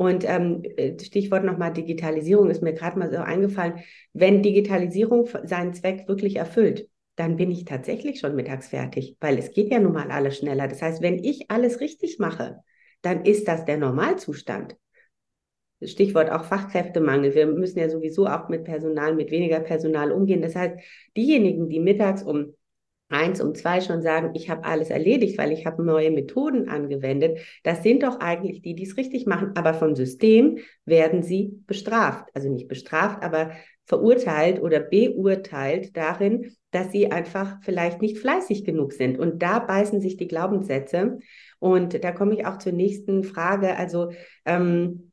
Und 0.00 0.24
ähm, 0.26 0.62
Stichwort 0.98 1.44
nochmal 1.44 1.74
Digitalisierung 1.74 2.48
ist 2.48 2.62
mir 2.62 2.72
gerade 2.72 2.98
mal 2.98 3.10
so 3.10 3.18
eingefallen. 3.18 3.80
Wenn 4.14 4.42
Digitalisierung 4.42 5.28
seinen 5.44 5.74
Zweck 5.74 6.08
wirklich 6.08 6.36
erfüllt, 6.36 6.88
dann 7.16 7.36
bin 7.36 7.50
ich 7.50 7.66
tatsächlich 7.66 8.18
schon 8.18 8.34
mittags 8.34 8.68
fertig, 8.68 9.18
weil 9.20 9.36
es 9.36 9.52
geht 9.52 9.70
ja 9.70 9.78
nun 9.78 9.92
mal 9.92 10.10
alles 10.10 10.38
schneller. 10.38 10.68
Das 10.68 10.80
heißt, 10.80 11.02
wenn 11.02 11.22
ich 11.22 11.50
alles 11.50 11.80
richtig 11.80 12.18
mache, 12.18 12.60
dann 13.02 13.26
ist 13.26 13.46
das 13.46 13.66
der 13.66 13.76
Normalzustand. 13.76 14.74
Stichwort 15.82 16.32
auch 16.32 16.44
Fachkräftemangel. 16.44 17.34
Wir 17.34 17.44
müssen 17.48 17.78
ja 17.78 17.90
sowieso 17.90 18.26
auch 18.26 18.48
mit 18.48 18.64
Personal, 18.64 19.14
mit 19.14 19.30
weniger 19.30 19.60
Personal 19.60 20.12
umgehen. 20.12 20.40
Das 20.40 20.56
heißt, 20.56 20.78
diejenigen, 21.14 21.68
die 21.68 21.78
mittags 21.78 22.22
um 22.22 22.54
eins, 23.10 23.40
um 23.40 23.54
zwei 23.54 23.80
schon 23.80 24.02
sagen, 24.02 24.30
ich 24.34 24.48
habe 24.48 24.64
alles 24.64 24.88
erledigt, 24.88 25.36
weil 25.36 25.52
ich 25.52 25.66
habe 25.66 25.84
neue 25.84 26.10
Methoden 26.10 26.68
angewendet, 26.68 27.38
das 27.62 27.82
sind 27.82 28.02
doch 28.02 28.20
eigentlich 28.20 28.62
die, 28.62 28.74
die 28.74 28.84
es 28.84 28.96
richtig 28.96 29.26
machen. 29.26 29.52
Aber 29.56 29.74
vom 29.74 29.94
System 29.94 30.58
werden 30.84 31.22
sie 31.22 31.60
bestraft. 31.66 32.28
Also 32.34 32.48
nicht 32.48 32.68
bestraft, 32.68 33.22
aber 33.22 33.50
verurteilt 33.84 34.62
oder 34.62 34.78
beurteilt 34.78 35.96
darin, 35.96 36.56
dass 36.70 36.92
sie 36.92 37.10
einfach 37.10 37.58
vielleicht 37.62 38.00
nicht 38.00 38.18
fleißig 38.18 38.64
genug 38.64 38.92
sind. 38.92 39.18
Und 39.18 39.42
da 39.42 39.58
beißen 39.58 40.00
sich 40.00 40.16
die 40.16 40.28
Glaubenssätze. 40.28 41.18
Und 41.58 42.02
da 42.04 42.12
komme 42.12 42.34
ich 42.34 42.46
auch 42.46 42.58
zur 42.58 42.72
nächsten 42.72 43.24
Frage. 43.24 43.76
Also 43.76 44.12
ähm, 44.44 45.09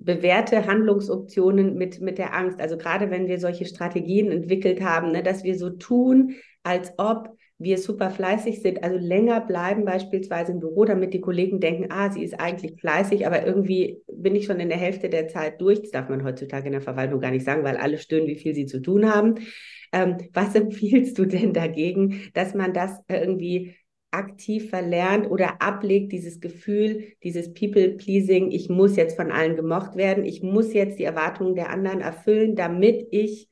bewährte 0.00 0.66
Handlungsoptionen 0.66 1.76
mit, 1.76 2.00
mit 2.00 2.18
der 2.18 2.34
Angst. 2.34 2.60
Also 2.60 2.76
gerade 2.76 3.10
wenn 3.10 3.28
wir 3.28 3.38
solche 3.38 3.66
Strategien 3.66 4.32
entwickelt 4.32 4.80
haben, 4.80 5.12
ne, 5.12 5.22
dass 5.22 5.44
wir 5.44 5.58
so 5.58 5.70
tun, 5.70 6.34
als 6.62 6.92
ob 6.98 7.28
wir 7.58 7.76
super 7.76 8.10
fleißig 8.10 8.62
sind, 8.62 8.82
also 8.82 8.96
länger 8.96 9.42
bleiben 9.42 9.84
beispielsweise 9.84 10.52
im 10.52 10.60
Büro, 10.60 10.86
damit 10.86 11.12
die 11.12 11.20
Kollegen 11.20 11.60
denken, 11.60 11.88
ah, 11.90 12.10
sie 12.10 12.24
ist 12.24 12.40
eigentlich 12.40 12.80
fleißig, 12.80 13.26
aber 13.26 13.46
irgendwie 13.46 14.02
bin 14.10 14.34
ich 14.34 14.46
schon 14.46 14.60
in 14.60 14.70
der 14.70 14.78
Hälfte 14.78 15.10
der 15.10 15.28
Zeit 15.28 15.60
durch. 15.60 15.82
Das 15.82 15.90
darf 15.90 16.08
man 16.08 16.24
heutzutage 16.24 16.66
in 16.66 16.72
der 16.72 16.80
Verwaltung 16.80 17.20
gar 17.20 17.30
nicht 17.30 17.44
sagen, 17.44 17.62
weil 17.62 17.76
alle 17.76 17.98
stöhnen, 17.98 18.26
wie 18.26 18.36
viel 18.36 18.54
sie 18.54 18.64
zu 18.64 18.80
tun 18.80 19.12
haben. 19.12 19.34
Ähm, 19.92 20.16
was 20.32 20.54
empfiehlst 20.54 21.18
du 21.18 21.26
denn 21.26 21.52
dagegen, 21.52 22.22
dass 22.32 22.54
man 22.54 22.72
das 22.72 22.98
irgendwie 23.08 23.76
aktiv 24.10 24.70
verlernt 24.70 25.30
oder 25.30 25.62
ablegt, 25.62 26.12
dieses 26.12 26.40
Gefühl, 26.40 27.12
dieses 27.22 27.52
People-Pleasing, 27.54 28.50
ich 28.50 28.68
muss 28.68 28.96
jetzt 28.96 29.16
von 29.16 29.30
allen 29.30 29.56
gemocht 29.56 29.96
werden, 29.96 30.24
ich 30.24 30.42
muss 30.42 30.72
jetzt 30.72 30.98
die 30.98 31.04
Erwartungen 31.04 31.54
der 31.54 31.70
anderen 31.70 32.00
erfüllen, 32.00 32.56
damit 32.56 33.06
ich 33.10 33.48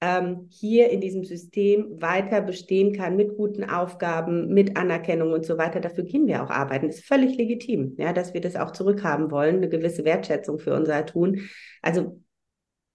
ähm, 0.00 0.46
hier 0.50 0.90
in 0.90 1.00
diesem 1.00 1.24
System 1.24 2.00
weiter 2.00 2.40
bestehen 2.40 2.94
kann 2.94 3.16
mit 3.16 3.36
guten 3.36 3.64
Aufgaben, 3.64 4.48
mit 4.48 4.76
Anerkennung 4.76 5.32
und 5.32 5.44
so 5.44 5.58
weiter. 5.58 5.80
Dafür 5.80 6.04
gehen 6.04 6.26
wir 6.26 6.42
auch 6.42 6.50
arbeiten. 6.50 6.88
ist 6.88 7.04
völlig 7.04 7.36
legitim, 7.36 7.94
ja, 7.98 8.12
dass 8.12 8.32
wir 8.32 8.40
das 8.40 8.56
auch 8.56 8.70
zurückhaben 8.70 9.30
wollen, 9.30 9.56
eine 9.56 9.68
gewisse 9.68 10.04
Wertschätzung 10.04 10.58
für 10.58 10.74
unser 10.74 11.04
Tun. 11.04 11.42
Also 11.82 12.20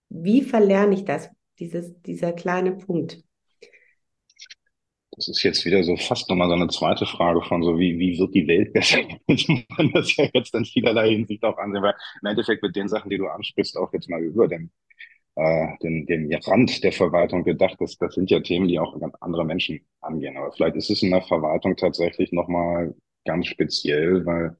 wie 0.09 0.41
verlerne 0.41 0.95
ich 0.95 1.05
das, 1.05 1.29
dieses, 1.59 2.01
dieser 2.01 2.33
kleine 2.33 2.71
Punkt? 2.71 3.24
Das 5.15 5.27
ist 5.29 5.43
jetzt 5.43 5.63
wieder 5.65 5.83
so 5.83 5.95
fast 5.95 6.29
nochmal 6.29 6.49
so 6.49 6.55
eine 6.55 6.67
zweite 6.67 7.05
Frage 7.05 7.41
von 7.41 7.63
so, 7.63 7.79
wie, 7.79 7.97
wie 7.99 8.19
wird 8.19 8.35
die 8.35 8.47
Welt 8.47 8.73
besser? 8.73 8.99
man 9.77 9.91
das 9.93 10.15
ja 10.17 10.27
jetzt 10.33 10.53
in 10.53 10.65
vielerlei 10.65 11.11
Hinsicht 11.11 11.43
auch 11.43 11.57
ansehen, 11.57 11.83
weil 11.83 11.95
im 12.21 12.27
Endeffekt 12.27 12.63
mit 12.63 12.75
den 12.75 12.89
Sachen, 12.89 13.09
die 13.09 13.17
du 13.17 13.27
ansprichst, 13.27 13.77
auch 13.77 13.93
jetzt 13.93 14.09
mal 14.09 14.21
über 14.21 14.47
den 14.47 14.71
äh, 15.35 15.67
den, 15.81 16.05
den 16.05 16.33
Rand 16.33 16.83
der 16.83 16.91
Verwaltung 16.91 17.43
gedacht. 17.43 17.75
Das, 17.79 17.97
das 17.97 18.15
sind 18.15 18.31
ja 18.31 18.39
Themen, 18.39 18.67
die 18.67 18.79
auch 18.79 18.97
ganz 18.99 19.15
andere 19.19 19.45
Menschen 19.45 19.81
angehen. 20.01 20.37
Aber 20.37 20.51
vielleicht 20.51 20.75
ist 20.77 20.89
es 20.89 21.03
in 21.03 21.11
der 21.11 21.21
Verwaltung 21.21 21.75
tatsächlich 21.75 22.31
nochmal 22.31 22.95
ganz 23.25 23.47
speziell, 23.47 24.25
weil 24.25 24.57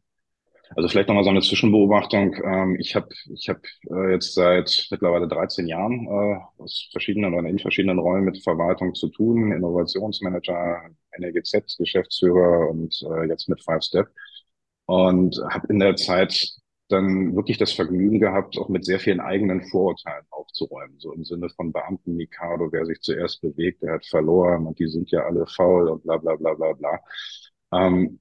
also 0.75 0.87
vielleicht 0.87 1.07
nochmal 1.07 1.23
so 1.23 1.29
eine 1.29 1.41
Zwischenbeobachtung. 1.41 2.35
Ähm, 2.43 2.77
ich 2.79 2.95
habe 2.95 3.07
ich 3.33 3.49
hab, 3.49 3.61
äh, 3.89 4.11
jetzt 4.11 4.33
seit 4.33 4.87
mittlerweile 4.91 5.27
13 5.27 5.67
Jahren 5.67 6.07
äh, 6.07 6.61
aus 6.61 6.89
verschiedenen 6.91 7.33
oder 7.33 7.47
in 7.47 7.59
verschiedenen 7.59 7.99
Rollen 7.99 8.23
mit 8.23 8.43
Verwaltung 8.43 8.95
zu 8.95 9.09
tun. 9.09 9.51
Innovationsmanager, 9.51 10.89
NRGZ, 11.11 11.77
Geschäftsführer 11.77 12.69
und 12.69 12.95
äh, 13.09 13.27
jetzt 13.27 13.47
mit 13.49 13.61
Five 13.63 13.83
Step. 13.83 14.07
Und 14.85 15.37
habe 15.49 15.67
in 15.69 15.79
der 15.79 15.95
Zeit 15.95 16.55
dann 16.89 17.35
wirklich 17.35 17.57
das 17.57 17.73
Vergnügen 17.73 18.19
gehabt, 18.19 18.57
auch 18.57 18.69
mit 18.69 18.85
sehr 18.85 18.99
vielen 18.99 19.19
eigenen 19.19 19.63
Vorurteilen 19.63 20.25
aufzuräumen. 20.29 20.99
So 20.99 21.13
im 21.13 21.23
Sinne 21.23 21.49
von 21.49 21.71
Beamten 21.71 22.15
Mikado, 22.15 22.71
wer 22.71 22.85
sich 22.85 23.01
zuerst 23.01 23.41
bewegt, 23.41 23.81
der 23.81 23.93
hat 23.93 24.05
verloren 24.05 24.67
und 24.67 24.77
die 24.79 24.87
sind 24.87 25.09
ja 25.11 25.21
alle 25.25 25.47
faul 25.47 25.89
und 25.89 26.03
bla 26.03 26.17
bla 26.17 26.35
bla 26.35 26.53
bla 26.53 26.73
bla. 26.73 26.99
Ähm, 27.73 28.19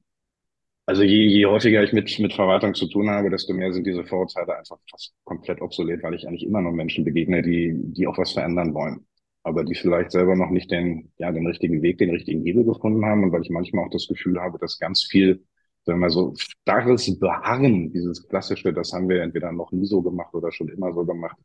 also 0.87 1.03
je, 1.03 1.26
je 1.28 1.47
häufiger 1.47 1.82
ich 1.82 1.93
mit, 1.93 2.18
mit 2.18 2.35
Verwaltung 2.35 2.74
zu 2.74 2.87
tun 2.89 3.09
habe, 3.09 3.30
desto 3.30 3.55
mehr 3.55 3.72
sind 3.72 3.87
diese 3.87 4.05
Vorurteile 4.05 4.59
einfach 4.59 4.78
fast 4.91 5.14
komplett 5.24 5.61
obsolet, 5.62 6.03
weil 6.03 6.14
ich 6.14 6.26
eigentlich 6.28 6.45
immer 6.45 6.61
nur 6.61 6.72
Menschen 6.72 7.05
begegne, 7.05 7.43
die, 7.43 7.72
die 7.74 8.07
auch 8.07 8.18
was 8.18 8.32
verändern 8.32 8.74
wollen. 8.74 9.07
Aber 9.43 9.64
die 9.64 9.74
vielleicht 9.74 10.11
selber 10.11 10.37
noch 10.37 10.51
nicht 10.51 10.70
den, 10.70 11.12
ja, 11.18 11.30
den 11.32 11.47
richtigen 11.47 11.82
Weg, 11.82 11.99
den 11.99 12.11
richtigen 12.11 12.43
Hebel 12.43 12.64
gefunden 12.64 13.05
haben. 13.05 13.24
Und 13.24 13.32
weil 13.32 13.43
ich 13.43 13.51
manchmal 13.51 13.85
auch 13.87 13.91
das 13.91 14.09
Gefühl 14.09 14.41
habe, 14.41 14.59
dass 14.59 14.78
ganz 14.78 15.05
viel, 15.05 15.45
sagen 15.85 15.99
wir 15.99 16.07
mal 16.07 16.11
so, 16.11 16.35
starres 16.37 17.18
Beharren, 17.18 17.93
dieses 17.93 18.26
klassische, 18.28 18.72
das 18.72 18.93
haben 18.93 19.09
wir 19.09 19.22
entweder 19.22 19.53
noch 19.53 19.72
nie 19.72 19.87
so 19.87 20.03
gemacht 20.03 20.35
oder 20.35 20.53
schon 20.53 20.68
immer 20.68 20.93
so 20.93 21.05
gemacht, 21.05 21.37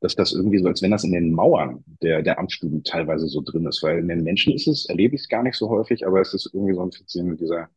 dass 0.00 0.14
das 0.14 0.32
irgendwie 0.32 0.58
so, 0.58 0.68
als 0.68 0.82
wenn 0.82 0.90
das 0.90 1.04
in 1.04 1.12
den 1.12 1.32
Mauern 1.32 1.84
der, 2.02 2.22
der 2.22 2.38
Amtsstuben 2.38 2.84
teilweise 2.84 3.26
so 3.28 3.42
drin 3.42 3.66
ist. 3.66 3.82
Weil 3.82 3.98
in 3.98 4.08
den 4.08 4.22
Menschen 4.22 4.52
ist 4.54 4.66
es, 4.66 4.86
erlebe 4.88 5.14
ich 5.14 5.22
es 5.22 5.28
gar 5.28 5.42
nicht 5.42 5.56
so 5.56 5.68
häufig, 5.68 6.06
aber 6.06 6.20
es 6.20 6.34
ist 6.34 6.50
irgendwie 6.54 6.74
so 6.74 6.82
ein 6.82 6.90
bisschen 6.90 7.36
dieser, 7.36 7.64
ach, 7.64 7.68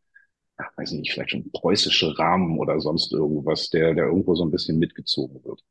weiß 0.75 0.91
nicht, 0.93 1.11
vielleicht 1.11 1.31
schon 1.31 1.51
preußische 1.51 2.17
Rahmen 2.17 2.59
oder 2.59 2.79
sonst 2.79 3.13
irgendwas, 3.13 3.69
der, 3.69 3.93
der 3.93 4.05
irgendwo 4.05 4.35
so 4.35 4.43
ein 4.43 4.51
bisschen 4.51 4.79
mitgezogen 4.79 5.43
wird. 5.43 5.63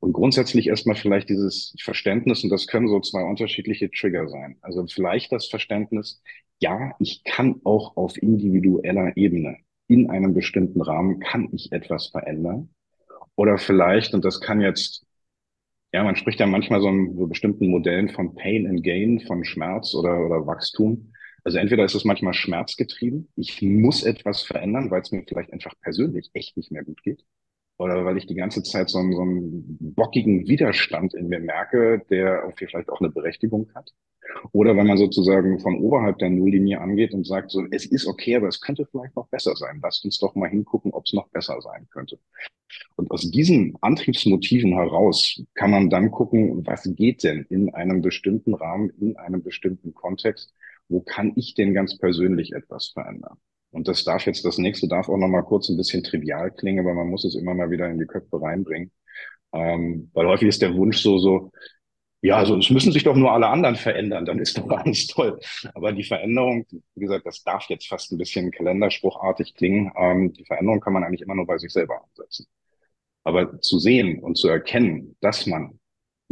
Und 0.00 0.12
grundsätzlich 0.12 0.66
erstmal 0.66 0.96
vielleicht 0.96 1.28
dieses 1.28 1.74
Verständnis, 1.80 2.42
und 2.42 2.50
das 2.50 2.66
können 2.66 2.88
so 2.88 3.00
zwei 3.00 3.22
unterschiedliche 3.22 3.90
Trigger 3.90 4.28
sein. 4.28 4.56
Also 4.60 4.84
vielleicht 4.86 5.30
das 5.30 5.46
Verständnis, 5.46 6.20
ja, 6.60 6.92
ich 6.98 7.22
kann 7.24 7.60
auch 7.64 7.96
auf 7.96 8.20
individueller 8.20 9.16
Ebene 9.16 9.58
in 9.88 10.10
einem 10.10 10.34
bestimmten 10.34 10.80
Rahmen 10.80 11.20
kann 11.20 11.48
ich 11.52 11.70
etwas 11.72 12.08
verändern. 12.08 12.70
Oder 13.36 13.58
vielleicht, 13.58 14.14
und 14.14 14.24
das 14.24 14.40
kann 14.40 14.60
jetzt, 14.60 15.04
ja, 15.92 16.02
man 16.02 16.16
spricht 16.16 16.40
ja 16.40 16.46
manchmal 16.46 16.80
so 16.80 16.88
in 16.88 17.16
so 17.16 17.26
bestimmten 17.26 17.68
Modellen 17.68 18.08
von 18.08 18.34
Pain 18.34 18.66
and 18.66 18.82
Gain, 18.82 19.20
von 19.20 19.44
Schmerz 19.44 19.94
oder, 19.94 20.24
oder 20.24 20.46
Wachstum. 20.46 21.12
Also 21.44 21.58
entweder 21.58 21.84
ist 21.84 21.94
es 21.94 22.04
manchmal 22.04 22.34
schmerzgetrieben, 22.34 23.28
ich 23.36 23.60
muss 23.62 24.04
etwas 24.04 24.42
verändern, 24.42 24.90
weil 24.90 25.02
es 25.02 25.10
mir 25.10 25.24
vielleicht 25.26 25.52
einfach 25.52 25.74
persönlich 25.80 26.30
echt 26.34 26.56
nicht 26.56 26.70
mehr 26.70 26.84
gut 26.84 27.02
geht. 27.02 27.24
Oder 27.78 28.04
weil 28.04 28.16
ich 28.16 28.26
die 28.26 28.34
ganze 28.34 28.62
Zeit 28.62 28.90
so 28.90 28.98
einen, 28.98 29.12
so 29.12 29.22
einen 29.22 29.76
bockigen 29.80 30.46
Widerstand 30.46 31.14
in 31.14 31.28
mir 31.28 31.40
merke, 31.40 32.02
der 32.10 32.46
auch 32.46 32.52
vielleicht 32.56 32.88
auch 32.88 33.00
eine 33.00 33.10
Berechtigung 33.10 33.70
hat. 33.74 33.92
Oder 34.52 34.76
wenn 34.76 34.86
man 34.86 34.98
sozusagen 34.98 35.58
von 35.58 35.80
oberhalb 35.80 36.18
der 36.18 36.30
Nulllinie 36.30 36.80
angeht 36.80 37.12
und 37.12 37.26
sagt, 37.26 37.50
so, 37.50 37.66
es 37.70 37.86
ist 37.86 38.06
okay, 38.06 38.36
aber 38.36 38.48
es 38.48 38.60
könnte 38.60 38.86
vielleicht 38.86 39.16
noch 39.16 39.26
besser 39.28 39.56
sein. 39.56 39.80
Lasst 39.82 40.04
uns 40.04 40.18
doch 40.18 40.34
mal 40.36 40.48
hingucken, 40.48 40.92
ob 40.92 41.06
es 41.06 41.12
noch 41.12 41.28
besser 41.28 41.60
sein 41.60 41.88
könnte. 41.90 42.18
Und 42.96 43.10
aus 43.10 43.30
diesen 43.30 43.76
Antriebsmotiven 43.80 44.74
heraus 44.74 45.42
kann 45.54 45.70
man 45.70 45.90
dann 45.90 46.10
gucken, 46.10 46.64
was 46.66 46.88
geht 46.94 47.24
denn 47.24 47.46
in 47.50 47.74
einem 47.74 48.00
bestimmten 48.00 48.54
Rahmen, 48.54 48.90
in 49.00 49.16
einem 49.16 49.42
bestimmten 49.42 49.92
Kontext, 49.92 50.54
wo 50.92 51.00
kann 51.00 51.32
ich 51.36 51.54
denn 51.54 51.74
ganz 51.74 51.98
persönlich 51.98 52.52
etwas 52.52 52.88
verändern? 52.88 53.38
Und 53.70 53.88
das 53.88 54.04
darf 54.04 54.26
jetzt, 54.26 54.44
das 54.44 54.58
nächste 54.58 54.86
darf 54.86 55.08
auch 55.08 55.16
nochmal 55.16 55.44
kurz 55.44 55.68
ein 55.68 55.78
bisschen 55.78 56.04
trivial 56.04 56.50
klingen, 56.50 56.80
aber 56.80 56.94
man 56.94 57.08
muss 57.08 57.24
es 57.24 57.34
immer 57.34 57.54
mal 57.54 57.70
wieder 57.70 57.88
in 57.88 57.98
die 57.98 58.06
Köpfe 58.06 58.40
reinbringen. 58.40 58.92
Ähm, 59.52 60.10
weil 60.14 60.26
häufig 60.26 60.48
ist 60.48 60.62
der 60.62 60.74
Wunsch 60.74 60.98
so, 60.98 61.18
so, 61.18 61.50
ja, 62.22 62.36
also 62.36 62.56
es 62.56 62.70
müssen 62.70 62.92
sich 62.92 63.02
doch 63.02 63.16
nur 63.16 63.32
alle 63.32 63.48
anderen 63.48 63.76
verändern, 63.76 64.24
dann 64.24 64.38
ist 64.38 64.58
doch 64.58 64.68
alles 64.70 65.06
toll. 65.08 65.40
Aber 65.74 65.92
die 65.92 66.04
Veränderung, 66.04 66.66
wie 66.70 67.00
gesagt, 67.00 67.26
das 67.26 67.42
darf 67.42 67.68
jetzt 67.68 67.88
fast 67.88 68.12
ein 68.12 68.18
bisschen 68.18 68.50
kalenderspruchartig 68.52 69.54
klingen. 69.54 69.90
Ähm, 69.96 70.32
die 70.32 70.44
Veränderung 70.44 70.80
kann 70.80 70.92
man 70.92 71.02
eigentlich 71.04 71.22
immer 71.22 71.34
nur 71.34 71.46
bei 71.46 71.58
sich 71.58 71.72
selber 71.72 72.02
ansetzen. 72.04 72.46
Aber 73.24 73.60
zu 73.60 73.78
sehen 73.78 74.20
und 74.20 74.36
zu 74.36 74.48
erkennen, 74.48 75.16
dass 75.20 75.46
man 75.46 75.80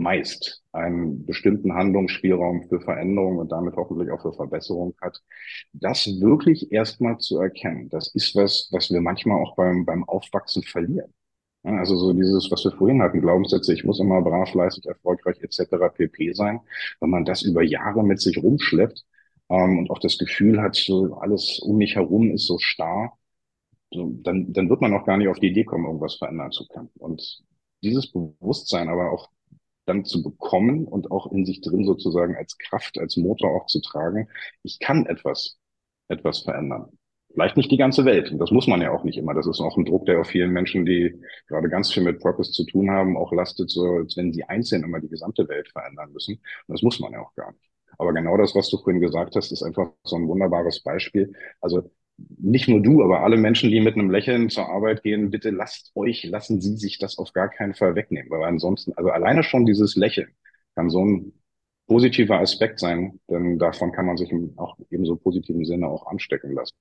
meist 0.00 0.62
einen 0.72 1.24
bestimmten 1.26 1.74
Handlungsspielraum 1.74 2.68
für 2.68 2.80
Veränderung 2.80 3.38
und 3.38 3.52
damit 3.52 3.76
hoffentlich 3.76 4.10
auch 4.10 4.22
für 4.22 4.32
Verbesserung 4.32 4.94
hat, 5.00 5.22
das 5.72 6.06
wirklich 6.20 6.72
erstmal 6.72 7.18
zu 7.18 7.38
erkennen, 7.38 7.88
das 7.90 8.14
ist 8.14 8.34
was, 8.34 8.68
was 8.72 8.90
wir 8.90 9.00
manchmal 9.00 9.40
auch 9.42 9.54
beim, 9.56 9.84
beim 9.84 10.04
Aufwachsen 10.04 10.62
verlieren. 10.62 11.12
Also 11.62 11.96
so 11.96 12.14
dieses, 12.14 12.50
was 12.50 12.64
wir 12.64 12.72
vorhin 12.72 13.02
hatten, 13.02 13.20
Glaubenssätze, 13.20 13.74
ich 13.74 13.84
muss 13.84 14.00
immer 14.00 14.22
brav, 14.22 14.50
fleißig, 14.50 14.86
erfolgreich 14.86 15.42
etc. 15.42 15.90
pp 15.94 16.32
sein. 16.32 16.60
Wenn 17.00 17.10
man 17.10 17.26
das 17.26 17.42
über 17.42 17.62
Jahre 17.62 18.02
mit 18.02 18.20
sich 18.20 18.42
rumschleppt 18.42 19.04
ähm, 19.50 19.78
und 19.78 19.90
auch 19.90 19.98
das 19.98 20.16
Gefühl 20.16 20.62
hat, 20.62 20.74
so 20.74 21.14
alles 21.16 21.58
um 21.60 21.76
mich 21.76 21.96
herum 21.96 22.30
ist 22.30 22.46
so 22.46 22.58
starr, 22.58 23.12
so, 23.92 24.10
dann, 24.22 24.52
dann 24.54 24.70
wird 24.70 24.80
man 24.80 24.94
auch 24.94 25.04
gar 25.04 25.18
nicht 25.18 25.28
auf 25.28 25.38
die 25.38 25.48
Idee 25.48 25.64
kommen, 25.64 25.84
irgendwas 25.84 26.16
verändern 26.16 26.50
zu 26.50 26.66
können. 26.66 26.88
Und 26.98 27.42
dieses 27.82 28.10
Bewusstsein 28.10 28.88
aber 28.88 29.12
auch 29.12 29.28
dann 29.90 30.04
zu 30.04 30.22
bekommen 30.22 30.86
und 30.86 31.10
auch 31.10 31.30
in 31.32 31.44
sich 31.44 31.60
drin 31.60 31.84
sozusagen 31.84 32.36
als 32.36 32.56
Kraft, 32.58 32.98
als 32.98 33.16
Motor 33.16 33.50
auch 33.50 33.66
zu 33.66 33.80
tragen. 33.80 34.28
Ich 34.62 34.78
kann 34.78 35.06
etwas, 35.06 35.58
etwas 36.08 36.40
verändern. 36.40 36.88
Vielleicht 37.32 37.56
nicht 37.56 37.70
die 37.70 37.76
ganze 37.76 38.04
Welt. 38.04 38.30
Und 38.32 38.38
das 38.38 38.50
muss 38.50 38.66
man 38.66 38.80
ja 38.80 38.90
auch 38.90 39.04
nicht 39.04 39.18
immer. 39.18 39.34
Das 39.34 39.46
ist 39.46 39.60
auch 39.60 39.76
ein 39.76 39.84
Druck, 39.84 40.06
der 40.06 40.20
auf 40.20 40.28
vielen 40.28 40.50
Menschen, 40.50 40.84
die 40.84 41.20
gerade 41.48 41.68
ganz 41.68 41.92
viel 41.92 42.02
mit 42.02 42.20
Purpose 42.20 42.52
zu 42.52 42.64
tun 42.64 42.90
haben, 42.90 43.16
auch 43.16 43.32
lastet, 43.32 43.70
so 43.70 43.84
als 43.84 44.16
wenn 44.16 44.32
sie 44.32 44.44
einzeln 44.44 44.82
immer 44.82 45.00
die 45.00 45.08
gesamte 45.08 45.48
Welt 45.48 45.68
verändern 45.68 46.12
müssen. 46.12 46.34
Und 46.66 46.72
das 46.74 46.82
muss 46.82 46.98
man 47.00 47.12
ja 47.12 47.20
auch 47.20 47.34
gar 47.34 47.52
nicht. 47.52 47.70
Aber 47.98 48.12
genau 48.12 48.36
das, 48.36 48.54
was 48.54 48.70
du 48.70 48.78
vorhin 48.78 49.00
gesagt 49.00 49.36
hast, 49.36 49.52
ist 49.52 49.62
einfach 49.62 49.90
so 50.04 50.16
ein 50.16 50.26
wunderbares 50.26 50.82
Beispiel. 50.82 51.32
Also 51.60 51.90
nicht 52.38 52.68
nur 52.68 52.80
du, 52.80 53.02
aber 53.02 53.22
alle 53.22 53.36
Menschen, 53.36 53.70
die 53.70 53.80
mit 53.80 53.94
einem 53.94 54.10
Lächeln 54.10 54.50
zur 54.50 54.68
Arbeit 54.68 55.02
gehen, 55.02 55.30
bitte 55.30 55.50
lasst 55.50 55.92
euch, 55.94 56.24
lassen 56.24 56.60
Sie 56.60 56.76
sich 56.76 56.98
das 56.98 57.18
auf 57.18 57.32
gar 57.32 57.48
keinen 57.48 57.74
Fall 57.74 57.94
wegnehmen, 57.94 58.30
weil 58.30 58.44
ansonsten, 58.44 58.92
also 58.96 59.10
alleine 59.10 59.42
schon 59.42 59.66
dieses 59.66 59.96
Lächeln 59.96 60.28
kann 60.74 60.90
so 60.90 61.04
ein 61.04 61.32
positiver 61.86 62.38
Aspekt 62.40 62.78
sein, 62.78 63.18
denn 63.28 63.58
davon 63.58 63.90
kann 63.90 64.06
man 64.06 64.16
sich 64.16 64.32
auch 64.56 64.78
eben 64.90 65.04
so 65.04 65.16
positiven 65.16 65.64
Sinne 65.64 65.88
auch 65.88 66.06
anstecken 66.06 66.52
lassen. 66.54 66.74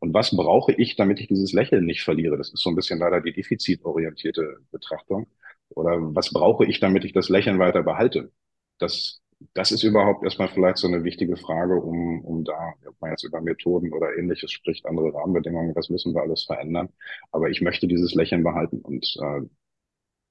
Und 0.00 0.12
was 0.12 0.36
brauche 0.36 0.72
ich, 0.72 0.96
damit 0.96 1.20
ich 1.20 1.28
dieses 1.28 1.52
Lächeln 1.52 1.84
nicht 1.86 2.02
verliere? 2.02 2.36
Das 2.36 2.52
ist 2.52 2.60
so 2.60 2.70
ein 2.70 2.74
bisschen 2.76 2.98
leider 2.98 3.20
die 3.20 3.32
defizitorientierte 3.32 4.58
Betrachtung. 4.72 5.28
Oder 5.68 5.98
was 6.16 6.32
brauche 6.32 6.66
ich, 6.66 6.80
damit 6.80 7.04
ich 7.04 7.12
das 7.12 7.28
Lächeln 7.28 7.60
weiter 7.60 7.84
behalte? 7.84 8.32
Das 8.78 9.19
das 9.54 9.72
ist 9.72 9.82
überhaupt 9.82 10.22
erstmal 10.22 10.48
vielleicht 10.48 10.78
so 10.78 10.86
eine 10.86 11.02
wichtige 11.02 11.36
Frage, 11.36 11.76
um, 11.80 12.24
um 12.24 12.44
da, 12.44 12.74
ob 12.86 13.00
man 13.00 13.10
jetzt 13.10 13.24
über 13.24 13.40
Methoden 13.40 13.92
oder 13.92 14.16
ähnliches 14.16 14.52
spricht, 14.52 14.86
andere 14.86 15.14
Rahmenbedingungen, 15.14 15.74
das 15.74 15.88
müssen 15.88 16.14
wir 16.14 16.20
alles 16.22 16.44
verändern. 16.44 16.90
Aber 17.32 17.48
ich 17.48 17.60
möchte 17.60 17.86
dieses 17.86 18.14
Lächeln 18.14 18.44
behalten 18.44 18.80
und 18.80 19.04
äh, 19.20 19.40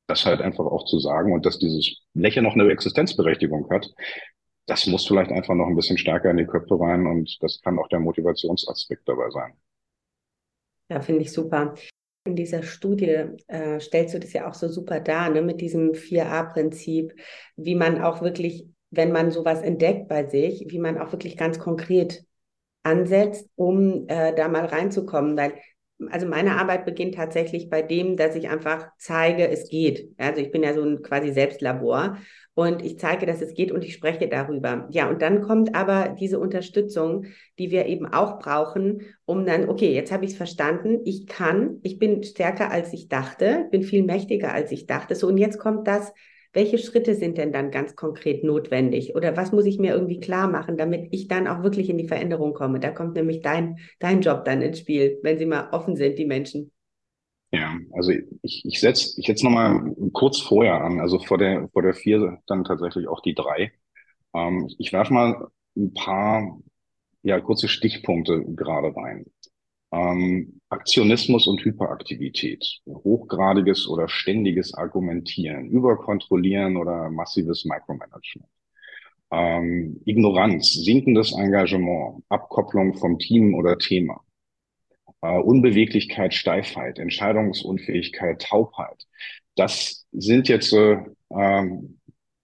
das 0.07 0.25
halt 0.25 0.41
einfach 0.41 0.65
auch 0.65 0.85
zu 0.85 0.99
sagen 0.99 1.33
und 1.33 1.45
dass 1.45 1.59
dieses 1.59 2.01
Lächeln 2.13 2.43
noch 2.43 2.53
eine 2.53 2.69
Existenzberechtigung 2.71 3.69
hat, 3.69 3.91
das 4.65 4.85
muss 4.85 5.07
vielleicht 5.07 5.31
einfach 5.31 5.55
noch 5.55 5.67
ein 5.67 5.75
bisschen 5.75 5.97
stärker 5.97 6.29
in 6.29 6.37
die 6.37 6.45
Köpfe 6.45 6.79
rein 6.79 7.07
und 7.07 7.37
das 7.41 7.61
kann 7.61 7.79
auch 7.79 7.87
der 7.87 7.99
Motivationsaspekt 7.99 9.07
dabei 9.07 9.29
sein. 9.31 9.53
Ja, 10.89 11.01
finde 11.01 11.21
ich 11.21 11.31
super. 11.31 11.73
In 12.25 12.35
dieser 12.35 12.61
Studie 12.61 13.25
äh, 13.47 13.79
stellst 13.79 14.13
du 14.13 14.19
das 14.19 14.33
ja 14.33 14.47
auch 14.47 14.53
so 14.53 14.67
super 14.67 14.99
dar, 14.99 15.29
ne, 15.29 15.41
mit 15.41 15.61
diesem 15.61 15.93
4a-Prinzip, 15.93 17.13
wie 17.55 17.75
man 17.75 18.01
auch 18.01 18.21
wirklich 18.21 18.67
wenn 18.91 19.11
man 19.11 19.31
sowas 19.31 19.61
entdeckt 19.61 20.07
bei 20.07 20.25
sich, 20.25 20.65
wie 20.69 20.79
man 20.79 20.97
auch 20.97 21.11
wirklich 21.11 21.37
ganz 21.37 21.59
konkret 21.59 22.23
ansetzt, 22.83 23.49
um 23.55 24.07
äh, 24.07 24.33
da 24.33 24.47
mal 24.47 24.65
reinzukommen. 24.65 25.37
Weil, 25.37 25.53
also 26.09 26.27
meine 26.27 26.55
Arbeit 26.57 26.85
beginnt 26.85 27.15
tatsächlich 27.15 27.69
bei 27.69 27.81
dem, 27.81 28.15
dass 28.15 28.35
ich 28.35 28.49
einfach 28.49 28.87
zeige, 28.97 29.47
es 29.49 29.69
geht. 29.69 30.13
Also 30.17 30.41
ich 30.41 30.51
bin 30.51 30.63
ja 30.63 30.73
so 30.73 30.81
ein 30.81 31.01
quasi 31.01 31.31
Selbstlabor 31.31 32.17
und 32.55 32.83
ich 32.83 32.97
zeige, 32.97 33.25
dass 33.25 33.41
es 33.41 33.53
geht 33.53 33.71
und 33.71 33.83
ich 33.83 33.93
spreche 33.93 34.27
darüber. 34.27 34.87
Ja, 34.91 35.09
und 35.09 35.21
dann 35.21 35.41
kommt 35.41 35.75
aber 35.75 36.15
diese 36.19 36.39
Unterstützung, 36.39 37.25
die 37.57 37.69
wir 37.69 37.85
eben 37.85 38.05
auch 38.05 38.39
brauchen, 38.39 39.01
um 39.25 39.45
dann, 39.45 39.69
okay, 39.69 39.93
jetzt 39.93 40.11
habe 40.11 40.25
ich 40.25 40.31
es 40.31 40.37
verstanden, 40.37 41.01
ich 41.05 41.27
kann, 41.27 41.79
ich 41.83 41.99
bin 41.99 42.23
stärker 42.23 42.71
als 42.71 42.93
ich 42.93 43.07
dachte, 43.09 43.67
bin 43.71 43.83
viel 43.83 44.03
mächtiger 44.03 44.53
als 44.53 44.71
ich 44.71 44.87
dachte. 44.87 45.15
So, 45.15 45.27
und 45.27 45.37
jetzt 45.37 45.59
kommt 45.59 45.87
das, 45.87 46.13
welche 46.53 46.77
Schritte 46.77 47.15
sind 47.15 47.37
denn 47.37 47.51
dann 47.51 47.71
ganz 47.71 47.95
konkret 47.95 48.43
notwendig? 48.43 49.15
Oder 49.15 49.37
was 49.37 49.51
muss 49.51 49.65
ich 49.65 49.79
mir 49.79 49.93
irgendwie 49.93 50.19
klar 50.19 50.47
machen, 50.47 50.77
damit 50.77 51.09
ich 51.11 51.27
dann 51.27 51.47
auch 51.47 51.63
wirklich 51.63 51.89
in 51.89 51.97
die 51.97 52.07
Veränderung 52.07 52.53
komme? 52.53 52.79
Da 52.79 52.91
kommt 52.91 53.15
nämlich 53.15 53.41
dein, 53.41 53.77
dein 53.99 54.21
Job 54.21 54.45
dann 54.45 54.61
ins 54.61 54.79
Spiel, 54.79 55.19
wenn 55.21 55.37
sie 55.37 55.45
mal 55.45 55.69
offen 55.71 55.95
sind, 55.95 56.17
die 56.17 56.25
Menschen. 56.25 56.71
Ja, 57.51 57.75
also 57.93 58.11
ich, 58.43 58.63
ich 58.65 58.79
setze 58.79 59.19
ich 59.19 59.25
setz 59.25 59.41
nochmal 59.41 59.95
kurz 60.13 60.39
vorher 60.39 60.81
an, 60.81 60.99
also 60.99 61.19
vor 61.19 61.37
der, 61.37 61.67
vor 61.73 61.81
der 61.81 61.93
vier 61.93 62.39
dann 62.45 62.63
tatsächlich 62.63 63.07
auch 63.07 63.21
die 63.21 63.33
drei. 63.33 63.71
Ähm, 64.35 64.69
ich 64.77 64.93
werfe 64.93 65.13
mal 65.13 65.47
ein 65.75 65.93
paar 65.93 66.59
ja, 67.23 67.39
kurze 67.39 67.67
Stichpunkte 67.67 68.43
gerade 68.55 68.95
rein. 68.95 69.25
Ähm, 69.91 70.58
Aktionismus 70.69 71.47
und 71.47 71.63
Hyperaktivität, 71.65 72.81
hochgradiges 72.85 73.87
oder 73.87 74.07
ständiges 74.07 74.73
Argumentieren, 74.73 75.69
Überkontrollieren 75.69 76.77
oder 76.77 77.09
massives 77.09 77.65
Micromanagement. 77.65 78.49
Ähm, 79.31 80.01
Ignoranz, 80.05 80.73
sinkendes 80.73 81.33
Engagement, 81.33 82.23
Abkopplung 82.29 82.95
vom 82.95 83.17
Team 83.19 83.55
oder 83.55 83.77
Thema, 83.77 84.21
äh, 85.21 85.37
Unbeweglichkeit, 85.39 86.33
Steifheit, 86.33 86.99
Entscheidungsunfähigkeit, 86.99 88.41
Taubheit. 88.41 89.07
Das 89.55 90.05
sind 90.11 90.47
jetzt 90.49 90.73
äh, 90.73 90.97
ähm, 91.31 91.99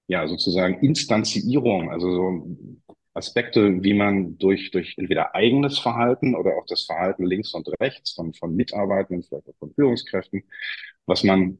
ja 0.07 0.27
sozusagen 0.27 0.79
Instanzierung, 0.83 1.91
also 1.91 2.11
so 2.11 2.57
Aspekte, 3.15 3.81
wie 3.83 3.93
man 3.93 4.37
durch, 4.37 4.71
durch 4.71 4.95
entweder 4.97 5.33
eigenes 5.35 5.79
Verhalten 5.79 6.35
oder 6.35 6.57
auch 6.57 6.65
das 6.67 6.83
Verhalten 6.83 7.25
links 7.25 7.53
und 7.53 7.67
rechts 7.79 8.11
von, 8.11 8.33
von 8.33 8.55
Mitarbeitenden, 8.55 9.23
vielleicht 9.23 9.47
auch 9.49 9.55
von 9.57 9.73
Führungskräften, 9.73 10.43
was 11.05 11.23
man 11.23 11.57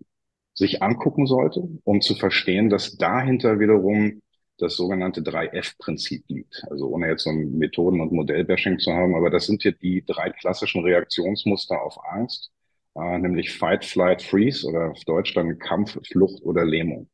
sich 0.54 0.84
angucken 0.84 1.28
sollte, 1.28 1.68
um 1.84 2.02
zu 2.02 2.16
verstehen, 2.16 2.70
dass 2.70 2.98
dahinter 2.98 3.60
wiederum 3.60 4.22
das 4.58 4.76
sogenannte 4.76 5.22
3F-Prinzip 5.22 6.24
liegt. 6.30 6.64
Also 6.70 6.88
ohne 6.88 7.08
jetzt 7.10 7.24
so 7.24 7.30
ein 7.30 7.58
Methoden- 7.58 8.02
und 8.02 8.12
Modellbashing 8.14 8.80
zu 8.80 8.92
haben, 8.94 9.16
aber 9.16 9.30
das 9.30 9.46
sind 9.48 9.62
hier 9.64 9.74
die 9.74 10.04
drei 10.06 10.30
klassischen 10.32 10.84
Reaktionsmuster 10.84 11.82
auf 11.82 11.98
Angst, 12.06 12.52
äh, 12.96 13.18
nämlich 13.20 13.58
Fight, 13.58 13.86
Flight, 13.86 14.22
Freeze 14.22 14.68
oder 14.68 14.92
auf 14.92 15.04
Deutsch 15.06 15.34
dann 15.34 15.60
Kampf, 15.60 15.98
Flucht 16.08 16.42
oder 16.44 16.66
Lähmung 16.66 17.10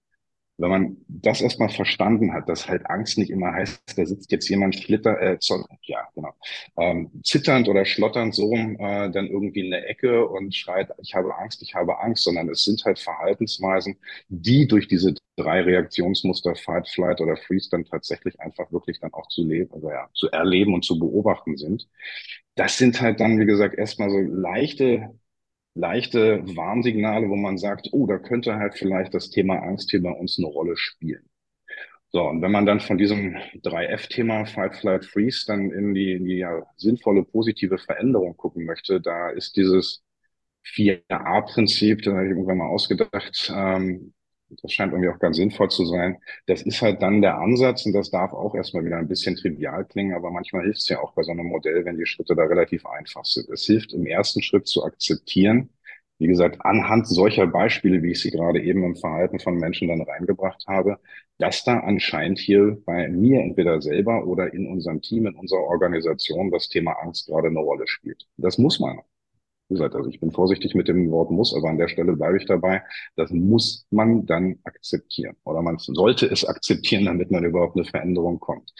wenn 0.57 0.69
man 0.69 0.97
das 1.07 1.41
erstmal 1.41 1.69
verstanden 1.69 2.33
hat, 2.33 2.47
dass 2.47 2.67
halt 2.67 2.85
Angst 2.89 3.17
nicht 3.17 3.31
immer 3.31 3.51
heißt, 3.53 3.97
da 3.97 4.05
sitzt 4.05 4.31
jetzt 4.31 4.47
jemand 4.49 4.75
schlitter, 4.75 5.19
äh, 5.19 5.37
ja, 5.83 6.07
genau, 6.15 6.33
ähm, 6.77 7.09
zitternd 7.23 7.67
oder 7.67 7.85
schlotternd 7.85 8.35
so 8.35 8.45
rum, 8.45 8.75
äh, 8.79 9.09
dann 9.11 9.27
irgendwie 9.27 9.61
in 9.61 9.71
der 9.71 9.89
Ecke 9.89 10.27
und 10.27 10.55
schreit, 10.55 10.89
ich 11.01 11.15
habe 11.15 11.35
Angst, 11.37 11.61
ich 11.61 11.73
habe 11.75 11.99
Angst, 11.99 12.23
sondern 12.23 12.49
es 12.49 12.63
sind 12.63 12.83
halt 12.85 12.99
Verhaltensweisen, 12.99 13.97
die 14.29 14.67
durch 14.67 14.87
diese 14.87 15.15
drei 15.37 15.61
Reaktionsmuster 15.61 16.55
Fight, 16.55 16.87
Flight 16.89 17.21
oder 17.21 17.37
Freeze 17.37 17.69
dann 17.71 17.85
tatsächlich 17.85 18.39
einfach 18.39 18.71
wirklich 18.71 18.99
dann 18.99 19.13
auch 19.13 19.27
zu 19.27 19.43
leben, 19.43 19.73
also 19.73 19.89
ja, 19.89 20.09
zu 20.13 20.29
erleben 20.29 20.73
und 20.73 20.85
zu 20.85 20.99
beobachten 20.99 21.57
sind. 21.57 21.87
Das 22.55 22.77
sind 22.77 23.01
halt 23.01 23.19
dann, 23.19 23.39
wie 23.39 23.45
gesagt, 23.45 23.75
erstmal 23.77 24.09
so 24.09 24.19
leichte 24.19 25.09
leichte 25.73 26.43
Warnsignale, 26.55 27.29
wo 27.29 27.35
man 27.35 27.57
sagt, 27.57 27.89
oh, 27.91 28.07
da 28.07 28.17
könnte 28.17 28.55
halt 28.55 28.75
vielleicht 28.75 29.13
das 29.13 29.29
Thema 29.29 29.55
Angst 29.59 29.91
hier 29.91 30.01
bei 30.01 30.11
uns 30.11 30.37
eine 30.37 30.47
Rolle 30.47 30.75
spielen. 30.77 31.29
So, 32.13 32.23
und 32.23 32.41
wenn 32.41 32.51
man 32.51 32.65
dann 32.65 32.81
von 32.81 32.97
diesem 32.97 33.37
3F-Thema 33.63 34.45
Fight, 34.45 34.75
Flight, 34.75 35.05
Freeze 35.05 35.45
dann 35.47 35.71
in 35.71 35.93
die, 35.93 36.11
in 36.13 36.25
die 36.25 36.37
ja, 36.37 36.61
sinnvolle, 36.75 37.23
positive 37.23 37.77
Veränderung 37.77 38.35
gucken 38.35 38.65
möchte, 38.65 38.99
da 38.99 39.29
ist 39.29 39.55
dieses 39.55 40.03
4A-Prinzip, 40.65 42.01
da 42.03 42.11
habe 42.11 42.25
ich 42.25 42.31
irgendwann 42.31 42.57
mal 42.57 42.67
ausgedacht, 42.67 43.53
ähm, 43.55 44.13
das 44.61 44.71
scheint 44.71 44.93
irgendwie 44.93 45.09
auch 45.09 45.19
ganz 45.19 45.37
sinnvoll 45.37 45.69
zu 45.69 45.85
sein. 45.85 46.17
Das 46.45 46.61
ist 46.61 46.81
halt 46.81 47.01
dann 47.01 47.21
der 47.21 47.37
Ansatz 47.37 47.85
und 47.85 47.93
das 47.93 48.11
darf 48.11 48.33
auch 48.33 48.55
erstmal 48.55 48.85
wieder 48.85 48.97
ein 48.97 49.07
bisschen 49.07 49.35
trivial 49.35 49.85
klingen, 49.85 50.13
aber 50.15 50.31
manchmal 50.31 50.63
hilft 50.63 50.79
es 50.79 50.89
ja 50.89 50.99
auch 50.99 51.13
bei 51.13 51.23
so 51.23 51.31
einem 51.31 51.47
Modell, 51.47 51.85
wenn 51.85 51.97
die 51.97 52.05
Schritte 52.05 52.35
da 52.35 52.43
relativ 52.43 52.85
einfach 52.85 53.25
sind. 53.25 53.49
Es 53.49 53.65
hilft 53.65 53.93
im 53.93 54.05
ersten 54.05 54.41
Schritt 54.41 54.67
zu 54.67 54.83
akzeptieren, 54.83 55.69
wie 56.17 56.27
gesagt, 56.27 56.63
anhand 56.63 57.07
solcher 57.07 57.47
Beispiele, 57.47 58.03
wie 58.03 58.11
ich 58.11 58.21
sie 58.21 58.31
gerade 58.31 58.61
eben 58.61 58.83
im 58.83 58.95
Verhalten 58.95 59.39
von 59.39 59.57
Menschen 59.57 59.87
dann 59.87 60.01
reingebracht 60.01 60.63
habe, 60.67 60.99
dass 61.39 61.63
da 61.63 61.79
anscheinend 61.79 62.37
hier 62.39 62.77
bei 62.85 63.07
mir 63.07 63.41
entweder 63.41 63.81
selber 63.81 64.27
oder 64.27 64.53
in 64.53 64.67
unserem 64.67 65.01
Team, 65.01 65.25
in 65.25 65.35
unserer 65.35 65.61
Organisation 65.61 66.51
das 66.51 66.69
Thema 66.69 66.91
Angst 67.01 67.27
gerade 67.27 67.47
eine 67.47 67.59
Rolle 67.59 67.87
spielt. 67.87 68.27
Das 68.37 68.57
muss 68.59 68.79
man 68.79 68.99
gesagt, 69.71 69.95
also 69.95 70.09
ich 70.09 70.19
bin 70.19 70.31
vorsichtig 70.31 70.75
mit 70.75 70.87
dem 70.87 71.09
Wort 71.11 71.31
muss, 71.31 71.55
aber 71.55 71.69
an 71.69 71.77
der 71.77 71.87
Stelle 71.87 72.15
bleibe 72.15 72.37
ich 72.37 72.45
dabei. 72.45 72.83
Das 73.15 73.31
muss 73.31 73.87
man 73.89 74.25
dann 74.25 74.59
akzeptieren 74.63 75.35
oder 75.43 75.61
man 75.61 75.77
sollte 75.79 76.27
es 76.27 76.45
akzeptieren, 76.45 77.05
damit 77.05 77.31
man 77.31 77.43
überhaupt 77.43 77.75
eine 77.75 77.85
Veränderung 77.85 78.39
kommt. 78.39 78.71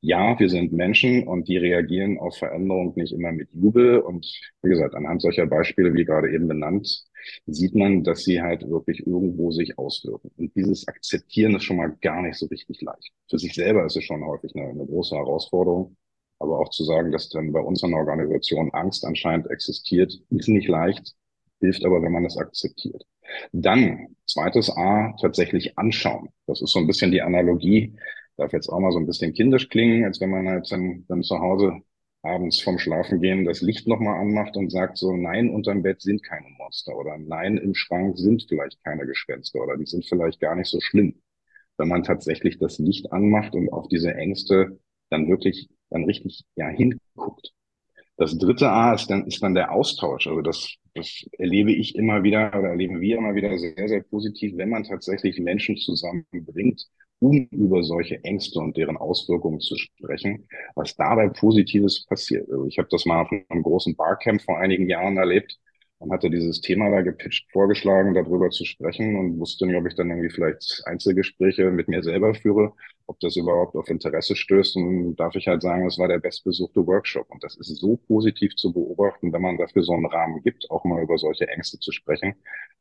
Ja, 0.00 0.38
wir 0.38 0.48
sind 0.48 0.72
Menschen 0.72 1.26
und 1.26 1.48
die 1.48 1.56
reagieren 1.56 2.18
auf 2.18 2.36
Veränderung 2.36 2.94
nicht 2.96 3.12
immer 3.12 3.32
mit 3.32 3.48
Jubel 3.52 4.00
und 4.00 4.26
wie 4.62 4.70
gesagt, 4.70 4.94
anhand 4.94 5.22
solcher 5.22 5.46
Beispiele, 5.46 5.94
wie 5.94 6.04
gerade 6.04 6.32
eben 6.32 6.48
benannt, 6.48 7.04
sieht 7.46 7.74
man, 7.74 8.04
dass 8.04 8.24
sie 8.24 8.40
halt 8.40 8.68
wirklich 8.68 9.06
irgendwo 9.06 9.50
sich 9.50 9.78
auswirken. 9.78 10.30
Und 10.36 10.54
dieses 10.54 10.86
Akzeptieren 10.88 11.54
ist 11.56 11.64
schon 11.64 11.76
mal 11.76 11.96
gar 12.00 12.22
nicht 12.22 12.36
so 12.36 12.46
richtig 12.46 12.80
leicht. 12.82 13.12
Für 13.28 13.38
sich 13.38 13.54
selber 13.54 13.84
ist 13.84 13.96
es 13.96 14.04
schon 14.04 14.24
häufig 14.24 14.54
eine, 14.54 14.68
eine 14.68 14.86
große 14.86 15.16
Herausforderung. 15.16 15.96
Aber 16.38 16.60
auch 16.60 16.70
zu 16.70 16.84
sagen, 16.84 17.12
dass 17.12 17.28
dann 17.28 17.52
bei 17.52 17.60
uns 17.60 17.82
in 17.82 17.90
der 17.90 17.98
Organisation 17.98 18.70
Angst 18.72 19.04
anscheinend 19.04 19.50
existiert, 19.50 20.20
ist 20.30 20.48
nicht 20.48 20.68
leicht, 20.68 21.14
hilft 21.60 21.84
aber, 21.84 22.02
wenn 22.02 22.12
man 22.12 22.24
es 22.24 22.36
akzeptiert. 22.36 23.04
Dann, 23.52 24.16
zweites 24.26 24.70
A, 24.70 25.14
tatsächlich 25.20 25.78
anschauen. 25.78 26.30
Das 26.46 26.62
ist 26.62 26.70
so 26.70 26.78
ein 26.78 26.86
bisschen 26.86 27.10
die 27.10 27.22
Analogie, 27.22 27.96
darf 28.36 28.52
jetzt 28.52 28.68
auch 28.68 28.78
mal 28.80 28.92
so 28.92 28.98
ein 28.98 29.06
bisschen 29.06 29.34
kindisch 29.34 29.68
klingen, 29.68 30.04
als 30.04 30.20
wenn 30.20 30.30
man 30.30 30.48
halt 30.48 30.70
dann, 30.70 31.04
dann 31.08 31.22
zu 31.22 31.38
Hause 31.38 31.82
abends 32.22 32.60
vom 32.60 32.78
Schlafengehen 32.78 33.44
das 33.44 33.60
Licht 33.60 33.86
nochmal 33.86 34.20
anmacht 34.20 34.56
und 34.56 34.70
sagt 34.70 34.98
so, 34.98 35.16
nein, 35.16 35.50
unterm 35.50 35.82
Bett 35.82 36.02
sind 36.02 36.22
keine 36.22 36.48
Monster 36.58 36.96
oder 36.96 37.16
nein, 37.18 37.58
im 37.58 37.74
Schrank 37.74 38.18
sind 38.18 38.44
vielleicht 38.48 38.82
keine 38.84 39.06
Gespenster 39.06 39.60
oder 39.62 39.76
die 39.76 39.86
sind 39.86 40.06
vielleicht 40.06 40.40
gar 40.40 40.54
nicht 40.54 40.68
so 40.68 40.80
schlimm. 40.80 41.20
Wenn 41.76 41.88
man 41.88 42.02
tatsächlich 42.02 42.58
das 42.58 42.78
Licht 42.78 43.12
anmacht 43.12 43.54
und 43.54 43.72
auf 43.72 43.88
diese 43.88 44.14
Ängste 44.14 44.78
dann 45.10 45.28
wirklich 45.28 45.68
dann 45.90 46.04
richtig 46.04 46.44
ja 46.56 46.68
hinguckt. 46.68 47.52
Das 48.16 48.36
dritte 48.36 48.68
A 48.68 48.94
ist 48.94 49.08
dann, 49.08 49.26
ist 49.26 49.42
dann 49.42 49.54
der 49.54 49.72
Austausch. 49.72 50.26
Also 50.26 50.42
das, 50.42 50.74
das 50.94 51.24
erlebe 51.38 51.72
ich 51.72 51.94
immer 51.94 52.22
wieder 52.24 52.48
oder 52.48 52.70
erleben 52.70 53.00
wir 53.00 53.16
immer 53.16 53.34
wieder 53.34 53.56
sehr, 53.58 53.88
sehr 53.88 54.02
positiv, 54.02 54.56
wenn 54.56 54.70
man 54.70 54.82
tatsächlich 54.84 55.38
Menschen 55.38 55.76
zusammenbringt, 55.76 56.84
um 57.20 57.48
über 57.50 57.84
solche 57.84 58.22
Ängste 58.24 58.58
und 58.58 58.76
deren 58.76 58.96
Auswirkungen 58.96 59.60
zu 59.60 59.76
sprechen, 59.76 60.48
was 60.74 60.96
dabei 60.96 61.28
Positives 61.28 62.06
passiert. 62.06 62.50
Also 62.50 62.66
ich 62.66 62.78
habe 62.78 62.88
das 62.90 63.06
mal 63.06 63.22
auf 63.22 63.30
einem 63.30 63.62
großen 63.62 63.94
Barcamp 63.94 64.42
vor 64.42 64.58
einigen 64.58 64.88
Jahren 64.88 65.16
erlebt 65.16 65.58
und 65.98 66.12
hatte 66.12 66.30
dieses 66.30 66.60
Thema 66.60 66.90
da 66.90 67.02
gepitcht, 67.02 67.50
vorgeschlagen, 67.52 68.14
darüber 68.14 68.50
zu 68.50 68.64
sprechen 68.64 69.16
und 69.16 69.38
wusste 69.38 69.66
nicht, 69.66 69.76
ob 69.76 69.86
ich 69.86 69.94
dann 69.96 70.10
irgendwie 70.10 70.30
vielleicht 70.30 70.82
Einzelgespräche 70.86 71.70
mit 71.70 71.88
mir 71.88 72.02
selber 72.02 72.34
führe, 72.34 72.72
ob 73.06 73.18
das 73.20 73.36
überhaupt 73.36 73.74
auf 73.74 73.88
Interesse 73.88 74.36
stößt. 74.36 74.76
Und 74.76 75.16
darf 75.16 75.34
ich 75.34 75.48
halt 75.48 75.62
sagen, 75.62 75.86
es 75.86 75.98
war 75.98 76.08
der 76.08 76.18
bestbesuchte 76.18 76.86
Workshop. 76.86 77.28
Und 77.30 77.42
das 77.42 77.56
ist 77.56 77.76
so 77.76 77.96
positiv 78.06 78.54
zu 78.56 78.72
beobachten, 78.72 79.32
wenn 79.32 79.42
man 79.42 79.58
dafür 79.58 79.82
so 79.82 79.92
einen 79.92 80.06
Rahmen 80.06 80.42
gibt, 80.42 80.70
auch 80.70 80.84
mal 80.84 81.02
über 81.02 81.18
solche 81.18 81.48
Ängste 81.48 81.78
zu 81.80 81.90
sprechen, 81.92 82.34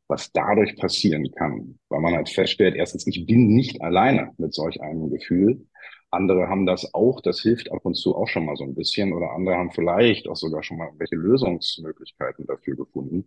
was 0.08 0.32
dadurch 0.32 0.76
passieren 0.78 1.32
kann. 1.32 1.80
Weil 1.90 2.02
man 2.02 2.14
halt 2.16 2.30
feststellt, 2.30 2.76
erstens, 2.76 3.08
ich 3.08 3.26
bin 3.26 3.48
nicht 3.48 3.82
alleine 3.82 4.34
mit 4.38 4.54
solch 4.54 4.82
einem 4.82 5.10
Gefühl. 5.10 5.66
Andere 6.12 6.48
haben 6.48 6.66
das 6.66 6.94
auch, 6.94 7.22
das 7.22 7.42
hilft 7.42 7.72
ab 7.72 7.82
und 7.84 7.96
zu 7.96 8.16
auch 8.16 8.28
schon 8.28 8.46
mal 8.46 8.56
so 8.56 8.64
ein 8.64 8.76
bisschen 8.76 9.14
oder 9.14 9.32
andere 9.32 9.56
haben 9.56 9.72
vielleicht 9.72 10.28
auch 10.28 10.36
sogar 10.36 10.64
schon 10.64 10.78
mal 10.78 10.90
welche 10.98 11.16
Lösungsmöglichkeiten 11.16 12.46
dafür 12.48 12.76
gefunden. 12.78 13.26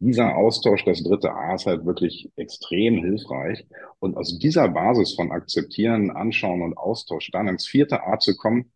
Dieser 0.00 0.36
Austausch, 0.36 0.84
das 0.84 1.02
dritte 1.02 1.32
A, 1.32 1.54
ist 1.54 1.66
halt 1.66 1.84
wirklich 1.84 2.30
extrem 2.36 2.98
hilfreich. 3.02 3.66
Und 3.98 4.16
aus 4.16 4.38
dieser 4.38 4.68
Basis 4.68 5.14
von 5.14 5.32
Akzeptieren, 5.32 6.10
Anschauen 6.10 6.62
und 6.62 6.78
Austausch 6.78 7.30
dann 7.32 7.48
ins 7.48 7.66
vierte 7.66 8.06
A 8.06 8.18
zu 8.18 8.36
kommen, 8.36 8.72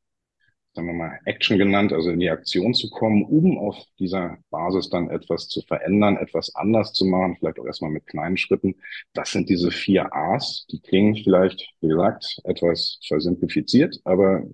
sagen 0.74 0.86
wir 0.88 0.94
mal, 0.94 1.18
Action 1.26 1.58
genannt, 1.58 1.92
also 1.92 2.10
in 2.10 2.20
die 2.20 2.30
Aktion 2.30 2.72
zu 2.72 2.88
kommen, 2.90 3.24
um 3.24 3.58
auf 3.58 3.76
dieser 3.98 4.38
Basis 4.50 4.88
dann 4.88 5.10
etwas 5.10 5.48
zu 5.48 5.60
verändern, 5.62 6.16
etwas 6.16 6.54
anders 6.54 6.92
zu 6.92 7.04
machen, 7.04 7.36
vielleicht 7.38 7.58
auch 7.58 7.66
erstmal 7.66 7.90
mit 7.90 8.06
kleinen 8.06 8.36
Schritten. 8.38 8.76
Das 9.12 9.32
sind 9.32 9.48
diese 9.50 9.70
vier 9.70 10.14
A's. 10.14 10.66
Die 10.70 10.80
klingen 10.80 11.16
vielleicht, 11.16 11.68
wie 11.80 11.88
gesagt, 11.88 12.40
etwas 12.44 12.98
versimplifiziert, 13.06 14.00
aber 14.04 14.44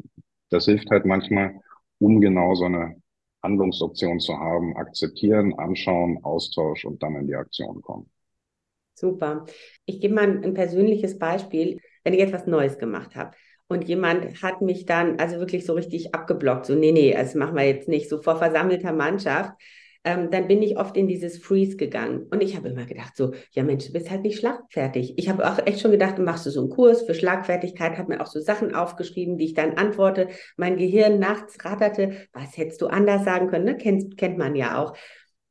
das 0.50 0.64
hilft 0.64 0.90
halt 0.90 1.04
manchmal, 1.04 1.60
um 1.98 2.20
genau 2.20 2.54
so 2.54 2.64
eine 2.64 2.96
Handlungsoption 3.42 4.18
zu 4.18 4.36
haben, 4.36 4.76
akzeptieren, 4.76 5.54
anschauen, 5.58 6.18
Austausch 6.24 6.84
und 6.84 7.02
dann 7.02 7.14
in 7.14 7.26
die 7.28 7.36
Aktion 7.36 7.80
kommen. 7.82 8.10
Super. 8.94 9.46
Ich 9.84 10.00
gebe 10.00 10.14
mal 10.14 10.42
ein 10.44 10.54
persönliches 10.54 11.18
Beispiel, 11.18 11.78
wenn 12.02 12.14
ich 12.14 12.20
etwas 12.20 12.48
Neues 12.48 12.78
gemacht 12.78 13.14
habe. 13.14 13.36
Und 13.68 13.86
jemand 13.86 14.42
hat 14.42 14.62
mich 14.62 14.86
dann 14.86 15.18
also 15.18 15.38
wirklich 15.38 15.66
so 15.66 15.74
richtig 15.74 16.14
abgeblockt. 16.14 16.66
So, 16.66 16.74
nee, 16.74 16.92
nee, 16.92 17.12
das 17.12 17.34
machen 17.34 17.54
wir 17.54 17.64
jetzt 17.64 17.88
nicht. 17.88 18.08
So 18.08 18.22
vor 18.22 18.36
versammelter 18.36 18.92
Mannschaft. 18.92 19.52
Ähm, 20.04 20.30
dann 20.30 20.48
bin 20.48 20.62
ich 20.62 20.78
oft 20.78 20.96
in 20.96 21.06
dieses 21.06 21.38
Freeze 21.38 21.76
gegangen. 21.76 22.26
Und 22.30 22.42
ich 22.42 22.56
habe 22.56 22.68
immer 22.68 22.86
gedacht, 22.86 23.16
so, 23.16 23.32
ja 23.52 23.62
Mensch, 23.64 23.86
du 23.86 23.92
bist 23.92 24.10
halt 24.10 24.22
nicht 24.22 24.38
schlagfertig. 24.38 25.14
Ich 25.18 25.28
habe 25.28 25.46
auch 25.46 25.58
echt 25.66 25.80
schon 25.80 25.90
gedacht, 25.90 26.18
machst 26.18 26.46
du 26.46 26.50
so 26.50 26.60
einen 26.60 26.70
Kurs 26.70 27.02
für 27.02 27.14
Schlagfertigkeit, 27.14 27.98
habe 27.98 28.14
mir 28.14 28.20
auch 28.22 28.26
so 28.26 28.40
Sachen 28.40 28.74
aufgeschrieben, 28.74 29.36
die 29.36 29.46
ich 29.46 29.54
dann 29.54 29.74
antworte. 29.74 30.28
Mein 30.56 30.76
Gehirn 30.76 31.18
nachts 31.18 31.62
ratterte, 31.64 32.28
was 32.32 32.56
hättest 32.56 32.80
du 32.80 32.86
anders 32.86 33.24
sagen 33.24 33.48
können, 33.48 33.64
ne? 33.64 33.76
kennt, 33.76 34.16
kennt 34.16 34.38
man 34.38 34.54
ja 34.56 34.82
auch. 34.82 34.96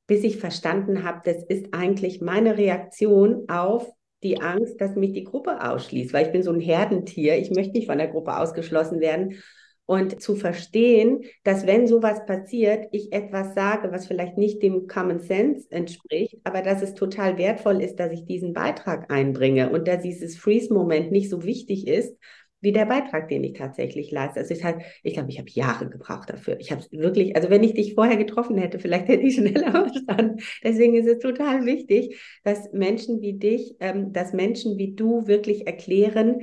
bis 0.08 0.24
ich 0.24 0.38
verstanden 0.38 1.04
habe, 1.04 1.22
das 1.26 1.44
ist 1.44 1.74
eigentlich 1.74 2.22
meine 2.22 2.58
Reaktion 2.58 3.48
auf 3.50 3.92
die 4.24 4.42
Angst, 4.42 4.82
dass 4.82 4.96
mich 4.96 5.14
die 5.14 5.24
Gruppe 5.24 5.64
ausschließt, 5.64 6.14
weil 6.14 6.26
ich 6.26 6.32
bin 6.32 6.44
so 6.44 6.52
ein 6.52 6.60
Herdentier, 6.60 7.38
ich 7.38 7.52
möchte 7.52 7.74
nicht 7.74 7.88
von 7.88 7.98
der 7.98 8.08
Gruppe 8.08 8.38
ausgeschlossen 8.38 9.00
werden. 9.00 9.42
Und 9.90 10.22
zu 10.22 10.36
verstehen, 10.36 11.22
dass 11.46 11.66
wenn 11.66 11.88
sowas 11.88 12.26
passiert, 12.26 12.88
ich 12.92 13.14
etwas 13.14 13.56
sage, 13.56 13.90
was 13.94 14.06
vielleicht 14.06 14.38
nicht 14.38 14.62
dem 14.62 14.86
Common 14.88 15.22
Sense 15.22 15.66
entspricht, 15.72 16.40
aber 16.44 16.62
dass 16.62 16.82
es 16.82 16.94
total 16.94 17.38
wertvoll 17.38 17.82
ist, 17.82 17.96
dass 17.96 18.12
ich 18.12 18.26
diesen 18.26 18.52
Beitrag 18.52 19.10
einbringe 19.10 19.70
und 19.70 19.88
dass 19.88 20.02
dieses 20.02 20.36
Freeze-Moment 20.36 21.14
nicht 21.14 21.30
so 21.30 21.46
wichtig 21.46 21.88
ist, 21.88 22.18
wie 22.60 22.72
der 22.72 22.86
Beitrag, 22.86 23.30
den 23.30 23.44
ich 23.44 23.54
tatsächlich 23.54 24.12
leiste. 24.12 24.40
Also 24.40 24.54
ich, 24.54 24.64
halt, 24.64 24.82
ich 25.04 25.14
glaube, 25.14 25.30
ich 25.30 25.38
habe 25.38 25.50
Jahre 25.50 25.90
gebraucht 25.90 26.30
dafür. 26.30 26.60
Ich 26.60 26.72
habe 26.72 26.84
wirklich, 26.92 27.36
also 27.36 27.50
wenn 27.50 27.64
ich 27.64 27.74
dich 27.74 27.94
vorher 27.94 28.18
getroffen 28.18 28.58
hätte, 28.58 28.80
vielleicht 28.80 29.08
hätte 29.08 29.24
ich 29.24 29.36
schneller 29.36 29.72
verstanden. 29.90 30.42
Deswegen 30.64 30.96
ist 30.96 31.08
es 31.08 31.20
total 31.20 31.66
wichtig, 31.66 32.20
dass 32.44 32.72
Menschen 32.74 33.22
wie 33.22 33.34
dich, 33.34 33.76
ähm, 33.80 34.12
dass 34.12 34.34
Menschen 34.34 34.78
wie 34.78 34.96
du 34.96 35.28
wirklich 35.28 35.68
erklären, 35.68 36.42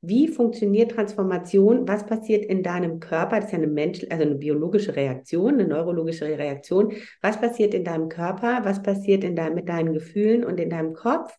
wie 0.00 0.28
funktioniert 0.28 0.92
Transformation? 0.92 1.88
Was 1.88 2.06
passiert 2.06 2.44
in 2.44 2.62
deinem 2.62 3.00
Körper? 3.00 3.36
Das 3.36 3.46
ist 3.46 3.52
ja 3.52 3.58
eine 3.58 3.66
Mensch, 3.66 4.06
also 4.10 4.22
eine 4.22 4.36
biologische 4.36 4.94
Reaktion, 4.94 5.54
eine 5.54 5.66
neurologische 5.66 6.26
Reaktion. 6.26 6.92
Was 7.20 7.40
passiert 7.40 7.74
in 7.74 7.82
deinem 7.82 8.08
Körper? 8.08 8.60
Was 8.64 8.80
passiert 8.80 9.24
in 9.24 9.34
dein, 9.34 9.54
mit 9.54 9.68
deinen 9.68 9.94
Gefühlen 9.94 10.44
und 10.44 10.60
in 10.60 10.70
deinem 10.70 10.94
Kopf, 10.94 11.36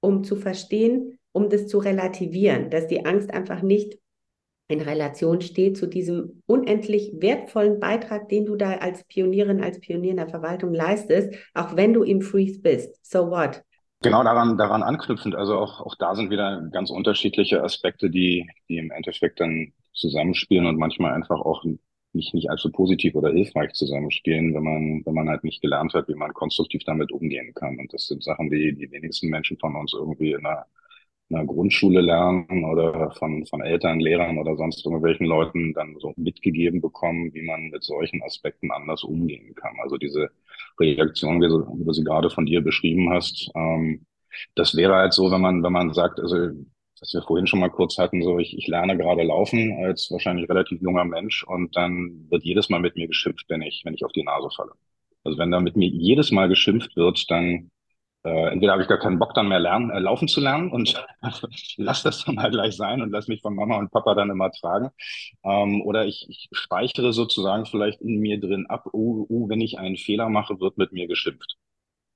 um 0.00 0.24
zu 0.24 0.36
verstehen, 0.36 1.18
um 1.34 1.50
das 1.50 1.66
zu 1.66 1.78
relativieren, 1.78 2.70
dass 2.70 2.86
die 2.86 3.04
Angst 3.04 3.34
einfach 3.34 3.60
nicht 3.60 3.98
in 4.68 4.80
Relation 4.80 5.40
steht 5.42 5.76
zu 5.76 5.86
diesem 5.86 6.42
unendlich 6.46 7.12
wertvollen 7.20 7.80
Beitrag, 7.80 8.28
den 8.28 8.46
du 8.46 8.56
da 8.56 8.74
als 8.74 9.04
Pionierin, 9.04 9.62
als 9.62 9.80
Pionier 9.80 10.12
in 10.12 10.16
der 10.16 10.28
Verwaltung 10.28 10.72
leistest, 10.72 11.34
auch 11.52 11.76
wenn 11.76 11.92
du 11.92 12.02
im 12.02 12.22
Freeze 12.22 12.60
bist. 12.60 12.98
So 13.04 13.30
what? 13.30 13.62
Genau 14.00 14.22
daran, 14.22 14.56
daran 14.56 14.82
anknüpfend. 14.82 15.34
Also 15.34 15.58
auch, 15.58 15.80
auch 15.80 15.96
da 15.96 16.14
sind 16.14 16.30
wieder 16.30 16.66
ganz 16.72 16.90
unterschiedliche 16.90 17.62
Aspekte, 17.62 18.08
die, 18.08 18.48
die 18.68 18.78
im 18.78 18.90
Endeffekt 18.90 19.40
dann 19.40 19.72
zusammenspielen 19.92 20.66
und 20.66 20.78
manchmal 20.78 21.12
einfach 21.12 21.40
auch 21.40 21.64
nicht, 22.12 22.32
nicht 22.32 22.48
allzu 22.48 22.70
positiv 22.70 23.14
oder 23.16 23.32
hilfreich 23.32 23.72
zusammenspielen, 23.72 24.54
wenn 24.54 24.62
man, 24.62 25.02
wenn 25.04 25.14
man 25.14 25.28
halt 25.28 25.42
nicht 25.44 25.60
gelernt 25.60 25.92
hat, 25.94 26.08
wie 26.08 26.14
man 26.14 26.32
konstruktiv 26.32 26.84
damit 26.84 27.12
umgehen 27.12 27.52
kann. 27.54 27.78
Und 27.78 27.92
das 27.92 28.06
sind 28.06 28.22
Sachen, 28.22 28.50
die 28.50 28.74
die 28.74 28.90
wenigsten 28.90 29.28
Menschen 29.28 29.58
von 29.58 29.74
uns 29.74 29.92
irgendwie 29.92 30.32
in 30.32 30.46
einer 30.46 30.64
in 31.30 31.36
der 31.36 31.46
Grundschule 31.46 32.00
lernen 32.00 32.64
oder 32.64 33.10
von, 33.12 33.46
von 33.46 33.62
Eltern, 33.62 34.00
Lehrern 34.00 34.38
oder 34.38 34.56
sonst 34.56 34.84
irgendwelchen 34.84 35.26
Leuten 35.26 35.72
dann 35.74 35.96
so 35.98 36.12
mitgegeben 36.16 36.80
bekommen, 36.80 37.32
wie 37.34 37.42
man 37.42 37.70
mit 37.70 37.82
solchen 37.82 38.22
Aspekten 38.22 38.70
anders 38.70 39.04
umgehen 39.04 39.54
kann. 39.54 39.74
Also 39.82 39.96
diese 39.96 40.30
Reaktion, 40.78 41.40
wie 41.40 41.48
du, 41.48 41.66
wie 41.78 41.84
du 41.84 41.92
sie 41.92 42.04
gerade 42.04 42.30
von 42.30 42.46
dir 42.46 42.60
beschrieben 42.62 43.10
hast, 43.10 43.50
ähm, 43.54 44.06
das 44.54 44.76
wäre 44.76 44.94
halt 44.96 45.12
so, 45.14 45.30
wenn 45.30 45.40
man, 45.40 45.62
wenn 45.62 45.72
man 45.72 45.92
sagt, 45.94 46.20
also 46.20 46.36
was 47.00 47.12
wir 47.12 47.22
vorhin 47.22 47.46
schon 47.46 47.60
mal 47.60 47.70
kurz 47.70 47.98
hatten, 47.98 48.22
so 48.22 48.38
ich, 48.38 48.56
ich 48.56 48.66
lerne 48.66 48.96
gerade 48.96 49.22
laufen 49.22 49.84
als 49.84 50.10
wahrscheinlich 50.10 50.48
relativ 50.48 50.80
junger 50.80 51.04
Mensch 51.04 51.44
und 51.44 51.76
dann 51.76 52.26
wird 52.30 52.44
jedes 52.44 52.70
Mal 52.70 52.80
mit 52.80 52.96
mir 52.96 53.08
geschimpft, 53.08 53.46
wenn 53.48 53.62
ich, 53.62 53.82
wenn 53.84 53.94
ich 53.94 54.04
auf 54.04 54.12
die 54.12 54.22
Nase 54.22 54.48
falle. 54.54 54.72
Also 55.24 55.38
wenn 55.38 55.50
da 55.50 55.60
mit 55.60 55.76
mir 55.76 55.88
jedes 55.88 56.30
Mal 56.32 56.48
geschimpft 56.48 56.96
wird, 56.96 57.30
dann 57.30 57.70
äh, 58.24 58.48
entweder 58.48 58.72
habe 58.72 58.82
ich 58.82 58.88
gar 58.88 58.98
keinen 58.98 59.18
Bock 59.18 59.34
dann 59.34 59.48
mehr 59.48 59.60
lernen, 59.60 59.90
äh, 59.90 59.98
laufen 59.98 60.28
zu 60.28 60.40
lernen 60.40 60.70
und 60.70 61.04
lass 61.76 62.02
das 62.02 62.24
dann 62.24 62.40
halt 62.40 62.52
gleich 62.52 62.74
sein 62.74 63.02
und 63.02 63.10
lass 63.10 63.28
mich 63.28 63.42
von 63.42 63.54
Mama 63.54 63.76
und 63.76 63.90
Papa 63.90 64.14
dann 64.14 64.30
immer 64.30 64.50
tragen. 64.50 64.90
Ähm, 65.44 65.82
oder 65.82 66.06
ich, 66.06 66.26
ich 66.28 66.48
speichere 66.52 67.12
sozusagen 67.12 67.66
vielleicht 67.66 68.00
in 68.00 68.18
mir 68.20 68.40
drin 68.40 68.66
ab, 68.68 68.86
oh, 68.92 69.26
oh, 69.28 69.48
wenn 69.48 69.60
ich 69.60 69.78
einen 69.78 69.96
Fehler 69.96 70.30
mache, 70.30 70.58
wird 70.58 70.78
mit 70.78 70.92
mir 70.92 71.06
geschimpft. 71.06 71.56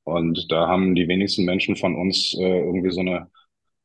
Und 0.05 0.51
da 0.51 0.67
haben 0.69 0.95
die 0.95 1.09
wenigsten 1.09 1.45
Menschen 1.45 1.77
von 1.77 1.95
uns 1.95 2.35
äh, 2.39 2.61
irgendwie 2.61 2.91
so 2.91 3.01
eine 3.01 3.31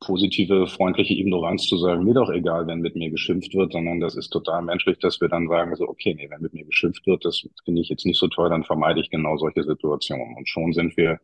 positive, 0.00 0.66
freundliche 0.66 1.14
Ignoranz 1.14 1.66
zu 1.66 1.76
sagen, 1.78 2.04
mir 2.04 2.14
doch 2.14 2.30
egal, 2.30 2.66
wenn 2.66 2.80
mit 2.80 2.96
mir 2.96 3.10
geschimpft 3.10 3.54
wird, 3.54 3.72
sondern 3.72 4.00
das 4.00 4.16
ist 4.16 4.30
total 4.30 4.62
menschlich, 4.62 4.98
dass 4.98 5.20
wir 5.20 5.28
dann 5.28 5.48
sagen, 5.48 5.74
so, 5.76 5.88
okay, 5.88 6.14
nee, 6.14 6.28
wenn 6.30 6.42
mit 6.42 6.54
mir 6.54 6.64
geschimpft 6.64 7.06
wird, 7.06 7.24
das 7.24 7.46
finde 7.64 7.82
ich 7.82 7.88
jetzt 7.90 8.06
nicht 8.06 8.18
so 8.18 8.28
toll, 8.28 8.48
dann 8.50 8.64
vermeide 8.64 9.00
ich 9.00 9.10
genau 9.10 9.36
solche 9.36 9.62
Situationen. 9.64 10.36
Und 10.36 10.48
schon 10.48 10.72
sind 10.72 10.96
wir 10.96 11.20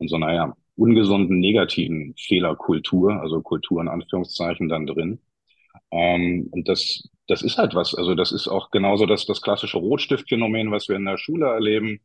in 0.00 0.08
so 0.08 0.16
einer 0.16 0.34
ja, 0.34 0.56
ungesunden, 0.76 1.40
negativen 1.40 2.14
Fehlerkultur, 2.18 3.20
also 3.20 3.42
Kultur 3.42 3.80
in 3.82 3.88
Anführungszeichen 3.88 4.68
dann 4.68 4.86
drin. 4.86 5.20
Ähm, 5.90 6.48
und 6.52 6.68
das, 6.68 7.08
das 7.28 7.42
ist 7.42 7.58
halt 7.58 7.74
was. 7.74 7.94
Also 7.94 8.14
das 8.14 8.32
ist 8.32 8.48
auch 8.48 8.70
genauso 8.70 9.06
das, 9.06 9.26
das 9.26 9.42
klassische 9.42 9.78
Rotstiftphänomen, 9.78 10.70
was 10.70 10.88
wir 10.88 10.96
in 10.96 11.04
der 11.04 11.18
Schule 11.18 11.46
erleben. 11.46 12.00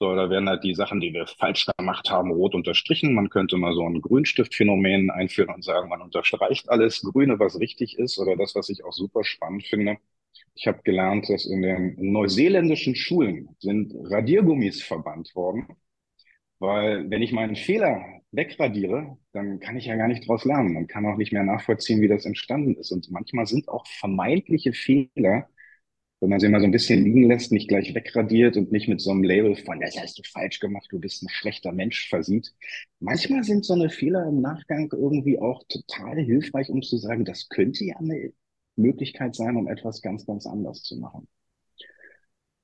So, 0.00 0.14
da 0.16 0.28
werden 0.30 0.48
halt 0.48 0.64
die 0.64 0.74
Sachen, 0.74 1.00
die 1.00 1.12
wir 1.14 1.26
falsch 1.26 1.66
gemacht 1.78 2.10
haben, 2.10 2.32
rot 2.32 2.54
unterstrichen. 2.54 3.14
Man 3.14 3.30
könnte 3.30 3.56
mal 3.56 3.74
so 3.74 3.84
ein 3.88 4.00
Grünstiftphänomen 4.02 5.10
einführen 5.10 5.54
und 5.54 5.64
sagen, 5.64 5.88
man 5.88 6.02
unterstreicht 6.02 6.68
alles 6.68 7.02
Grüne, 7.02 7.38
was 7.38 7.60
richtig 7.60 7.98
ist, 7.98 8.18
oder 8.18 8.36
das, 8.36 8.54
was 8.54 8.68
ich 8.70 8.84
auch 8.84 8.92
super 8.92 9.24
spannend 9.24 9.64
finde. 9.66 9.96
Ich 10.54 10.66
habe 10.66 10.82
gelernt, 10.84 11.28
dass 11.30 11.46
in 11.46 11.62
den 11.62 11.96
neuseeländischen 12.12 12.96
Schulen 12.96 13.50
sind 13.60 13.92
Radiergummis 13.94 14.82
verbannt 14.82 15.34
worden, 15.36 15.68
weil 16.66 17.10
wenn 17.10 17.22
ich 17.22 17.32
meinen 17.32 17.56
Fehler 17.56 18.04
wegradiere, 18.32 19.16
dann 19.32 19.60
kann 19.60 19.76
ich 19.76 19.86
ja 19.86 19.96
gar 19.96 20.08
nicht 20.08 20.24
daraus 20.24 20.44
lernen. 20.44 20.74
Man 20.74 20.86
kann 20.86 21.06
auch 21.06 21.16
nicht 21.16 21.32
mehr 21.32 21.44
nachvollziehen, 21.44 22.00
wie 22.00 22.08
das 22.08 22.26
entstanden 22.26 22.76
ist. 22.76 22.90
Und 22.92 23.10
manchmal 23.10 23.46
sind 23.46 23.68
auch 23.68 23.86
vermeintliche 23.86 24.72
Fehler, 24.72 25.48
wenn 26.20 26.30
man 26.30 26.40
sie 26.40 26.48
mal 26.48 26.60
so 26.60 26.66
ein 26.66 26.72
bisschen 26.72 27.04
liegen 27.04 27.24
lässt, 27.24 27.52
nicht 27.52 27.68
gleich 27.68 27.94
wegradiert 27.94 28.56
und 28.56 28.72
nicht 28.72 28.88
mit 28.88 29.00
so 29.00 29.10
einem 29.10 29.24
Label 29.24 29.56
von, 29.56 29.80
das 29.80 30.00
hast 30.00 30.18
du 30.18 30.22
falsch 30.24 30.58
gemacht, 30.60 30.86
du 30.90 30.98
bist 30.98 31.22
ein 31.22 31.28
schlechter 31.28 31.72
Mensch 31.72 32.08
versieht. 32.08 32.54
Manchmal 33.00 33.44
sind 33.44 33.64
so 33.64 33.74
eine 33.74 33.90
Fehler 33.90 34.26
im 34.26 34.40
Nachgang 34.40 34.90
irgendwie 34.92 35.38
auch 35.38 35.62
total 35.68 36.18
hilfreich, 36.18 36.70
um 36.70 36.82
zu 36.82 36.96
sagen, 36.98 37.24
das 37.24 37.48
könnte 37.48 37.84
ja 37.84 37.96
eine 37.98 38.32
Möglichkeit 38.76 39.34
sein, 39.34 39.56
um 39.56 39.68
etwas 39.68 40.02
ganz, 40.02 40.26
ganz 40.26 40.46
anders 40.46 40.82
zu 40.82 40.96
machen. 40.98 41.28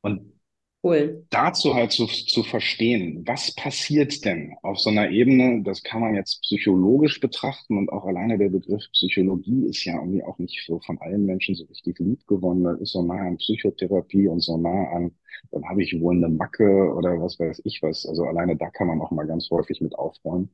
Und 0.03 0.40
Cool. 0.83 1.27
Dazu 1.29 1.75
halt 1.75 1.93
zu, 1.93 2.07
zu 2.07 2.43
verstehen, 2.43 3.23
was 3.27 3.55
passiert 3.55 4.25
denn 4.25 4.55
auf 4.63 4.79
so 4.79 4.89
einer 4.89 5.11
Ebene, 5.11 5.63
das 5.63 5.83
kann 5.83 6.01
man 6.01 6.15
jetzt 6.15 6.41
psychologisch 6.41 7.21
betrachten 7.21 7.77
und 7.77 7.91
auch 7.93 8.07
alleine 8.07 8.39
der 8.39 8.49
Begriff 8.49 8.85
Psychologie 8.93 9.67
ist 9.67 9.85
ja 9.85 9.97
irgendwie 9.97 10.25
auch 10.25 10.39
nicht 10.39 10.65
so 10.67 10.81
von 10.81 10.99
allen 10.99 11.27
Menschen 11.27 11.55
so 11.55 11.65
richtig 11.65 11.99
lieb 11.99 12.27
gewonnen. 12.27 12.65
Das 12.65 12.81
ist 12.81 12.93
so 12.93 13.03
nah 13.03 13.27
an 13.27 13.37
Psychotherapie 13.37 14.27
und 14.29 14.41
so 14.41 14.57
nah 14.57 14.89
an, 14.93 15.13
dann 15.51 15.69
habe 15.69 15.83
ich 15.83 16.01
wohl 16.01 16.17
eine 16.17 16.31
Macke 16.31 16.95
oder 16.95 17.21
was 17.21 17.39
weiß 17.39 17.61
ich 17.65 17.83
was. 17.83 18.07
Also 18.07 18.25
alleine 18.25 18.57
da 18.57 18.71
kann 18.71 18.87
man 18.87 19.03
auch 19.03 19.11
mal 19.11 19.27
ganz 19.27 19.51
häufig 19.51 19.83
mit 19.83 19.95
aufräumen. 19.95 20.49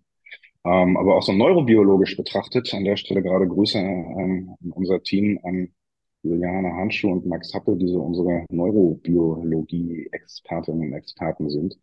Ähm, 0.65 0.97
aber 0.97 1.17
auch 1.17 1.23
so 1.23 1.33
neurobiologisch 1.33 2.17
betrachtet, 2.17 2.75
an 2.75 2.85
der 2.85 2.97
Stelle 2.97 3.23
gerade 3.23 3.47
Grüße 3.47 3.79
an 3.79 4.57
unser 4.75 5.03
Team, 5.03 5.39
an 5.45 5.69
Juliane 6.29 6.73
Handschuh 6.73 7.13
und 7.13 7.27
Max 7.27 7.53
Happe, 7.55 7.77
die 7.77 7.89
so 7.89 8.01
unsere 8.01 8.45
Neurobiologie-Expertinnen 8.51 10.89
und 10.89 10.93
Experten 10.93 11.51
sind, 11.51 11.79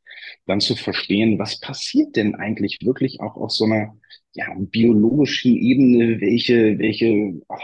dann 0.46 0.62
zu 0.62 0.76
verstehen, 0.76 1.40
was 1.40 1.60
passiert 1.60 2.16
denn 2.16 2.36
eigentlich 2.36 2.78
wirklich 2.84 3.20
auch 3.22 3.36
auf 3.36 3.50
so 3.52 3.66
einer 3.66 3.96
ja, 4.36 4.48
biologischen 4.58 5.56
Ebene, 5.56 6.20
welche, 6.20 6.80
welche 6.80 7.40
ach, 7.48 7.62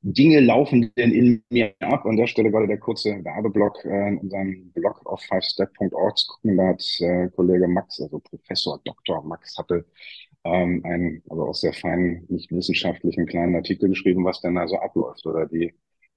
Dinge 0.00 0.40
laufen 0.40 0.90
denn 0.96 1.12
in 1.12 1.42
mir 1.50 1.74
ab? 1.80 2.06
An 2.06 2.16
der 2.16 2.26
Stelle 2.26 2.50
gerade 2.50 2.66
der 2.66 2.78
kurze 2.78 3.22
Werbeblock 3.22 3.84
äh, 3.84 4.08
in 4.08 4.18
unserem 4.18 4.70
Blog 4.72 5.04
auf 5.04 5.20
fivestep.org 5.22 6.16
zu 6.16 6.32
gucken. 6.32 6.56
Da 6.56 6.68
hat 6.68 6.82
äh, 7.00 7.28
Kollege 7.36 7.68
Max, 7.68 8.00
also 8.00 8.20
Professor 8.20 8.80
Dr. 8.84 9.22
Max 9.22 9.58
Happe, 9.58 9.84
ähm, 10.44 10.82
einen, 10.84 11.22
aber 11.28 11.48
auch 11.48 11.54
sehr 11.54 11.72
feinen, 11.72 12.24
nicht 12.28 12.50
wissenschaftlichen 12.52 13.26
kleinen 13.26 13.54
Artikel 13.56 13.88
geschrieben, 13.88 14.24
was 14.24 14.40
denn 14.40 14.54
da 14.54 14.66
so 14.68 14.76
abläuft. 14.78 15.26
Oder 15.26 15.46
die, 15.46 15.74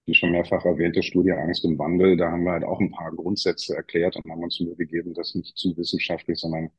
die 0.08 0.14
schon 0.16 0.32
mehrfach 0.32 0.66
erwähnte 0.66 1.04
Studie 1.04 1.32
Angst 1.32 1.66
im 1.66 1.78
Wandel, 1.80 2.18
da 2.18 2.32
haben 2.32 2.44
wir 2.44 2.54
halt 2.54 2.64
auch 2.64 2.80
ein 2.80 2.92
paar 2.92 3.12
Grundsätze 3.12 3.76
erklärt 3.76 4.16
und 4.16 4.30
haben 4.32 4.44
uns 4.44 4.60
Mühe 4.60 4.76
gegeben, 4.76 5.14
das 5.14 5.36
nicht 5.36 5.58
zu 5.58 5.76
wissenschaftlich, 5.78 6.40
sondern 6.40 6.70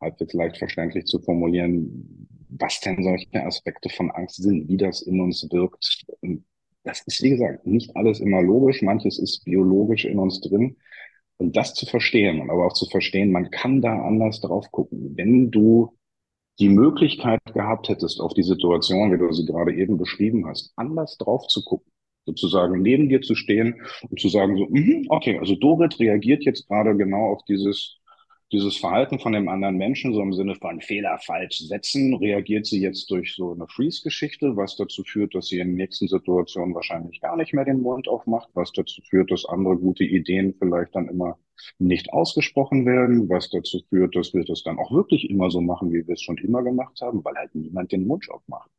halbwegs 0.00 0.32
leicht 0.32 0.58
verständlich 0.58 1.06
zu 1.06 1.20
formulieren, 1.20 2.28
was 2.50 2.80
denn 2.80 3.02
solche 3.02 3.44
Aspekte 3.44 3.88
von 3.90 4.10
Angst 4.12 4.36
sind, 4.42 4.68
wie 4.68 4.76
das 4.76 5.02
in 5.02 5.20
uns 5.20 5.46
wirkt. 5.50 6.04
Und 6.20 6.44
das 6.84 7.02
ist, 7.06 7.22
wie 7.22 7.30
gesagt, 7.30 7.66
nicht 7.66 7.94
alles 7.96 8.20
immer 8.20 8.42
logisch, 8.42 8.82
manches 8.82 9.18
ist 9.18 9.44
biologisch 9.44 10.04
in 10.04 10.18
uns 10.18 10.40
drin. 10.40 10.76
Und 11.36 11.56
das 11.56 11.74
zu 11.74 11.86
verstehen 11.86 12.40
und 12.40 12.50
aber 12.50 12.66
auch 12.66 12.72
zu 12.72 12.86
verstehen, 12.86 13.30
man 13.30 13.50
kann 13.50 13.80
da 13.80 14.02
anders 14.02 14.40
drauf 14.40 14.70
gucken. 14.72 15.16
Wenn 15.16 15.50
du 15.50 15.97
die 16.58 16.68
Möglichkeit 16.68 17.40
gehabt 17.54 17.88
hättest, 17.88 18.20
auf 18.20 18.34
die 18.34 18.42
Situation, 18.42 19.12
wie 19.12 19.18
du 19.18 19.32
sie 19.32 19.46
gerade 19.46 19.74
eben 19.74 19.96
beschrieben 19.96 20.46
hast, 20.46 20.72
anders 20.76 21.16
drauf 21.18 21.46
zu 21.46 21.64
gucken, 21.64 21.92
sozusagen 22.26 22.82
neben 22.82 23.08
dir 23.08 23.22
zu 23.22 23.34
stehen 23.34 23.82
und 24.10 24.20
zu 24.20 24.28
sagen 24.28 24.56
so, 24.56 24.66
mm, 24.68 25.06
okay, 25.08 25.38
also 25.38 25.54
Dorit 25.54 25.98
reagiert 26.00 26.44
jetzt 26.44 26.66
gerade 26.68 26.96
genau 26.96 27.32
auf 27.32 27.44
dieses 27.44 27.98
dieses 28.52 28.76
Verhalten 28.78 29.18
von 29.18 29.32
dem 29.32 29.48
anderen 29.48 29.76
Menschen, 29.76 30.14
so 30.14 30.22
im 30.22 30.32
Sinne 30.32 30.54
von 30.54 30.80
Fehler 30.80 31.18
falsch 31.18 31.58
setzen, 31.58 32.14
reagiert 32.14 32.66
sie 32.66 32.80
jetzt 32.80 33.10
durch 33.10 33.34
so 33.34 33.52
eine 33.52 33.66
Freeze-Geschichte, 33.66 34.56
was 34.56 34.76
dazu 34.76 35.04
führt, 35.04 35.34
dass 35.34 35.48
sie 35.48 35.58
in 35.58 35.74
nächsten 35.74 36.08
Situationen 36.08 36.74
wahrscheinlich 36.74 37.20
gar 37.20 37.36
nicht 37.36 37.52
mehr 37.52 37.64
den 37.64 37.82
Mund 37.82 38.08
aufmacht, 38.08 38.48
was 38.54 38.72
dazu 38.72 39.02
führt, 39.02 39.30
dass 39.30 39.44
andere 39.44 39.76
gute 39.76 40.04
Ideen 40.04 40.54
vielleicht 40.58 40.94
dann 40.94 41.08
immer 41.08 41.38
nicht 41.78 42.12
ausgesprochen 42.12 42.86
werden, 42.86 43.28
was 43.28 43.50
dazu 43.50 43.80
führt, 43.88 44.16
dass 44.16 44.32
wir 44.32 44.44
das 44.44 44.62
dann 44.62 44.78
auch 44.78 44.92
wirklich 44.92 45.28
immer 45.28 45.50
so 45.50 45.60
machen, 45.60 45.92
wie 45.92 46.06
wir 46.06 46.14
es 46.14 46.22
schon 46.22 46.38
immer 46.38 46.62
gemacht 46.62 47.00
haben, 47.02 47.24
weil 47.24 47.34
halt 47.34 47.54
niemand 47.54 47.92
den 47.92 48.06
Mund 48.06 48.30
aufmacht 48.30 48.70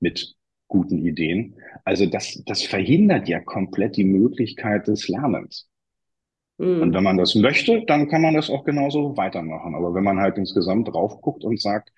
mit 0.00 0.36
guten 0.68 0.98
Ideen. 0.98 1.56
Also 1.84 2.06
das, 2.06 2.42
das 2.46 2.62
verhindert 2.62 3.28
ja 3.28 3.40
komplett 3.40 3.96
die 3.96 4.04
Möglichkeit 4.04 4.88
des 4.88 5.08
Lernens. 5.08 5.68
Mhm. 6.58 6.82
Und 6.82 6.94
wenn 6.94 7.04
man 7.04 7.16
das 7.16 7.34
möchte, 7.34 7.84
dann 7.86 8.08
kann 8.08 8.22
man 8.22 8.34
das 8.34 8.50
auch 8.50 8.64
genauso 8.64 9.16
weitermachen. 9.16 9.74
Aber 9.74 9.94
wenn 9.94 10.04
man 10.04 10.18
halt 10.20 10.38
insgesamt 10.38 10.88
drauf 10.88 11.20
guckt 11.20 11.44
und 11.44 11.60
sagt, 11.60 11.90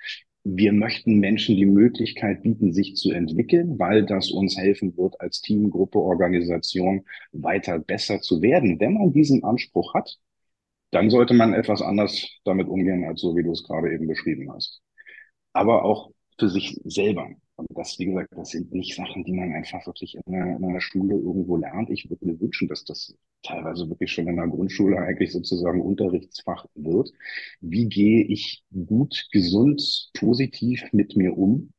wir 0.45 0.73
möchten 0.73 1.19
Menschen 1.19 1.57
die 1.57 1.67
Möglichkeit 1.67 2.43
bieten, 2.45 2.73
sich 2.73 2.95
zu 2.95 3.11
entwickeln, 3.11 3.79
weil 3.81 4.07
das 4.07 4.31
uns 4.31 4.57
helfen 4.57 4.97
wird, 4.97 5.21
als 5.21 5.41
Team, 5.41 5.71
Gruppe, 5.71 5.99
Organisation 5.99 7.05
weiter 7.33 7.81
besser 7.81 8.21
zu 8.21 8.41
werden. 8.43 8.79
Wenn 8.79 8.95
man 8.95 9.13
diesen 9.13 9.43
Anspruch 9.43 9.93
hat, 9.95 10.17
dann 10.93 11.11
sollte 11.11 11.35
man 11.35 11.53
etwas 11.53 11.83
anders 11.83 12.29
damit 12.45 12.69
umgehen, 12.69 13.05
als 13.05 13.21
so 13.21 13.37
wie 13.37 13.43
du 13.43 13.53
es 13.53 13.65
gerade 13.65 13.93
eben 13.93 14.07
beschrieben 14.07 14.53
hast. 14.53 14.81
Aber 15.53 15.85
auch 15.85 16.13
für 16.39 16.49
sich 16.49 16.81
selber. 16.85 17.29
Und 17.57 17.69
das, 17.71 17.99
wie 17.99 18.05
gesagt, 18.05 18.29
das 18.37 18.51
sind 18.51 18.73
nicht 18.73 18.95
Sachen, 18.95 19.25
die 19.25 19.33
man 19.33 19.55
einfach 19.55 19.87
wirklich 19.87 20.15
in 20.15 20.35
einer, 20.35 20.57
in 20.57 20.65
einer 20.65 20.81
Schule 20.81 21.15
irgendwo 21.15 21.57
lernt. 21.57 21.89
Ich 21.89 22.09
würde 22.11 22.27
mir 22.27 22.39
wünschen, 22.39 22.69
dass 22.69 22.85
das 22.85 23.17
teilweise 23.43 23.89
wirklich 23.89 24.13
schon 24.13 24.29
in 24.29 24.37
der 24.37 24.47
Grundschule 24.47 24.99
eigentlich 24.99 25.33
sozusagen 25.33 25.81
Unterrichtsfach 25.81 26.67
wird. 26.75 27.13
Wie 27.61 27.89
gehe 27.89 28.25
ich 28.25 28.63
gut, 28.87 29.29
gesund, 29.33 30.11
positiv 30.15 30.85
mit 30.93 31.17
mir 31.17 31.37
um? 31.37 31.73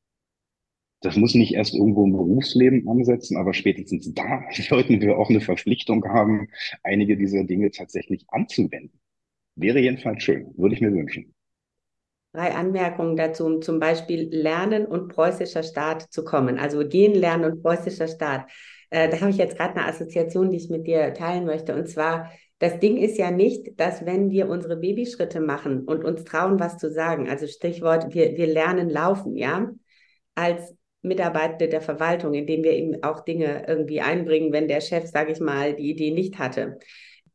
Das 1.01 1.15
muss 1.15 1.35
nicht 1.35 1.53
erst 1.53 1.75
irgendwo 1.75 2.05
im 2.05 2.13
Berufsleben 2.13 2.87
ansetzen, 2.89 3.37
aber 3.37 3.53
spätestens 3.53 4.11
da 4.15 4.41
sollten 4.51 4.99
wir 4.99 5.19
auch 5.19 5.29
eine 5.29 5.41
Verpflichtung 5.41 6.03
haben, 6.05 6.47
einige 6.81 7.17
dieser 7.17 7.43
Dinge 7.43 7.69
tatsächlich 7.69 8.25
anzuwenden. 8.29 8.99
Wäre 9.55 9.79
jedenfalls 9.79 10.23
schön, 10.23 10.53
würde 10.57 10.73
ich 10.73 10.81
mir 10.81 10.91
wünschen 10.91 11.35
drei 12.37 12.53
Anmerkungen 12.53 13.15
dazu, 13.15 13.45
um 13.45 13.61
zum 13.63 13.79
Beispiel 13.79 14.29
Lernen 14.31 14.85
und 14.85 15.07
preußischer 15.07 15.63
Staat 15.63 16.03
zu 16.13 16.23
kommen. 16.23 16.59
Also 16.59 16.87
gehen, 16.87 17.15
lernen 17.15 17.51
und 17.51 17.63
preußischer 17.63 18.07
Staat. 18.07 18.47
Äh, 18.91 19.09
da 19.09 19.19
habe 19.19 19.31
ich 19.31 19.37
jetzt 19.37 19.57
gerade 19.57 19.75
eine 19.75 19.87
Assoziation, 19.87 20.51
die 20.51 20.57
ich 20.57 20.69
mit 20.69 20.85
dir 20.85 21.15
teilen 21.15 21.45
möchte. 21.45 21.73
Und 21.73 21.89
zwar, 21.89 22.31
das 22.59 22.79
Ding 22.79 22.97
ist 22.97 23.17
ja 23.17 23.31
nicht, 23.31 23.79
dass 23.79 24.05
wenn 24.05 24.29
wir 24.29 24.49
unsere 24.49 24.77
Babyschritte 24.77 25.39
machen 25.39 25.85
und 25.85 26.05
uns 26.05 26.25
trauen, 26.25 26.59
was 26.59 26.77
zu 26.77 26.91
sagen, 26.91 27.27
also 27.27 27.47
Stichwort, 27.47 28.13
wir, 28.13 28.37
wir 28.37 28.47
lernen 28.47 28.91
laufen, 28.91 29.35
ja, 29.35 29.71
als 30.35 30.75
Mitarbeitende 31.01 31.69
der 31.69 31.81
Verwaltung, 31.81 32.35
indem 32.35 32.63
wir 32.63 32.73
eben 32.73 33.01
auch 33.03 33.21
Dinge 33.21 33.65
irgendwie 33.67 34.01
einbringen, 34.01 34.51
wenn 34.51 34.67
der 34.67 34.81
Chef, 34.81 35.07
sage 35.07 35.31
ich 35.31 35.39
mal, 35.39 35.75
die 35.75 35.89
Idee 35.89 36.11
nicht 36.11 36.37
hatte 36.37 36.77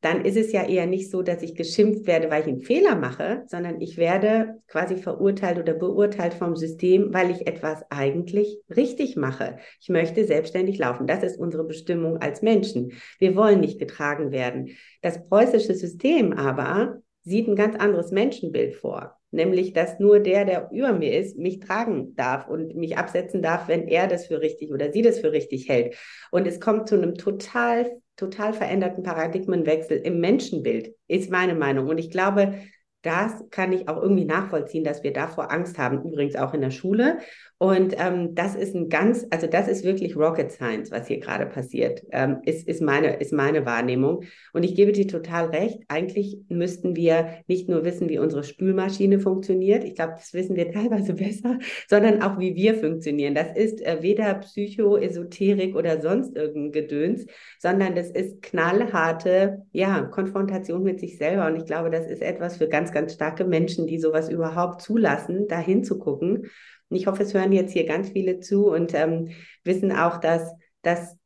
dann 0.02 0.24
ist 0.24 0.36
es 0.36 0.50
ja 0.50 0.66
eher 0.66 0.86
nicht 0.86 1.10
so, 1.10 1.22
dass 1.22 1.42
ich 1.42 1.54
geschimpft 1.54 2.06
werde, 2.08 2.28
weil 2.28 2.42
ich 2.42 2.48
einen 2.48 2.60
Fehler 2.60 2.96
mache, 2.96 3.44
sondern 3.46 3.80
ich 3.80 3.96
werde 3.96 4.60
quasi 4.66 4.96
verurteilt 4.96 5.58
oder 5.58 5.74
beurteilt 5.74 6.34
vom 6.34 6.56
System, 6.56 7.14
weil 7.14 7.30
ich 7.30 7.46
etwas 7.46 7.84
eigentlich 7.88 8.60
richtig 8.74 9.14
mache. 9.16 9.58
Ich 9.80 9.88
möchte 9.88 10.24
selbstständig 10.24 10.76
laufen. 10.78 11.06
Das 11.06 11.22
ist 11.22 11.38
unsere 11.38 11.62
Bestimmung 11.62 12.18
als 12.18 12.42
Menschen. 12.42 12.92
Wir 13.20 13.36
wollen 13.36 13.60
nicht 13.60 13.78
getragen 13.78 14.32
werden. 14.32 14.70
Das 15.02 15.22
preußische 15.28 15.74
System 15.74 16.32
aber 16.32 17.00
sieht 17.22 17.46
ein 17.46 17.54
ganz 17.54 17.76
anderes 17.76 18.10
Menschenbild 18.10 18.74
vor. 18.74 19.16
Nämlich, 19.30 19.72
dass 19.72 20.00
nur 20.00 20.18
der, 20.18 20.44
der 20.44 20.68
über 20.72 20.92
mir 20.92 21.18
ist, 21.18 21.38
mich 21.38 21.60
tragen 21.60 22.14
darf 22.16 22.48
und 22.48 22.74
mich 22.74 22.98
absetzen 22.98 23.40
darf, 23.40 23.68
wenn 23.68 23.86
er 23.86 24.08
das 24.08 24.26
für 24.26 24.40
richtig 24.40 24.72
oder 24.72 24.92
sie 24.92 25.00
das 25.00 25.20
für 25.20 25.32
richtig 25.32 25.68
hält. 25.68 25.94
Und 26.32 26.46
es 26.46 26.60
kommt 26.60 26.88
zu 26.88 26.96
einem 26.96 27.14
total 27.14 28.02
total 28.22 28.52
veränderten 28.52 29.02
Paradigmenwechsel 29.02 29.98
im 29.98 30.20
Menschenbild, 30.20 30.94
ist 31.08 31.30
meine 31.30 31.54
Meinung. 31.54 31.88
Und 31.88 31.98
ich 31.98 32.10
glaube, 32.10 32.54
das 33.02 33.44
kann 33.50 33.72
ich 33.72 33.88
auch 33.88 34.00
irgendwie 34.00 34.24
nachvollziehen, 34.24 34.84
dass 34.84 35.02
wir 35.02 35.12
davor 35.12 35.50
Angst 35.50 35.78
haben, 35.78 36.02
übrigens 36.04 36.36
auch 36.36 36.54
in 36.54 36.60
der 36.60 36.70
Schule. 36.70 37.18
Und 37.58 37.94
ähm, 37.96 38.34
das 38.34 38.56
ist 38.56 38.74
ein 38.74 38.88
ganz, 38.88 39.24
also 39.30 39.46
das 39.46 39.68
ist 39.68 39.84
wirklich 39.84 40.16
Rocket 40.16 40.50
Science, 40.50 40.90
was 40.90 41.06
hier 41.06 41.20
gerade 41.20 41.46
passiert, 41.46 42.02
ähm, 42.10 42.38
ist, 42.44 42.66
ist, 42.66 42.82
meine, 42.82 43.20
ist 43.20 43.32
meine 43.32 43.64
Wahrnehmung. 43.66 44.24
Und 44.52 44.64
ich 44.64 44.74
gebe 44.74 44.90
dir 44.90 45.06
total 45.06 45.46
recht, 45.46 45.78
eigentlich 45.86 46.38
müssten 46.48 46.96
wir 46.96 47.38
nicht 47.46 47.68
nur 47.68 47.84
wissen, 47.84 48.08
wie 48.08 48.18
unsere 48.18 48.42
Spülmaschine 48.42 49.20
funktioniert, 49.20 49.84
ich 49.84 49.94
glaube, 49.94 50.14
das 50.16 50.34
wissen 50.34 50.56
wir 50.56 50.72
teilweise 50.72 51.14
besser, 51.14 51.58
sondern 51.88 52.22
auch, 52.22 52.38
wie 52.38 52.56
wir 52.56 52.74
funktionieren. 52.74 53.34
Das 53.34 53.56
ist 53.56 53.80
äh, 53.80 53.98
weder 54.00 54.34
Psycho, 54.34 54.96
Esoterik 54.96 55.76
oder 55.76 56.00
sonst 56.00 56.36
irgendein 56.36 56.72
Gedöns, 56.72 57.26
sondern 57.58 57.94
das 57.94 58.10
ist 58.10 58.42
knallharte, 58.42 59.62
ja, 59.72 60.02
Konfrontation 60.02 60.82
mit 60.82 61.00
sich 61.00 61.16
selber. 61.16 61.46
Und 61.46 61.56
ich 61.56 61.66
glaube, 61.66 61.90
das 61.90 62.06
ist 62.06 62.22
etwas 62.22 62.56
für 62.56 62.68
ganz, 62.68 62.91
ganz 62.92 63.14
starke 63.14 63.44
Menschen, 63.44 63.86
die 63.86 63.98
sowas 63.98 64.28
überhaupt 64.28 64.82
zulassen, 64.82 65.48
da 65.48 65.58
hinzugucken 65.58 66.50
ich 66.96 67.06
hoffe, 67.06 67.22
es 67.22 67.34
hören 67.34 67.52
jetzt 67.52 67.72
hier 67.72 67.86
ganz 67.86 68.10
viele 68.10 68.40
zu 68.40 68.68
und 68.68 68.94
ähm, 68.94 69.30
wissen 69.64 69.92
auch, 69.92 70.18
dass, 70.18 70.52
dass, 70.82 71.16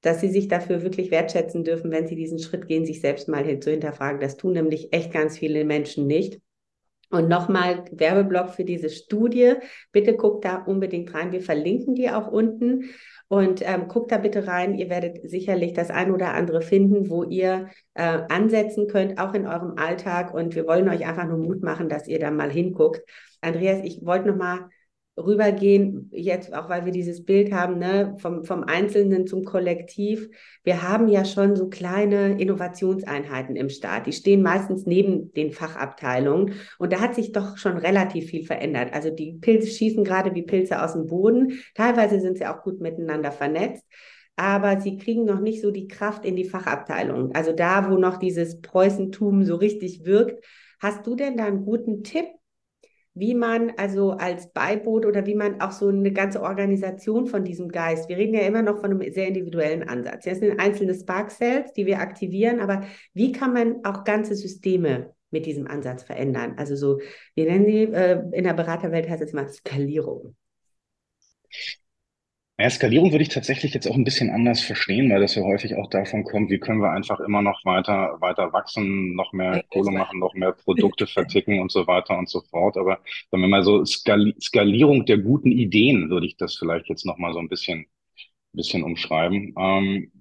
dass 0.00 0.20
sie 0.20 0.30
sich 0.30 0.48
dafür 0.48 0.82
wirklich 0.82 1.10
wertschätzen 1.10 1.64
dürfen, 1.64 1.90
wenn 1.90 2.06
sie 2.06 2.16
diesen 2.16 2.38
Schritt 2.38 2.66
gehen, 2.66 2.84
sich 2.84 3.00
selbst 3.00 3.28
mal 3.28 3.44
hin 3.44 3.62
zu 3.62 3.70
hinterfragen. 3.70 4.20
Das 4.20 4.36
tun 4.36 4.52
nämlich 4.52 4.92
echt 4.92 5.12
ganz 5.12 5.38
viele 5.38 5.64
Menschen 5.64 6.06
nicht. 6.06 6.40
Und 7.10 7.28
nochmal 7.28 7.84
Werbeblock 7.92 8.50
für 8.50 8.64
diese 8.64 8.90
Studie. 8.90 9.54
Bitte 9.92 10.16
guckt 10.16 10.44
da 10.44 10.56
unbedingt 10.56 11.14
rein. 11.14 11.32
Wir 11.32 11.42
verlinken 11.42 11.94
die 11.94 12.10
auch 12.10 12.26
unten. 12.26 12.90
Und 13.28 13.62
ähm, 13.64 13.88
guckt 13.88 14.12
da 14.12 14.18
bitte 14.18 14.46
rein. 14.46 14.74
Ihr 14.74 14.90
werdet 14.90 15.28
sicherlich 15.28 15.72
das 15.72 15.90
ein 15.90 16.12
oder 16.12 16.34
andere 16.34 16.60
finden, 16.60 17.08
wo 17.08 17.24
ihr 17.24 17.68
äh, 17.94 18.20
ansetzen 18.28 18.86
könnt, 18.86 19.18
auch 19.18 19.34
in 19.34 19.46
eurem 19.46 19.78
Alltag. 19.78 20.34
Und 20.34 20.54
wir 20.54 20.66
wollen 20.66 20.88
euch 20.88 21.06
einfach 21.06 21.26
nur 21.26 21.38
Mut 21.38 21.62
machen, 21.62 21.88
dass 21.88 22.06
ihr 22.06 22.18
da 22.18 22.30
mal 22.30 22.50
hinguckt. 22.50 23.02
Andreas, 23.40 23.80
ich 23.82 24.04
wollte 24.04 24.28
nochmal 24.28 24.68
rübergehen, 25.16 26.10
jetzt 26.12 26.52
auch 26.52 26.68
weil 26.68 26.84
wir 26.84 26.92
dieses 26.92 27.24
Bild 27.24 27.52
haben, 27.52 27.78
ne, 27.78 28.16
vom, 28.18 28.44
vom 28.44 28.64
Einzelnen 28.64 29.26
zum 29.26 29.44
Kollektiv. 29.44 30.28
Wir 30.64 30.82
haben 30.82 31.08
ja 31.08 31.24
schon 31.24 31.54
so 31.54 31.68
kleine 31.68 32.40
Innovationseinheiten 32.40 33.54
im 33.54 33.68
Staat. 33.68 34.06
Die 34.06 34.12
stehen 34.12 34.42
meistens 34.42 34.86
neben 34.86 35.32
den 35.32 35.52
Fachabteilungen. 35.52 36.54
Und 36.78 36.92
da 36.92 37.00
hat 37.00 37.14
sich 37.14 37.32
doch 37.32 37.56
schon 37.56 37.76
relativ 37.76 38.26
viel 38.26 38.44
verändert. 38.44 38.92
Also 38.92 39.10
die 39.10 39.34
Pilze 39.34 39.68
schießen 39.68 40.02
gerade 40.02 40.34
wie 40.34 40.42
Pilze 40.42 40.82
aus 40.82 40.94
dem 40.94 41.06
Boden. 41.06 41.60
Teilweise 41.74 42.20
sind 42.20 42.38
sie 42.38 42.46
auch 42.46 42.62
gut 42.62 42.80
miteinander 42.80 43.30
vernetzt. 43.30 43.84
Aber 44.36 44.80
sie 44.80 44.96
kriegen 44.96 45.24
noch 45.24 45.40
nicht 45.40 45.62
so 45.62 45.70
die 45.70 45.86
Kraft 45.86 46.24
in 46.24 46.34
die 46.34 46.48
Fachabteilung. 46.48 47.32
Also 47.36 47.52
da, 47.52 47.88
wo 47.88 47.96
noch 47.96 48.16
dieses 48.16 48.60
Preußentum 48.60 49.44
so 49.44 49.54
richtig 49.54 50.04
wirkt. 50.04 50.44
Hast 50.80 51.06
du 51.06 51.14
denn 51.14 51.36
da 51.36 51.44
einen 51.44 51.64
guten 51.64 52.02
Tipp, 52.02 52.26
wie 53.14 53.34
man 53.34 53.72
also 53.76 54.12
als 54.12 54.52
Beiboot 54.52 55.06
oder 55.06 55.24
wie 55.24 55.36
man 55.36 55.60
auch 55.60 55.70
so 55.70 55.88
eine 55.88 56.12
ganze 56.12 56.42
Organisation 56.42 57.26
von 57.26 57.44
diesem 57.44 57.68
Geist, 57.68 58.08
wir 58.08 58.16
reden 58.16 58.34
ja 58.34 58.40
immer 58.40 58.62
noch 58.62 58.80
von 58.80 58.90
einem 58.90 59.12
sehr 59.12 59.28
individuellen 59.28 59.88
Ansatz. 59.88 60.24
Das 60.24 60.40
sind 60.40 60.58
einzelne 60.58 60.94
Spark 60.94 61.30
Cells, 61.30 61.72
die 61.72 61.86
wir 61.86 62.00
aktivieren, 62.00 62.60
aber 62.60 62.84
wie 63.12 63.32
kann 63.32 63.52
man 63.52 63.84
auch 63.84 64.04
ganze 64.04 64.34
Systeme 64.34 65.14
mit 65.30 65.46
diesem 65.46 65.68
Ansatz 65.68 66.02
verändern? 66.02 66.54
Also 66.56 66.74
so, 66.74 67.00
wir 67.34 67.44
nennen 67.46 67.66
die, 67.66 67.84
äh, 67.84 68.20
in 68.32 68.44
der 68.44 68.54
Beraterwelt 68.54 69.08
heißt 69.08 69.22
es 69.22 69.32
mal 69.32 69.48
Skalierung. 69.48 70.34
Eskalierung 72.56 73.10
würde 73.10 73.22
ich 73.22 73.30
tatsächlich 73.30 73.74
jetzt 73.74 73.88
auch 73.88 73.96
ein 73.96 74.04
bisschen 74.04 74.30
anders 74.30 74.60
verstehen, 74.60 75.10
weil 75.10 75.20
das 75.20 75.34
ja 75.34 75.42
häufig 75.42 75.74
auch 75.74 75.90
davon 75.90 76.22
kommt, 76.22 76.50
wie 76.50 76.60
können 76.60 76.80
wir 76.80 76.92
einfach 76.92 77.18
immer 77.18 77.42
noch 77.42 77.64
weiter, 77.64 78.16
weiter 78.20 78.52
wachsen, 78.52 79.14
noch 79.16 79.32
mehr 79.32 79.64
Kohle 79.72 79.90
machen, 79.90 80.20
noch 80.20 80.34
mehr 80.34 80.52
Produkte 80.52 81.08
verticken 81.08 81.60
und 81.60 81.72
so 81.72 81.86
weiter 81.88 82.16
und 82.16 82.28
so 82.28 82.42
fort. 82.42 82.76
Aber 82.76 83.00
wenn 83.32 83.40
wir 83.40 83.48
mal 83.48 83.64
so 83.64 83.84
Skali 83.84 84.34
Skalierung 84.40 85.04
der 85.04 85.18
guten 85.18 85.50
Ideen, 85.50 86.10
würde 86.10 86.26
ich 86.26 86.36
das 86.36 86.56
vielleicht 86.56 86.88
jetzt 86.88 87.04
noch 87.04 87.18
mal 87.18 87.32
so 87.32 87.40
ein 87.40 87.48
bisschen, 87.48 87.86
bisschen 88.52 88.84
umschreiben. 88.84 89.54
Ähm, 89.58 90.12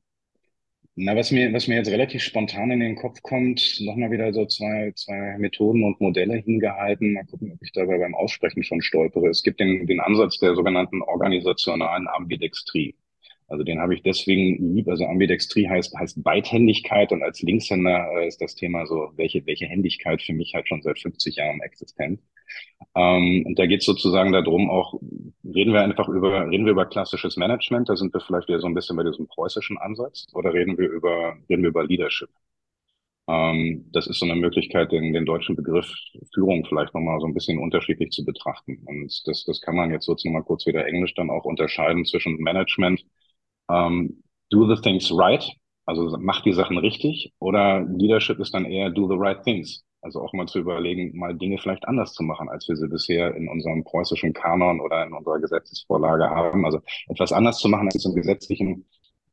na, 0.95 1.15
was 1.15 1.31
mir, 1.31 1.51
was 1.53 1.67
mir 1.67 1.75
jetzt 1.77 1.89
relativ 1.89 2.21
spontan 2.21 2.71
in 2.71 2.79
den 2.79 2.95
Kopf 2.95 3.21
kommt, 3.23 3.79
nochmal 3.81 4.11
wieder 4.11 4.31
so 4.33 4.45
zwei, 4.45 4.91
zwei 4.95 5.37
Methoden 5.39 5.83
und 5.83 5.99
Modelle 5.99 6.35
hingehalten. 6.35 7.13
Mal 7.13 7.25
gucken, 7.25 7.51
ob 7.51 7.61
ich 7.63 7.71
dabei 7.71 7.97
beim 7.97 8.13
Aussprechen 8.15 8.63
schon 8.63 8.81
stolpere. 8.81 9.27
Es 9.29 9.43
gibt 9.43 9.59
den, 9.59 9.87
den 9.87 9.99
Ansatz 9.99 10.37
der 10.39 10.55
sogenannten 10.55 11.01
organisationalen 11.01 12.07
Ambidextrie. 12.07 12.95
Also 13.47 13.63
den 13.63 13.79
habe 13.79 13.93
ich 13.93 14.01
deswegen 14.03 14.73
lieb. 14.75 14.87
Also 14.87 15.05
Ambidextrie 15.05 15.67
heißt, 15.67 15.95
heißt 15.97 16.23
Beidhändigkeit 16.23 17.11
und 17.11 17.23
als 17.23 17.41
Linkshänder 17.41 18.07
äh, 18.17 18.27
ist 18.27 18.41
das 18.41 18.55
Thema 18.55 18.85
so, 18.85 19.11
welche, 19.15 19.45
welche 19.45 19.65
Händigkeit 19.65 20.21
für 20.21 20.33
mich 20.33 20.53
halt 20.53 20.67
schon 20.67 20.81
seit 20.81 20.99
50 20.99 21.35
Jahren 21.35 21.61
existent. 21.61 22.19
Ähm, 22.95 23.43
und 23.45 23.59
da 23.59 23.65
geht 23.65 23.81
es 23.81 23.85
sozusagen 23.85 24.31
darum, 24.31 24.69
auch 24.69 24.99
reden 25.43 25.73
wir 25.73 25.81
einfach 25.81 26.09
über, 26.09 26.49
reden 26.49 26.65
wir 26.65 26.73
über 26.73 26.85
klassisches 26.85 27.37
Management, 27.37 27.89
da 27.89 27.95
sind 27.95 28.13
wir 28.13 28.21
vielleicht 28.21 28.47
wieder 28.47 28.59
so 28.59 28.67
ein 28.67 28.73
bisschen 28.73 28.97
bei 28.97 29.03
diesem 29.03 29.27
preußischen 29.27 29.77
Ansatz, 29.77 30.27
oder 30.33 30.53
reden 30.53 30.77
wir 30.77 30.89
über, 30.89 31.35
reden 31.49 31.63
wir 31.63 31.69
über 31.69 31.85
Leadership? 31.85 32.29
Ähm, 33.27 33.89
das 33.93 34.07
ist 34.07 34.19
so 34.19 34.25
eine 34.25 34.35
Möglichkeit, 34.35 34.91
den, 34.91 35.13
den 35.13 35.25
deutschen 35.25 35.55
Begriff 35.55 35.89
Führung 36.33 36.65
vielleicht 36.65 36.93
nochmal 36.93 37.19
so 37.21 37.27
ein 37.27 37.33
bisschen 37.33 37.57
unterschiedlich 37.59 38.11
zu 38.11 38.25
betrachten. 38.25 38.81
Und 38.85 39.21
das, 39.27 39.45
das 39.45 39.61
kann 39.61 39.75
man 39.75 39.91
jetzt 39.91 40.05
sozusagen 40.05 40.33
mal 40.33 40.43
kurz 40.43 40.65
wieder 40.65 40.85
Englisch 40.85 41.13
dann 41.15 41.29
auch 41.29 41.45
unterscheiden 41.45 42.05
zwischen 42.05 42.37
Management, 42.37 43.05
ähm, 43.74 44.24
do 44.49 44.67
the 44.74 44.82
things 44.82 45.11
right 45.11 45.43
Also 45.86 46.17
mach 46.19 46.41
die 46.41 46.53
Sachen 46.53 46.78
richtig 46.78 47.34
oder 47.39 47.82
Leadership 47.82 48.39
ist 48.39 48.53
dann 48.53 48.65
eher 48.65 48.89
do 48.89 49.07
the 49.07 49.17
right 49.17 49.43
things. 49.43 49.84
Also 50.01 50.21
auch 50.21 50.34
mal 50.34 50.47
zu 50.47 50.59
überlegen, 50.59 51.17
mal 51.17 51.34
Dinge 51.34 51.57
vielleicht 51.57 51.88
anders 51.88 52.13
zu 52.13 52.24
machen, 52.24 52.49
als 52.49 52.67
wir 52.67 52.76
sie 52.76 52.89
bisher 52.89 53.36
in 53.36 53.47
unserem 53.47 53.84
preußischen 53.86 54.34
Kanon 54.34 54.82
oder 54.82 55.05
in 55.05 55.13
unserer 55.13 55.39
Gesetzesvorlage 55.39 56.30
haben. 56.30 56.65
Also 56.65 56.82
etwas 57.07 57.32
anders 57.32 57.59
zu 57.59 57.69
machen, 57.69 57.89
als 57.93 58.05
im 58.05 58.13
gesetzlichen 58.13 58.86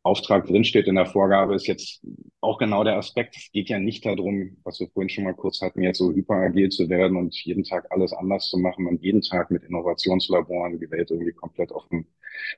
Auftrag 0.03 0.47
drinsteht 0.47 0.87
in 0.87 0.95
der 0.95 1.07
Vorgabe, 1.07 1.55
ist 1.55 1.67
jetzt 1.67 2.03
auch 2.41 2.59
genau 2.59 2.85
der 2.85 2.97
Aspekt. 2.97 3.37
Es 3.37 3.51
geht 3.53 3.69
ja 3.69 3.79
nicht 3.79 4.07
darum, 4.07 4.57
was 4.65 4.81
wir 4.81 4.89
vorhin 4.89 5.11
schon 5.11 5.25
mal 5.25 5.35
kurz 5.35 5.61
hatten, 5.61 5.83
jetzt 5.83 5.99
so 5.99 6.11
hyperagil 6.13 6.71
zu 6.71 6.89
werden 6.89 7.19
und 7.19 7.35
jeden 7.45 7.65
Tag 7.65 7.87
alles 7.91 8.15
anders 8.15 8.49
zu 8.49 8.59
machen 8.59 8.87
und 8.87 9.03
jeden 9.03 9.21
Tag 9.21 9.51
mit 9.51 9.63
Innovationslaboren 9.63 10.81
die 10.81 10.91
Welt 10.91 11.11
irgendwie 11.11 11.33
komplett 11.33 11.71
auf 11.73 11.87
den 11.89 12.07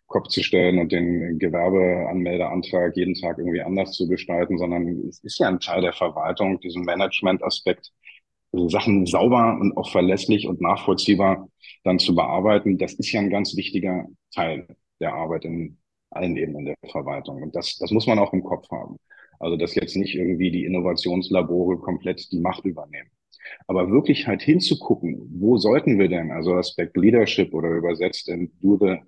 Kopf 0.07 0.28
zu 0.28 0.43
stellen 0.45 0.78
und 0.78 0.93
den 0.93 1.38
Gewerbeanmeldeantrag 1.38 2.97
jeden 2.97 3.14
Tag 3.14 3.38
irgendwie 3.38 3.62
anders 3.62 3.93
zu 3.93 4.07
gestalten, 4.07 4.57
sondern 4.59 4.86
es 5.09 5.18
ist 5.24 5.38
ja 5.40 5.49
ein 5.49 5.59
Teil 5.59 5.82
der 5.82 5.93
Verwaltung, 5.93 6.61
diesen 6.61 6.84
Management-Aspekt, 6.84 7.93
Sachen 8.53 9.07
sauber 9.07 9.59
und 9.61 9.76
auch 9.76 9.90
verlässlich 9.90 10.47
und 10.47 10.61
nachvollziehbar 10.61 11.49
dann 11.84 11.99
zu 11.99 12.14
bearbeiten. 12.14 12.78
Das 12.78 12.93
ist 12.95 13.11
ja 13.11 13.20
ein 13.20 13.30
ganz 13.30 13.57
wichtiger 13.57 14.07
Teil 14.32 14.68
der 15.01 15.14
Arbeit 15.14 15.45
in 15.45 15.78
allen 16.15 16.37
Ebenen 16.37 16.65
der 16.67 16.77
Verwaltung. 16.91 17.43
Und 17.43 17.55
das, 17.55 17.77
das 17.79 17.91
muss 17.91 18.07
man 18.07 18.19
auch 18.19 18.33
im 18.33 18.43
Kopf 18.43 18.71
haben. 18.71 18.97
Also, 19.39 19.57
dass 19.57 19.75
jetzt 19.75 19.97
nicht 19.97 20.15
irgendwie 20.15 20.51
die 20.51 20.65
Innovationslabore 20.65 21.79
komplett 21.79 22.31
die 22.31 22.39
Macht 22.41 22.65
übernehmen. 22.65 23.11
Aber 23.67 23.91
wirklich 23.91 24.27
halt 24.27 24.43
hinzugucken, 24.43 25.29
wo 25.35 25.59
sollten 25.59 25.99
wir 25.99 26.09
denn, 26.09 26.31
also 26.31 26.55
Aspekt 26.55 26.97
Leadership 26.97 27.53
oder 27.53 27.71
übersetzt 27.71 28.29
in 28.29 28.53
do 28.61 28.79
the, 28.79 28.99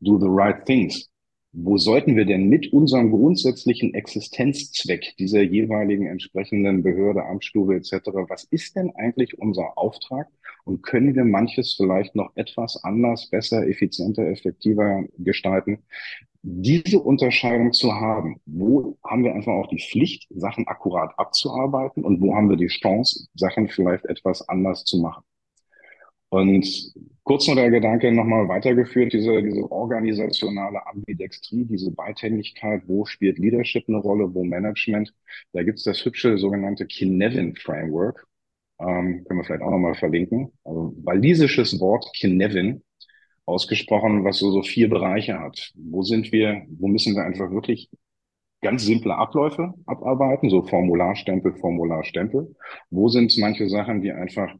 do 0.00 0.18
the 0.18 0.28
right 0.28 0.64
things. 0.66 1.08
Wo 1.54 1.76
sollten 1.76 2.16
wir 2.16 2.24
denn 2.24 2.48
mit 2.48 2.72
unserem 2.72 3.10
grundsätzlichen 3.10 3.92
Existenzzweck 3.92 5.14
dieser 5.18 5.42
jeweiligen 5.42 6.06
entsprechenden 6.06 6.82
Behörde, 6.82 7.24
Amtsstube 7.24 7.76
etc., 7.76 7.92
was 8.28 8.44
ist 8.44 8.74
denn 8.74 8.90
eigentlich 8.96 9.38
unser 9.38 9.76
Auftrag 9.76 10.28
und 10.64 10.82
können 10.82 11.14
wir 11.14 11.24
manches 11.24 11.74
vielleicht 11.74 12.14
noch 12.14 12.30
etwas 12.36 12.82
anders, 12.84 13.28
besser, 13.28 13.66
effizienter, 13.66 14.26
effektiver 14.28 15.04
gestalten, 15.18 15.80
diese 16.42 16.98
Unterscheidung 16.98 17.72
zu 17.72 17.92
haben, 17.94 18.40
wo 18.46 18.98
haben 19.04 19.24
wir 19.24 19.34
einfach 19.34 19.52
auch 19.52 19.68
die 19.68 19.78
Pflicht, 19.78 20.26
Sachen 20.30 20.66
akkurat 20.66 21.12
abzuarbeiten 21.18 22.04
und 22.04 22.20
wo 22.20 22.34
haben 22.34 22.50
wir 22.50 22.56
die 22.56 22.66
Chance, 22.66 23.28
Sachen 23.34 23.68
vielleicht 23.68 24.04
etwas 24.06 24.48
anders 24.48 24.84
zu 24.84 24.98
machen. 24.98 25.22
Und 26.30 26.94
kurz 27.24 27.46
noch 27.46 27.56
der 27.56 27.70
Gedanke 27.70 28.10
nochmal 28.10 28.48
weitergeführt, 28.48 29.12
diese, 29.12 29.42
diese 29.42 29.70
organisationale 29.70 30.84
Ambidextrie, 30.86 31.66
diese 31.66 31.90
Beidhändigkeit, 31.92 32.82
wo 32.86 33.04
spielt 33.04 33.38
Leadership 33.38 33.84
eine 33.86 33.98
Rolle, 33.98 34.34
wo 34.34 34.42
Management. 34.42 35.14
Da 35.52 35.62
gibt 35.62 35.78
es 35.78 35.84
das 35.84 36.04
hübsche 36.04 36.38
sogenannte 36.38 36.86
Kinevin 36.86 37.54
Framework, 37.54 38.26
ähm, 38.80 39.24
können 39.24 39.40
wir 39.40 39.44
vielleicht 39.44 39.62
auch 39.62 39.70
nochmal 39.70 39.94
verlinken. 39.94 40.52
Also 40.64 40.94
walisisches 41.04 41.78
Wort 41.80 42.10
Kinevin 42.14 42.82
ausgesprochen, 43.46 44.24
was 44.24 44.38
so, 44.38 44.50
so 44.50 44.62
vier 44.62 44.88
Bereiche 44.88 45.38
hat. 45.38 45.72
Wo 45.74 46.02
sind 46.02 46.32
wir, 46.32 46.62
wo 46.68 46.88
müssen 46.88 47.14
wir 47.14 47.24
einfach 47.24 47.50
wirklich 47.50 47.90
ganz 48.60 48.84
simple 48.84 49.14
Abläufe 49.16 49.74
abarbeiten, 49.86 50.48
so 50.48 50.62
Formularstempel, 50.62 51.54
Formularstempel. 51.56 52.54
Wo 52.90 53.08
sind 53.08 53.36
manche 53.38 53.68
Sachen, 53.68 54.00
die 54.00 54.12
einfach 54.12 54.54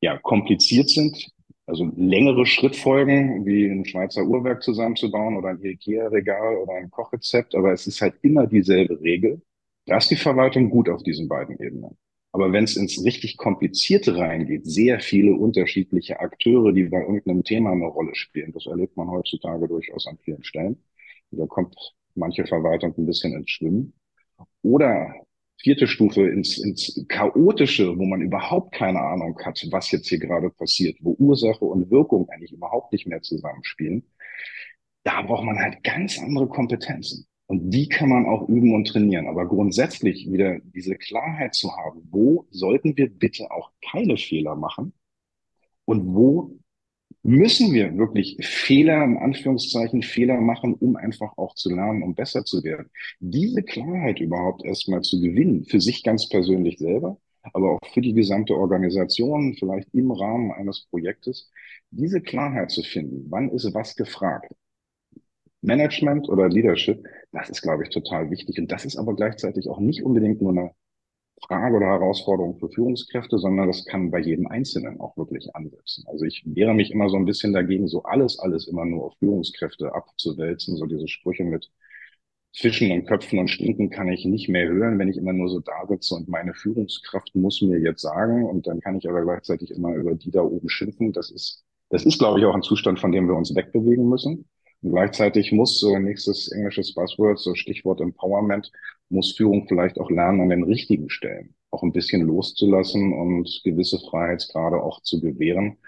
ja 0.00 0.18
kompliziert 0.18 0.88
sind, 0.88 1.30
also 1.66 1.90
längere 1.96 2.46
Schrittfolgen, 2.46 3.46
wie 3.46 3.66
ein 3.66 3.84
Schweizer 3.84 4.24
Uhrwerk 4.24 4.62
zusammenzubauen 4.62 5.36
oder 5.36 5.50
ein 5.50 5.62
Ikea-Regal 5.62 6.56
oder 6.56 6.74
ein 6.74 6.90
Kochrezept, 6.90 7.54
aber 7.54 7.72
es 7.72 7.86
ist 7.86 8.00
halt 8.00 8.14
immer 8.22 8.46
dieselbe 8.46 9.00
Regel. 9.00 9.42
Da 9.86 9.98
ist 9.98 10.10
die 10.10 10.16
Verwaltung 10.16 10.70
gut 10.70 10.88
auf 10.88 11.02
diesen 11.02 11.28
beiden 11.28 11.58
Ebenen. 11.58 11.96
Aber 12.34 12.52
wenn 12.52 12.64
es 12.64 12.76
ins 12.76 13.04
richtig 13.04 13.36
Komplizierte 13.36 14.16
reingeht, 14.16 14.66
sehr 14.66 14.98
viele 14.98 15.34
unterschiedliche 15.34 16.18
Akteure, 16.18 16.72
die 16.72 16.82
bei 16.82 17.00
irgendeinem 17.00 17.44
Thema 17.44 17.70
eine 17.70 17.86
Rolle 17.86 18.12
spielen, 18.16 18.52
das 18.52 18.66
erlebt 18.66 18.96
man 18.96 19.08
heutzutage 19.08 19.68
durchaus 19.68 20.08
an 20.08 20.18
vielen 20.24 20.42
Stellen. 20.42 20.82
Da 21.30 21.46
kommt 21.46 21.76
manche 22.16 22.44
Verwaltung 22.44 22.92
ein 22.98 23.06
bisschen 23.06 23.34
ins 23.34 23.50
Schwimmen. 23.50 23.94
Oder 24.62 25.14
vierte 25.62 25.86
Stufe 25.86 26.28
ins, 26.28 26.58
ins 26.58 27.06
Chaotische, 27.06 27.96
wo 27.96 28.04
man 28.04 28.20
überhaupt 28.20 28.74
keine 28.74 28.98
Ahnung 29.00 29.38
hat, 29.44 29.64
was 29.70 29.92
jetzt 29.92 30.08
hier 30.08 30.18
gerade 30.18 30.50
passiert, 30.50 30.98
wo 31.02 31.12
Ursache 31.20 31.64
und 31.64 31.88
Wirkung 31.92 32.28
eigentlich 32.30 32.52
überhaupt 32.52 32.92
nicht 32.92 33.06
mehr 33.06 33.22
zusammenspielen. 33.22 34.02
Da 35.04 35.22
braucht 35.22 35.44
man 35.44 35.60
halt 35.60 35.84
ganz 35.84 36.18
andere 36.18 36.48
Kompetenzen. 36.48 37.28
Und 37.54 37.70
die 37.70 37.88
kann 37.88 38.08
man 38.08 38.26
auch 38.26 38.48
üben 38.48 38.74
und 38.74 38.88
trainieren. 38.88 39.28
Aber 39.28 39.46
grundsätzlich 39.46 40.28
wieder 40.28 40.58
diese 40.74 40.96
Klarheit 40.96 41.54
zu 41.54 41.70
haben, 41.70 42.02
wo 42.10 42.48
sollten 42.50 42.96
wir 42.96 43.08
bitte 43.08 43.48
auch 43.52 43.70
keine 43.92 44.16
Fehler 44.16 44.56
machen 44.56 44.92
und 45.84 46.16
wo 46.16 46.58
müssen 47.22 47.72
wir 47.72 47.96
wirklich 47.96 48.44
Fehler, 48.44 49.04
in 49.04 49.18
Anführungszeichen 49.18 50.02
Fehler 50.02 50.40
machen, 50.40 50.74
um 50.74 50.96
einfach 50.96 51.38
auch 51.38 51.54
zu 51.54 51.72
lernen, 51.72 52.02
um 52.02 52.16
besser 52.16 52.44
zu 52.44 52.64
werden. 52.64 52.90
Diese 53.20 53.62
Klarheit 53.62 54.18
überhaupt 54.18 54.64
erstmal 54.64 55.02
zu 55.02 55.20
gewinnen, 55.20 55.64
für 55.64 55.80
sich 55.80 56.02
ganz 56.02 56.28
persönlich 56.28 56.78
selber, 56.78 57.18
aber 57.52 57.74
auch 57.74 57.88
für 57.92 58.00
die 58.00 58.14
gesamte 58.14 58.56
Organisation, 58.56 59.54
vielleicht 59.56 59.94
im 59.94 60.10
Rahmen 60.10 60.50
eines 60.50 60.86
Projektes, 60.90 61.52
diese 61.92 62.20
Klarheit 62.20 62.72
zu 62.72 62.82
finden, 62.82 63.26
wann 63.30 63.48
ist 63.50 63.72
was 63.72 63.94
gefragt, 63.94 64.52
Management 65.64 66.28
oder 66.28 66.48
Leadership, 66.48 67.04
das 67.32 67.50
ist, 67.50 67.62
glaube 67.62 67.84
ich, 67.84 67.90
total 67.90 68.30
wichtig. 68.30 68.58
Und 68.58 68.70
das 68.70 68.84
ist 68.84 68.96
aber 68.96 69.14
gleichzeitig 69.16 69.68
auch 69.68 69.80
nicht 69.80 70.02
unbedingt 70.04 70.42
nur 70.42 70.52
eine 70.52 70.70
Frage 71.46 71.76
oder 71.76 71.86
Herausforderung 71.86 72.58
für 72.58 72.68
Führungskräfte, 72.70 73.38
sondern 73.38 73.66
das 73.66 73.84
kann 73.84 74.10
bei 74.10 74.20
jedem 74.20 74.46
Einzelnen 74.46 75.00
auch 75.00 75.16
wirklich 75.16 75.54
ansetzen. 75.54 76.04
Also 76.06 76.24
ich 76.24 76.42
wehre 76.46 76.74
mich 76.74 76.90
immer 76.92 77.08
so 77.08 77.16
ein 77.16 77.24
bisschen 77.24 77.52
dagegen, 77.52 77.88
so 77.88 78.02
alles, 78.04 78.38
alles 78.38 78.68
immer 78.68 78.84
nur 78.84 79.06
auf 79.06 79.14
Führungskräfte 79.18 79.94
abzuwälzen, 79.94 80.76
so 80.76 80.86
diese 80.86 81.08
Sprüche 81.08 81.44
mit 81.44 81.70
Fischen 82.56 82.92
und 82.92 83.06
Köpfen 83.06 83.40
und 83.40 83.48
Stinken 83.48 83.90
kann 83.90 84.08
ich 84.08 84.24
nicht 84.24 84.48
mehr 84.48 84.68
hören, 84.68 84.98
wenn 84.98 85.08
ich 85.08 85.16
immer 85.16 85.32
nur 85.32 85.48
so 85.48 85.58
da 85.58 85.86
sitze 85.88 86.14
und 86.14 86.28
meine 86.28 86.54
Führungskraft 86.54 87.34
muss 87.34 87.60
mir 87.62 87.80
jetzt 87.80 88.00
sagen 88.00 88.44
und 88.46 88.66
dann 88.68 88.80
kann 88.80 88.96
ich 88.96 89.08
aber 89.08 89.22
gleichzeitig 89.22 89.72
immer 89.72 89.92
über 89.94 90.14
die 90.14 90.30
da 90.30 90.42
oben 90.42 90.68
schimpfen. 90.68 91.12
Das 91.12 91.32
ist, 91.32 91.64
das 91.90 92.06
ist, 92.06 92.18
glaube 92.18 92.38
ich, 92.38 92.46
auch 92.46 92.54
ein 92.54 92.62
Zustand, 92.62 93.00
von 93.00 93.10
dem 93.10 93.26
wir 93.26 93.34
uns 93.34 93.54
wegbewegen 93.54 94.08
müssen. 94.08 94.48
Gleichzeitig 94.84 95.50
muss, 95.50 95.80
so 95.80 95.98
nächstes 95.98 96.52
englisches 96.52 96.94
Buzzword, 96.94 97.38
so 97.38 97.54
Stichwort 97.54 98.02
Empowerment, 98.02 98.70
muss 99.08 99.34
Führung 99.34 99.66
vielleicht 99.66 99.98
auch 99.98 100.10
lernen, 100.10 100.42
an 100.42 100.50
den 100.50 100.64
richtigen 100.64 101.08
Stellen 101.08 101.54
auch 101.70 101.82
ein 101.82 101.92
bisschen 101.92 102.20
loszulassen 102.22 103.14
und 103.14 103.62
gewisse 103.64 103.98
Freiheitsgrade 103.98 104.82
auch 104.82 105.00
zu 105.02 105.20
gewähren, 105.22 105.78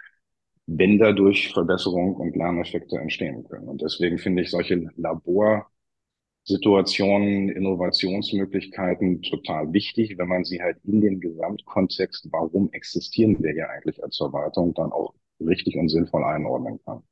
wenn 0.66 0.99
dadurch 0.99 1.53
Verbesserung 1.53 2.16
und 2.16 2.36
Lerneffekte 2.36 2.97
entstehen 2.99 3.44
können. 3.44 3.68
Und 3.68 3.82
deswegen 3.82 4.18
finde 4.18 4.42
ich 4.42 4.51
solche 4.51 4.90
Laborsituationen, 4.97 7.51
Innovationsmöglichkeiten 7.51 9.20
total 9.22 9.72
wichtig, 9.74 10.16
wenn 10.18 10.28
man 10.28 10.44
sie 10.44 10.62
halt 10.62 10.78
in 10.84 11.01
den 11.03 11.20
Gesamtkontext, 11.20 12.28
warum 12.32 12.72
existieren 12.72 13.42
wir 13.42 13.53
hier 13.53 13.68
eigentlich 13.70 14.03
als 14.03 14.16
Verwaltung, 14.16 14.72
dann 14.74 14.92
auch 14.92 15.14
richtig 15.40 15.76
und 15.76 15.88
sinnvoll 15.90 16.24
einordnen 16.24 16.80
kann 16.84 17.03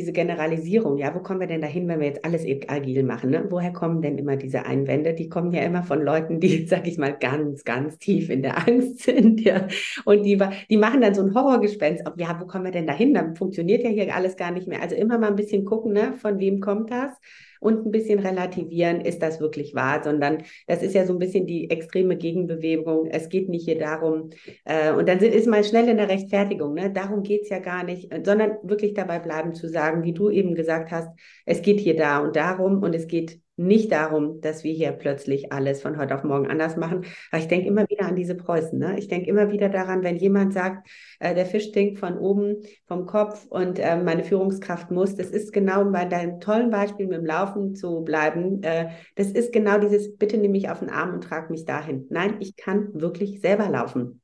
diese 0.00 0.12
Generalisierung, 0.12 0.96
ja, 0.96 1.14
wo 1.14 1.18
kommen 1.18 1.40
wir 1.40 1.46
denn 1.46 1.60
dahin, 1.60 1.86
wenn 1.86 2.00
wir 2.00 2.06
jetzt 2.06 2.24
alles 2.24 2.46
agil 2.68 3.02
machen? 3.02 3.30
Ne? 3.30 3.44
Woher 3.50 3.70
kommen 3.70 4.00
denn 4.00 4.16
immer 4.16 4.36
diese 4.36 4.64
Einwände? 4.64 5.12
Die 5.12 5.28
kommen 5.28 5.52
ja 5.52 5.60
immer 5.62 5.82
von 5.82 6.00
Leuten, 6.00 6.40
die, 6.40 6.66
sag 6.68 6.86
ich 6.86 6.96
mal, 6.96 7.12
ganz, 7.12 7.64
ganz 7.64 7.98
tief 7.98 8.30
in 8.30 8.42
der 8.42 8.66
Angst 8.66 9.00
sind, 9.04 9.42
ja. 9.42 9.68
Und 10.06 10.22
die, 10.22 10.38
die 10.70 10.76
machen 10.78 11.02
dann 11.02 11.14
so 11.14 11.22
ein 11.22 11.34
Horrorgespenst. 11.34 12.04
Ja, 12.16 12.40
wo 12.40 12.46
kommen 12.46 12.64
wir 12.64 12.72
denn 12.72 12.86
dahin? 12.86 13.12
Dann 13.12 13.36
funktioniert 13.36 13.84
ja 13.84 13.90
hier 13.90 14.14
alles 14.14 14.36
gar 14.36 14.50
nicht 14.50 14.66
mehr. 14.66 14.80
Also 14.80 14.96
immer 14.96 15.18
mal 15.18 15.28
ein 15.28 15.36
bisschen 15.36 15.66
gucken, 15.66 15.92
ne? 15.92 16.14
von 16.14 16.38
wem 16.38 16.60
kommt 16.60 16.90
das? 16.90 17.12
Und 17.60 17.86
ein 17.86 17.92
bisschen 17.92 18.18
relativieren, 18.18 19.00
ist 19.00 19.22
das 19.22 19.40
wirklich 19.40 19.74
wahr, 19.74 20.02
sondern 20.02 20.42
das 20.66 20.82
ist 20.82 20.94
ja 20.94 21.06
so 21.06 21.12
ein 21.12 21.18
bisschen 21.18 21.46
die 21.46 21.70
extreme 21.70 22.16
Gegenbewegung. 22.16 23.06
Es 23.06 23.28
geht 23.28 23.48
nicht 23.48 23.66
hier 23.66 23.78
darum, 23.78 24.30
äh, 24.64 24.92
und 24.92 25.08
dann 25.08 25.18
ist 25.20 25.46
man 25.46 25.62
schnell 25.62 25.88
in 25.88 25.98
der 25.98 26.08
Rechtfertigung, 26.08 26.74
ne? 26.74 26.90
darum 26.92 27.22
geht 27.22 27.42
es 27.42 27.50
ja 27.50 27.58
gar 27.58 27.84
nicht, 27.84 28.10
sondern 28.24 28.56
wirklich 28.62 28.94
dabei 28.94 29.18
bleiben 29.20 29.54
zu 29.54 29.68
sagen, 29.68 30.02
wie 30.02 30.12
du 30.12 30.30
eben 30.30 30.54
gesagt 30.54 30.90
hast, 30.90 31.08
es 31.46 31.62
geht 31.62 31.78
hier 31.80 31.96
da 31.96 32.18
und 32.18 32.34
darum 32.34 32.82
und 32.82 32.94
es 32.94 33.06
geht 33.06 33.40
nicht 33.60 33.92
darum, 33.92 34.40
dass 34.40 34.64
wir 34.64 34.72
hier 34.72 34.92
plötzlich 34.92 35.52
alles 35.52 35.82
von 35.82 35.98
heute 35.98 36.14
auf 36.14 36.24
morgen 36.24 36.46
anders 36.48 36.76
machen. 36.76 37.04
Aber 37.30 37.40
ich 37.40 37.48
denke 37.48 37.68
immer 37.68 37.88
wieder 37.88 38.06
an 38.06 38.16
diese 38.16 38.34
Preußen. 38.34 38.78
Ne? 38.78 38.98
Ich 38.98 39.08
denke 39.08 39.28
immer 39.28 39.52
wieder 39.52 39.68
daran, 39.68 40.02
wenn 40.02 40.16
jemand 40.16 40.54
sagt, 40.54 40.88
äh, 41.18 41.34
der 41.34 41.44
Fisch 41.44 41.64
stinkt 41.64 41.98
von 41.98 42.18
oben, 42.18 42.62
vom 42.86 43.04
Kopf 43.04 43.46
und 43.46 43.78
äh, 43.78 43.96
meine 43.96 44.24
Führungskraft 44.24 44.90
muss. 44.90 45.14
Das 45.14 45.28
ist 45.28 45.52
genau 45.52 45.84
bei 45.84 46.06
deinem 46.06 46.40
tollen 46.40 46.70
Beispiel 46.70 47.06
mit 47.06 47.18
dem 47.18 47.26
Laufen 47.26 47.74
zu 47.74 48.00
bleiben. 48.02 48.62
Äh, 48.62 48.88
das 49.16 49.28
ist 49.28 49.52
genau 49.52 49.78
dieses, 49.78 50.16
bitte 50.16 50.38
nimm 50.38 50.52
mich 50.52 50.70
auf 50.70 50.78
den 50.78 50.88
Arm 50.90 51.12
und 51.12 51.24
trag 51.24 51.50
mich 51.50 51.66
dahin. 51.66 52.06
Nein, 52.08 52.36
ich 52.40 52.56
kann 52.56 52.88
wirklich 52.94 53.40
selber 53.40 53.68
laufen. 53.68 54.22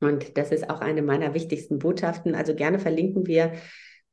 Und 0.00 0.36
das 0.38 0.52
ist 0.52 0.70
auch 0.70 0.80
eine 0.80 1.02
meiner 1.02 1.34
wichtigsten 1.34 1.78
Botschaften. 1.78 2.34
Also 2.34 2.54
gerne 2.54 2.78
verlinken 2.78 3.26
wir 3.26 3.52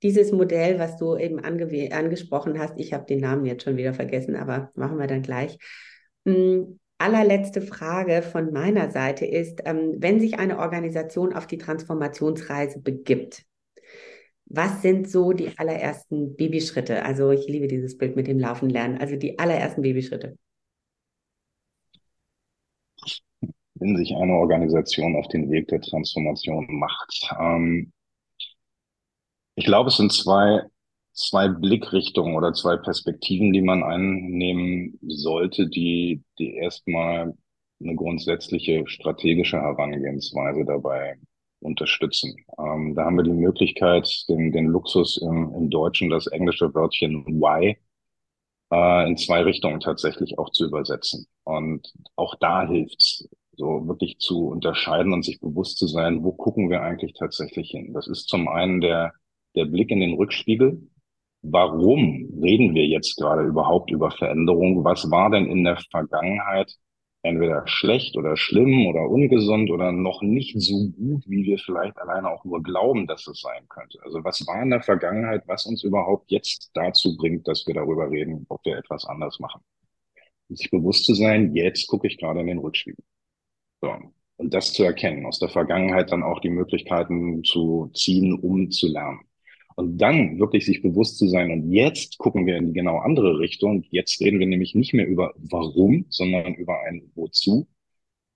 dieses 0.04 0.32
Modell, 0.32 0.78
was 0.80 0.97
du 0.97 1.18
eben 1.18 1.39
angesprochen 1.39 2.60
hast, 2.60 2.78
ich 2.78 2.93
habe 2.93 3.06
den 3.06 3.20
Namen 3.20 3.45
jetzt 3.45 3.64
schon 3.64 3.78
wieder 3.78 3.93
vergessen, 3.93 4.36
aber 4.36 4.72
machen 4.76 4.99
wir 4.99 5.08
dann 5.08 5.22
gleich. 5.22 5.58
Mm, 6.26 6.78
allerletzte 6.97 7.62
Frage 7.62 8.22
von 8.22 8.51
meiner 8.51 8.91
Seite 8.91 9.26
ist, 9.26 9.62
ähm, 9.66 9.95
wenn 9.97 10.20
sich 10.20 10.39
eine 10.39 10.60
Organisation 10.60 11.34
auf 11.34 11.47
die 11.47 11.58
Transformationsreise 11.58 12.82
begibt, 12.82 13.45
was 14.45 14.82
sind 14.82 15.10
so 15.10 15.32
die 15.32 15.58
allerersten 15.58 16.36
Babyschritte? 16.36 17.04
Also 17.04 17.32
ich 17.32 17.47
liebe 17.47 17.68
dieses 17.68 17.97
Bild 17.97 18.16
mit 18.16 18.28
dem 18.28 18.39
Laufen 18.39 18.70
lernen, 18.70 18.99
also 18.99 19.16
die 19.16 19.39
allerersten 19.39 19.82
Babyschritte. 19.82 20.38
Wenn 23.76 23.97
sich 23.97 24.16
eine 24.16 24.34
Organisation 24.34 25.16
auf 25.16 25.28
den 25.30 25.49
Weg 25.49 25.68
der 25.70 25.82
Transformation 25.82 26.68
macht. 26.70 27.34
Ähm, 27.39 27.91
ich 29.56 29.66
glaube, 29.66 29.89
es 29.89 29.97
sind 29.97 30.12
zwei 30.12 30.64
zwei 31.14 31.47
Blickrichtungen 31.47 32.36
oder 32.36 32.54
zwei 32.54 32.78
Perspektiven, 32.78 33.54
die 33.54 33.62
man 33.62 33.84
einnehmen 33.84 34.99
sollte, 35.08 35.68
die, 35.68 36.24
die 36.39 36.56
erstmal 36.56 37.36
eine 37.82 37.95
grundsätzliche 37.95 38.88
strategische 38.88 39.58
Herangehensweise 39.58 40.66
dabei 40.66 41.18
unterstützen. 41.60 42.36
Ähm, 42.58 42.95
da 42.95 43.06
haben 43.06 43.18
wir 43.18 43.24
die 43.24 43.32
Möglichkeit, 43.32 44.26
den, 44.28 44.51
den 44.51 44.68
Luxus 44.68 45.18
im, 45.18 45.54
im 45.56 45.70
Deutschen, 45.70 46.10
das 46.10 46.28
englische 46.28 46.74
Wörtchen 46.74 47.26
why, 47.26 47.78
äh, 48.72 49.08
in 49.08 49.18
zwei 49.18 49.43
Richtungen 49.43 49.80
tatsächlich 49.80 50.38
auch 50.39 50.49
zu 50.51 50.66
übersetzen. 50.66 51.28
Und 51.43 51.93
auch 52.16 52.36
da 52.39 52.68
hilft's, 52.68 53.28
so 53.56 53.88
wirklich 53.88 54.18
zu 54.18 54.47
unterscheiden 54.47 55.14
und 55.14 55.24
sich 55.24 55.39
bewusst 55.39 55.78
zu 55.78 55.86
sein, 55.88 56.24
wo 56.24 56.32
gucken 56.32 56.72
wir 56.72 56.82
eigentlich 56.82 57.14
tatsächlich 57.14 57.70
hin. 57.70 57.93
Das 57.93 58.08
ist 58.08 58.28
zum 58.28 58.47
einen 58.47 58.82
der, 58.82 59.14
der 59.56 59.66
Blick 59.66 59.91
in 59.91 59.99
den 59.99 60.14
Rückspiegel, 60.14 60.82
warum 61.43 62.39
reden 62.41 62.74
wir 62.74 62.86
jetzt 62.86 63.18
gerade 63.18 63.43
überhaupt 63.43 63.91
über 63.91 64.12
Veränderung? 64.12 64.84
Was 64.84 65.12
war 65.12 65.30
denn 65.30 65.45
in 65.45 65.64
der 65.64 65.78
Vergangenheit 65.91 66.74
entweder 67.22 67.66
schlecht 67.68 68.18
oder 68.18 68.36
schlimm 68.36 68.88
oder 68.88 69.10
ungesund 69.10 69.70
oder 69.72 69.91
noch 69.91 70.22
nicht 70.22 70.60
so 70.60 70.89
gut, 70.89 71.24
wie 71.28 71.43
wir 71.45 71.58
vielleicht 71.58 71.97
alleine 71.97 72.30
auch 72.30 72.43
nur 72.43 72.64
glauben, 72.64 73.08
dass 73.08 73.28
es 73.28 73.41
sein 73.41 73.68
könnte? 73.70 73.99
Also 74.04 74.24
was 74.24 74.45
war 74.47 74.62
in 74.64 74.72
der 74.72 74.82
Vergangenheit, 74.82 75.43
was 75.47 75.66
uns 75.66 75.84
überhaupt 75.84 76.32
jetzt 76.32 76.72
dazu 76.74 77.16
bringt, 77.18 77.47
dass 77.47 77.68
wir 77.68 77.76
darüber 77.76 78.10
reden, 78.10 78.45
ob 78.49 78.66
wir 78.66 78.78
etwas 78.78 79.06
anders 79.06 79.39
machen? 79.39 79.62
Und 80.49 80.58
sich 80.58 80.72
bewusst 80.72 81.06
zu 81.06 81.14
sein, 81.14 81.56
jetzt 81.56 81.88
gucke 81.88 82.08
ich 82.08 82.18
gerade 82.18 82.39
in 82.41 82.47
den 82.47 82.60
Rückspiegel. 82.60 83.04
So. 83.82 83.91
Und 84.38 84.54
das 84.54 84.74
zu 84.74 84.84
erkennen, 84.84 85.26
aus 85.26 85.39
der 85.39 85.49
Vergangenheit 85.49 86.12
dann 86.12 86.24
auch 86.24 86.39
die 86.39 86.49
Möglichkeiten 86.49 87.43
zu 87.43 87.91
ziehen, 87.93 88.34
um 88.34 88.72
zu 88.72 88.88
lernen. 88.88 89.22
Und 89.76 89.97
dann 89.97 90.39
wirklich 90.39 90.65
sich 90.65 90.82
bewusst 90.82 91.17
zu 91.17 91.28
sein, 91.28 91.51
und 91.51 91.71
jetzt 91.71 92.17
gucken 92.17 92.45
wir 92.45 92.57
in 92.57 92.67
die 92.67 92.74
genau 92.74 92.97
andere 92.97 93.39
Richtung. 93.39 93.84
Jetzt 93.89 94.21
reden 94.21 94.39
wir 94.39 94.47
nämlich 94.47 94.76
nicht 94.76 94.93
mehr 94.93 95.07
über 95.07 95.34
warum, 95.38 96.05
sondern 96.09 96.53
über 96.55 96.82
ein 96.88 97.11
wozu. 97.15 97.67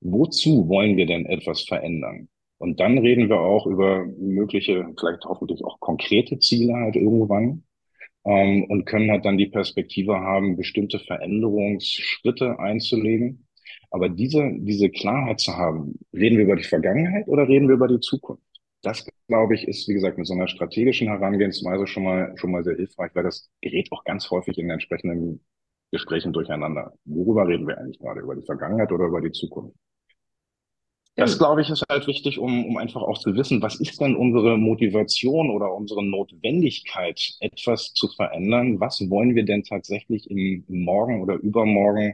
Wozu 0.01 0.67
wollen 0.67 0.97
wir 0.97 1.05
denn 1.05 1.25
etwas 1.25 1.63
verändern? 1.63 2.29
Und 2.59 2.79
dann 2.79 2.97
reden 2.97 3.29
wir 3.29 3.39
auch 3.39 3.67
über 3.67 4.05
mögliche, 4.05 4.87
vielleicht 4.99 5.25
hoffentlich 5.25 5.63
auch 5.63 5.79
konkrete 5.79 6.39
Ziele 6.39 6.73
halt 6.73 6.95
irgendwann 6.95 7.63
ähm, 8.25 8.65
und 8.65 8.85
können 8.85 9.11
halt 9.11 9.25
dann 9.25 9.37
die 9.37 9.47
Perspektive 9.47 10.15
haben, 10.19 10.57
bestimmte 10.57 10.99
Veränderungsschritte 10.99 12.59
einzulegen. 12.59 13.47
Aber 13.91 14.09
diese, 14.09 14.51
diese 14.59 14.89
Klarheit 14.89 15.39
zu 15.39 15.53
haben, 15.55 15.99
reden 16.13 16.37
wir 16.37 16.45
über 16.45 16.55
die 16.55 16.63
Vergangenheit 16.63 17.27
oder 17.27 17.47
reden 17.47 17.67
wir 17.67 17.75
über 17.75 17.87
die 17.87 17.99
Zukunft? 17.99 18.43
Das, 18.81 19.05
glaube 19.27 19.55
ich, 19.55 19.67
ist, 19.67 19.87
wie 19.87 19.93
gesagt, 19.93 20.17
mit 20.17 20.27
so 20.27 20.33
einer 20.33 20.47
strategischen 20.47 21.07
Herangehensweise 21.07 21.87
schon 21.87 22.03
mal, 22.03 22.33
schon 22.37 22.51
mal 22.51 22.63
sehr 22.63 22.75
hilfreich, 22.75 23.11
weil 23.13 23.23
das 23.23 23.49
gerät 23.61 23.91
auch 23.91 24.03
ganz 24.03 24.29
häufig 24.31 24.57
in 24.57 24.69
entsprechenden 24.69 25.43
Gesprächen 25.91 26.33
durcheinander. 26.33 26.93
Worüber 27.05 27.47
reden 27.47 27.67
wir 27.67 27.77
eigentlich 27.77 27.99
gerade? 27.99 28.21
Über 28.21 28.35
die 28.35 28.45
Vergangenheit 28.45 28.91
oder 28.91 29.05
über 29.05 29.21
die 29.21 29.31
Zukunft? 29.31 29.75
Das, 31.15 31.39
glaube 31.39 31.61
ich, 31.63 31.69
ist 31.71 31.83
halt 31.89 32.05
wichtig, 32.05 32.37
um, 32.37 32.65
um 32.67 32.77
einfach 32.77 33.01
auch 33.01 33.17
zu 33.17 33.35
wissen, 33.35 33.59
was 33.63 33.79
ist 33.79 33.99
denn 33.99 34.15
unsere 34.15 34.55
Motivation 34.57 35.49
oder 35.49 35.73
unsere 35.73 36.05
Notwendigkeit, 36.05 37.19
etwas 37.39 37.93
zu 37.93 38.07
verändern? 38.07 38.79
Was 38.79 39.01
wollen 39.09 39.33
wir 39.33 39.43
denn 39.43 39.63
tatsächlich 39.63 40.29
im, 40.29 40.63
im 40.67 40.83
Morgen 40.83 41.21
oder 41.23 41.33
übermorgen 41.35 42.13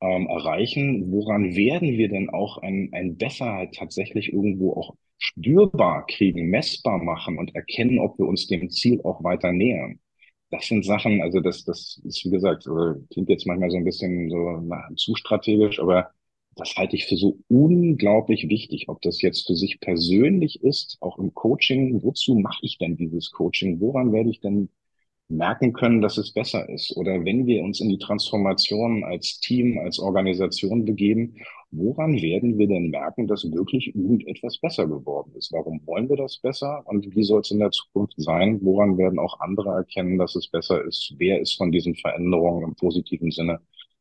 ähm, 0.00 0.28
erreichen? 0.28 1.10
Woran 1.10 1.56
werden 1.56 1.88
wir 1.98 2.08
denn 2.08 2.30
auch 2.30 2.58
ein, 2.58 2.90
ein 2.92 3.16
besser 3.16 3.52
halt 3.54 3.74
tatsächlich 3.74 4.32
irgendwo 4.32 4.74
auch 4.74 4.94
spürbar 5.18 6.06
kriegen, 6.06 6.48
messbar 6.50 6.98
machen 6.98 7.38
und 7.38 7.54
erkennen, 7.54 7.98
ob 7.98 8.18
wir 8.18 8.26
uns 8.26 8.46
dem 8.46 8.70
Ziel 8.70 9.00
auch 9.02 9.22
weiter 9.24 9.52
nähern. 9.52 10.00
Das 10.50 10.66
sind 10.66 10.84
Sachen, 10.84 11.22
also 11.22 11.40
das, 11.40 11.64
das 11.64 12.00
ist 12.04 12.24
wie 12.24 12.30
gesagt, 12.30 12.64
klingt 13.10 13.28
jetzt 13.28 13.46
manchmal 13.46 13.70
so 13.70 13.76
ein 13.76 13.84
bisschen 13.84 14.30
so 14.30 14.60
na, 14.62 14.88
zu 14.96 15.14
strategisch, 15.16 15.80
aber 15.80 16.10
das 16.56 16.76
halte 16.76 16.96
ich 16.96 17.06
für 17.06 17.16
so 17.16 17.38
unglaublich 17.48 18.48
wichtig, 18.48 18.88
ob 18.88 19.02
das 19.02 19.20
jetzt 19.22 19.46
für 19.46 19.56
sich 19.56 19.80
persönlich 19.80 20.62
ist, 20.62 20.98
auch 21.00 21.18
im 21.18 21.34
Coaching. 21.34 22.02
Wozu 22.02 22.36
mache 22.36 22.60
ich 22.62 22.78
denn 22.78 22.96
dieses 22.96 23.32
Coaching? 23.32 23.80
Woran 23.80 24.12
werde 24.12 24.30
ich 24.30 24.40
denn 24.40 24.68
merken 25.28 25.72
können, 25.72 26.00
dass 26.00 26.16
es 26.18 26.32
besser 26.32 26.68
ist? 26.68 26.96
Oder 26.96 27.24
wenn 27.24 27.46
wir 27.46 27.62
uns 27.64 27.80
in 27.80 27.88
die 27.88 27.98
Transformation 27.98 29.04
als 29.04 29.40
Team, 29.40 29.78
als 29.78 29.98
Organisation 29.98 30.84
begeben 30.84 31.36
woran 31.76 32.14
werden 32.20 32.58
wir 32.58 32.66
denn 32.68 32.90
merken, 32.90 33.26
dass 33.26 33.50
wirklich 33.52 33.94
irgendetwas 33.94 34.58
besser 34.58 34.86
geworden 34.86 35.32
ist? 35.36 35.52
Warum 35.52 35.80
wollen 35.86 36.08
wir 36.08 36.16
das 36.16 36.38
besser? 36.38 36.82
Und 36.86 37.14
wie 37.14 37.22
soll 37.24 37.40
es 37.40 37.50
in 37.50 37.58
der 37.58 37.70
Zukunft 37.70 38.14
sein? 38.16 38.60
Woran 38.62 38.98
werden 38.98 39.18
auch 39.18 39.40
andere 39.40 39.70
erkennen, 39.70 40.18
dass 40.18 40.34
es 40.36 40.48
besser 40.48 40.84
ist? 40.84 41.14
Wer 41.18 41.40
ist 41.40 41.56
von 41.56 41.72
diesen 41.72 41.94
Veränderungen 41.94 42.64
im 42.64 42.74
positiven 42.74 43.30
Sinne 43.30 43.60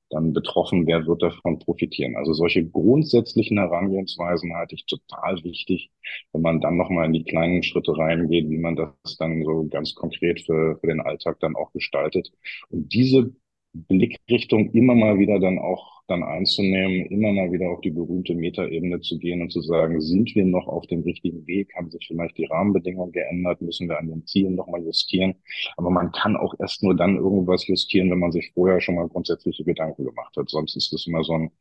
dann 0.09 0.34
betroffen? 0.34 0.88
Wer 0.88 1.05
wird 1.07 1.21
davon 1.24 1.59
profitieren? 1.59 2.15
Also 2.15 2.34
solche 2.34 2.65
grundsätzlichen 2.65 3.57
Herangehensweisen 3.57 4.55
halte 4.55 4.76
ich 4.76 4.86
total 4.86 5.43
wichtig, 5.43 5.91
wenn 6.32 6.41
man 6.41 6.61
dann 6.61 6.78
nochmal 6.78 7.07
in 7.07 7.13
die 7.13 7.24
kleinen 7.24 7.63
Schritte 7.63 7.97
reingeht, 7.97 8.49
wie 8.49 8.59
man 8.59 8.76
das 8.76 9.17
dann 9.17 9.43
so 9.43 9.67
ganz 9.69 9.95
konkret 9.95 10.41
für, 10.41 10.78
für 10.80 10.88
den 10.88 11.01
Alltag 11.01 11.39
dann 11.39 11.55
auch 11.55 11.71
gestaltet. 11.74 12.32
Und 12.69 12.93
diese 12.93 13.34
Blickrichtung 13.74 14.71
immer 14.71 14.95
mal 14.95 15.17
wieder 15.17 15.39
dann 15.39 15.57
auch 15.59 15.92
dann 16.14 16.24
einzunehmen, 16.24 17.05
immer 17.07 17.34
mal 17.34 17.51
wieder 17.51 17.70
auf 17.70 17.82
die 17.82 17.91
berühmte 17.91 18.36
Metaebene 18.36 19.01
zu 19.01 19.18
gehen 19.18 19.41
und 19.41 19.51
zu 19.51 19.61
sagen, 19.61 19.99
sind 20.01 20.34
wir 20.36 20.45
noch 20.45 20.68
auf 20.68 20.86
dem 20.88 21.01
richtigen 21.01 21.45
Weg? 21.47 21.74
Haben 21.76 21.91
sich 21.91 22.05
vielleicht 22.07 22.38
die 22.38 22.45
Rahmenbedingungen 22.45 23.11
geändert? 23.11 23.61
Müssen 23.61 23.89
wir 23.89 23.99
an 23.99 24.07
den 24.07 24.26
Zielen 24.26 24.55
nochmal 24.55 24.84
justieren? 24.84 25.36
Aber 25.78 25.89
man 25.89 26.11
kann 26.11 26.38
auch 26.38 26.53
erst 26.59 26.84
nur 26.84 26.95
dann 26.95 27.18
irgendwas 27.18 27.68
justieren, 27.68 28.11
wenn 28.11 28.20
man 28.20 28.32
sich 28.32 28.51
vorher 28.53 28.80
schon 28.82 28.95
mal 28.95 29.07
grundsätzliche 29.07 29.64
Gedanken 29.64 30.05
gemacht 30.05 30.36
hat. 30.38 30.49
Sonst 30.49 30.76
ist 30.76 30.93
das 30.93 31.07
immer 31.07 31.24
so 31.24 31.34
ein 31.34 31.51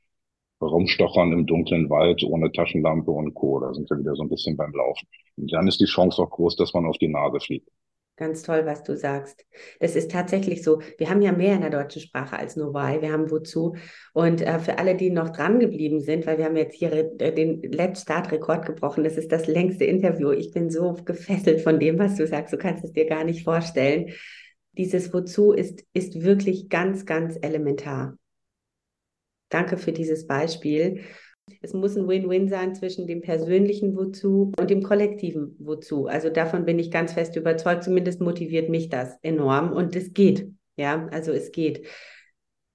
Rumstochern 0.61 1.33
im 1.33 1.47
dunklen 1.47 1.91
Wald 1.91 2.23
ohne 2.25 2.53
Taschenlampe 2.53 3.11
und 3.11 3.35
Co. 3.35 3.61
Da 3.61 3.75
sind 3.75 3.91
wir 3.91 3.99
wieder 3.99 4.15
so 4.15 4.23
ein 4.23 4.29
bisschen 4.29 4.57
beim 4.57 4.73
Laufen. 4.73 5.09
Und 5.37 5.53
dann 5.53 5.67
ist 5.69 5.81
die 5.81 5.87
Chance 5.87 6.23
auch 6.23 6.31
groß, 6.31 6.57
dass 6.57 6.75
man 6.75 6.87
auf 6.87 6.99
die 6.99 7.09
Nase 7.09 7.41
fliegt. 7.41 7.69
Ganz 8.23 8.45
toll, 8.45 8.67
was 8.67 8.85
du 8.85 8.97
sagst. 8.97 9.45
Das 9.81 9.97
ist 9.97 10.13
tatsächlich 10.13 10.63
so. 10.63 10.81
Wir 10.97 11.11
haben 11.11 11.23
ja 11.23 11.33
mehr 11.33 11.57
in 11.57 11.63
der 11.63 11.71
deutschen 11.71 12.01
Sprache 12.01 12.39
als 12.39 12.55
nur 12.55 12.73
why. 12.73 13.03
Wir 13.03 13.11
haben 13.11 13.33
wozu. 13.33 13.75
Und 14.13 14.43
äh, 14.43 14.61
für 14.61 14.79
alle, 14.79 14.95
die 14.95 15.11
noch 15.11 15.31
dran 15.31 15.59
geblieben 15.59 16.01
sind, 16.01 16.25
weil 16.25 16.39
wir 16.39 16.45
haben 16.45 16.57
jetzt 16.57 16.77
hier 16.77 16.93
äh, 16.93 17.33
den 17.35 17.61
Let's 17.63 18.03
Start 18.03 18.31
Rekord 18.31 18.65
gebrochen. 18.65 19.03
Das 19.03 19.17
ist 19.17 19.33
das 19.33 19.49
längste 19.49 19.87
Interview. 19.87 20.31
Ich 20.31 20.53
bin 20.53 20.71
so 20.71 20.93
gefesselt 20.93 21.63
von 21.63 21.81
dem, 21.81 21.99
was 21.99 22.15
du 22.15 22.25
sagst. 22.25 22.53
Du 22.53 22.59
kannst 22.59 22.85
es 22.85 22.93
dir 22.93 23.07
gar 23.07 23.25
nicht 23.25 23.43
vorstellen. 23.43 24.13
Dieses 24.79 25.13
Wozu 25.13 25.51
ist, 25.51 25.85
ist 25.93 26.23
wirklich 26.23 26.69
ganz, 26.69 27.05
ganz 27.05 27.37
elementar. 27.43 28.17
Danke 29.49 29.79
für 29.79 29.91
dieses 29.91 30.29
Beispiel. 30.29 31.01
Es 31.61 31.75
muss 31.75 31.97
ein 31.97 32.09
Win-Win 32.09 32.49
sein 32.49 32.75
zwischen 32.75 33.07
dem 33.07 33.21
persönlichen 33.21 33.97
Wozu 33.97 34.53
und 34.59 34.71
dem 34.71 34.83
kollektiven 34.83 35.57
Wozu. 35.59 36.07
Also 36.07 36.31
davon 36.31 36.65
bin 36.65 36.79
ich 36.79 36.91
ganz 36.91 37.13
fest 37.13 37.37
überzeugt. 37.37 37.85
Zumindest 37.85 38.21
motiviert 38.21 38.69
mich 38.69 38.89
das 38.89 39.19
enorm 39.23 39.73
und 39.73 39.95
es 39.97 40.13
geht. 40.13 40.49
Ja, 40.77 41.07
also 41.13 41.33
es 41.33 41.53
geht. 41.53 41.87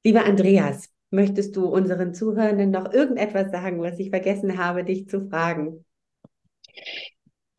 Lieber 0.03 0.25
Andreas, 0.25 0.89
möchtest 1.09 1.55
du 1.55 1.65
unseren 1.65 2.13
Zuhörenden 2.13 2.71
noch 2.71 2.93
irgendetwas 2.93 3.51
sagen, 3.51 3.81
was 3.81 3.99
ich 3.99 4.09
vergessen 4.09 4.57
habe, 4.57 4.83
dich 4.83 5.07
zu 5.07 5.27
fragen? 5.29 5.85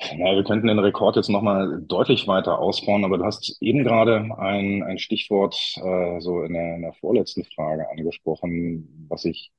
Ja, 0.00 0.36
wir 0.36 0.44
könnten 0.44 0.68
den 0.68 0.78
Rekord 0.78 1.16
jetzt 1.16 1.28
nochmal 1.28 1.82
deutlich 1.82 2.28
weiter 2.28 2.58
ausbauen, 2.60 3.04
aber 3.04 3.18
du 3.18 3.24
hast 3.24 3.60
eben 3.60 3.82
gerade 3.82 4.30
ein, 4.38 4.82
ein 4.82 4.98
Stichwort 4.98 5.56
äh, 5.76 6.20
so 6.20 6.42
in 6.42 6.54
der, 6.54 6.76
in 6.76 6.82
der 6.82 6.92
vorletzten 6.94 7.44
Frage 7.44 7.90
angesprochen, 7.90 9.06
was 9.08 9.24
ich 9.24 9.52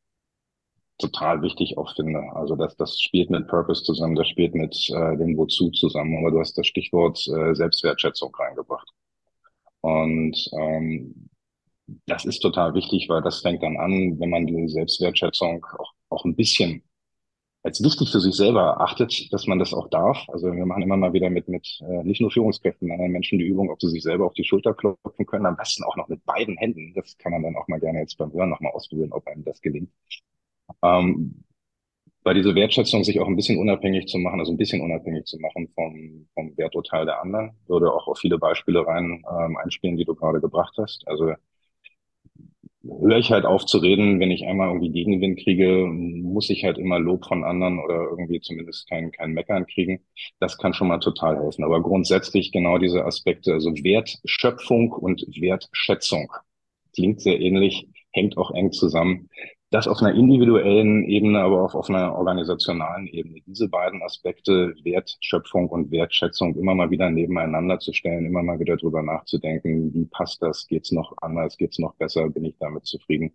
total 1.00 1.42
wichtig 1.42 1.78
auch 1.78 1.96
finde. 1.96 2.22
Also 2.34 2.56
das, 2.56 2.76
das 2.78 3.00
spielt 3.00 3.30
mit 3.30 3.48
Purpose 3.48 3.84
zusammen, 3.84 4.16
das 4.16 4.28
spielt 4.28 4.54
mit 4.54 4.76
äh, 4.90 5.18
dem 5.18 5.38
Wozu 5.38 5.72
zusammen. 5.72 6.18
Aber 6.20 6.32
du 6.32 6.40
hast 6.40 6.58
das 6.58 6.68
Stichwort 6.68 7.18
äh, 7.28 7.56
Selbstwertschätzung 7.56 8.36
reingebracht. 8.36 8.90
Und 9.82 10.38
ähm, 10.54 11.30
das 12.06 12.26
ist 12.26 12.40
total 12.42 12.74
wichtig, 12.76 13.10
weil 13.10 13.22
das 13.22 13.42
fängt 13.42 13.64
dann 13.64 13.78
an, 13.78 14.20
wenn 14.20 14.30
man 14.30 14.46
die 14.46 14.68
Selbstwertschätzung 14.70 15.66
auch, 15.80 15.94
auch 16.10 16.26
ein 16.26 16.36
bisschen 16.36 16.84
als 17.64 17.84
wichtig 17.84 18.10
für 18.12 18.22
sich 18.22 18.36
selber 18.36 18.62
erachtet, 18.62 19.32
dass 19.34 19.46
man 19.48 19.60
das 19.60 19.74
auch 19.74 19.90
darf. 19.90 20.18
Also 20.30 20.54
wir 20.54 20.66
machen 20.66 20.82
immer 20.82 20.96
mal 20.98 21.14
wieder 21.14 21.30
mit, 21.30 21.48
mit 21.50 21.80
äh, 21.82 22.04
nicht 22.04 22.22
nur 22.22 22.32
Führungskräften, 22.32 22.92
anderen 22.92 23.12
Menschen 23.12 23.38
die 23.38 23.46
Übung, 23.46 23.70
ob 23.70 23.82
sie 23.82 23.90
sich 23.90 24.04
selber 24.04 24.26
auf 24.26 24.34
die 24.34 24.46
Schulter 24.46 24.74
klopfen 24.74 25.26
können, 25.26 25.46
am 25.46 25.58
besten 25.58 25.84
auch 25.84 25.98
noch 25.98 26.08
mit 26.08 26.24
beiden 26.26 26.58
Händen. 26.58 26.94
Das 26.94 27.18
kann 27.18 27.34
man 27.34 27.44
dann 27.44 27.58
auch 27.58 27.68
mal 27.68 27.80
gerne 27.80 28.00
jetzt 28.00 28.18
beim 28.18 28.32
Hören 28.32 28.50
nochmal 28.50 28.72
ausprobieren, 28.72 29.12
ob 29.12 29.28
einem 29.28 29.44
das 29.44 29.62
gelingt. 29.62 29.92
Ähm, 30.84 31.44
weil 32.24 32.36
diese 32.36 32.54
Wertschätzung 32.56 33.04
sich 33.04 33.20
auch 33.20 33.28
ein 33.28 33.36
bisschen 33.36 33.58
unabhängig 33.58 34.08
zu 34.08 34.18
machen, 34.18 34.40
also 34.40 34.52
ein 34.52 34.58
bisschen 34.58 34.82
unabhängig 34.82 35.26
zu 35.26 35.40
machen 35.40 35.70
vom, 35.74 36.28
vom 36.34 36.58
Werturteil 36.58 37.06
der 37.06 37.22
anderen, 37.22 37.52
würde 37.68 37.92
auch 37.94 38.08
auf 38.08 38.20
viele 38.20 38.38
Beispiele 38.38 38.86
rein 38.86 39.24
ähm, 39.32 39.58
einspielen, 39.58 39.98
die 39.98 40.06
du 40.06 40.16
gerade 40.16 40.42
gebracht 40.42 40.76
hast. 40.78 41.08
Also 41.08 41.34
höre 42.84 43.18
ich 43.18 43.32
halt 43.32 43.46
auf 43.46 43.66
zu 43.66 43.78
reden, 43.78 44.20
wenn 44.20 44.32
ich 44.32 44.46
einmal 44.46 44.68
irgendwie 44.70 44.92
Gegenwind 44.92 45.40
kriege, 45.40 45.86
muss 45.88 46.50
ich 46.50 46.64
halt 46.64 46.78
immer 46.78 47.00
Lob 47.00 47.26
von 47.26 47.44
anderen 47.44 47.80
oder 47.80 48.08
irgendwie 48.10 48.40
zumindest 48.42 48.88
kein, 48.90 49.12
kein 49.12 49.34
Meckern 49.34 49.66
kriegen. 49.66 50.02
Das 50.40 50.58
kann 50.58 50.74
schon 50.74 50.88
mal 50.88 51.00
total 51.00 51.38
helfen. 51.38 51.64
Aber 51.64 51.82
grundsätzlich 51.82 52.52
genau 52.52 52.78
diese 52.78 53.06
Aspekte, 53.06 53.54
also 53.54 53.72
Wertschöpfung 53.72 54.92
und 54.92 55.22
Wertschätzung, 55.40 56.32
klingt 56.94 57.22
sehr 57.22 57.40
ähnlich, 57.40 57.88
hängt 58.12 58.38
auch 58.38 58.52
eng 58.52 58.72
zusammen 58.72 59.30
das 59.72 59.88
auf 59.88 60.02
einer 60.02 60.16
individuellen 60.16 61.04
Ebene, 61.06 61.40
aber 61.40 61.64
auch 61.64 61.76
auf 61.76 61.90
einer 61.90 62.16
organisationalen 62.16 63.08
Ebene. 63.08 63.40
Diese 63.46 63.70
beiden 63.70 64.02
Aspekte, 64.02 64.74
Wertschöpfung 64.84 65.70
und 65.70 65.92
Wertschätzung, 65.92 66.56
immer 66.56 66.74
mal 66.74 66.90
wieder 66.90 67.10
nebeneinander 67.10 67.78
zu 67.80 67.94
stellen, 67.94 68.26
immer 68.26 68.42
mal 68.42 68.60
wieder 68.60 68.78
drüber 68.78 69.04
nachzudenken, 69.04 69.94
wie 69.94 70.06
passt 70.06 70.42
das, 70.42 70.66
geht's 70.68 70.92
noch 70.92 71.14
anders, 71.22 71.56
geht's 71.58 71.78
noch 71.78 71.94
besser, 71.96 72.28
bin 72.30 72.46
ich 72.46 72.56
damit 72.60 72.86
zufrieden. 72.86 73.32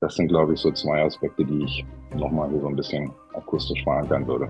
Das 0.00 0.14
sind, 0.14 0.28
glaube 0.28 0.54
ich, 0.54 0.60
so 0.60 0.70
zwei 0.70 1.02
Aspekte, 1.02 1.44
die 1.44 1.64
ich 1.64 1.84
nochmal 2.14 2.50
so 2.60 2.68
ein 2.68 2.76
bisschen 2.76 3.10
akustisch 3.34 3.82
verankern 3.82 4.26
würde. 4.26 4.48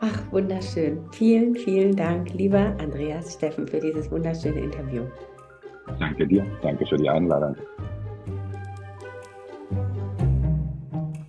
Ach, 0.00 0.32
wunderschön. 0.32 0.98
Vielen, 1.12 1.56
vielen 1.56 1.96
Dank, 1.96 2.32
lieber 2.34 2.76
Andreas 2.78 3.34
Steffen, 3.34 3.66
für 3.66 3.80
dieses 3.80 4.10
wunderschöne 4.10 4.60
Interview. 4.60 5.02
Danke 5.98 6.26
dir. 6.26 6.44
Danke 6.62 6.86
für 6.86 6.96
die 6.96 7.08
Einladung. 7.08 7.56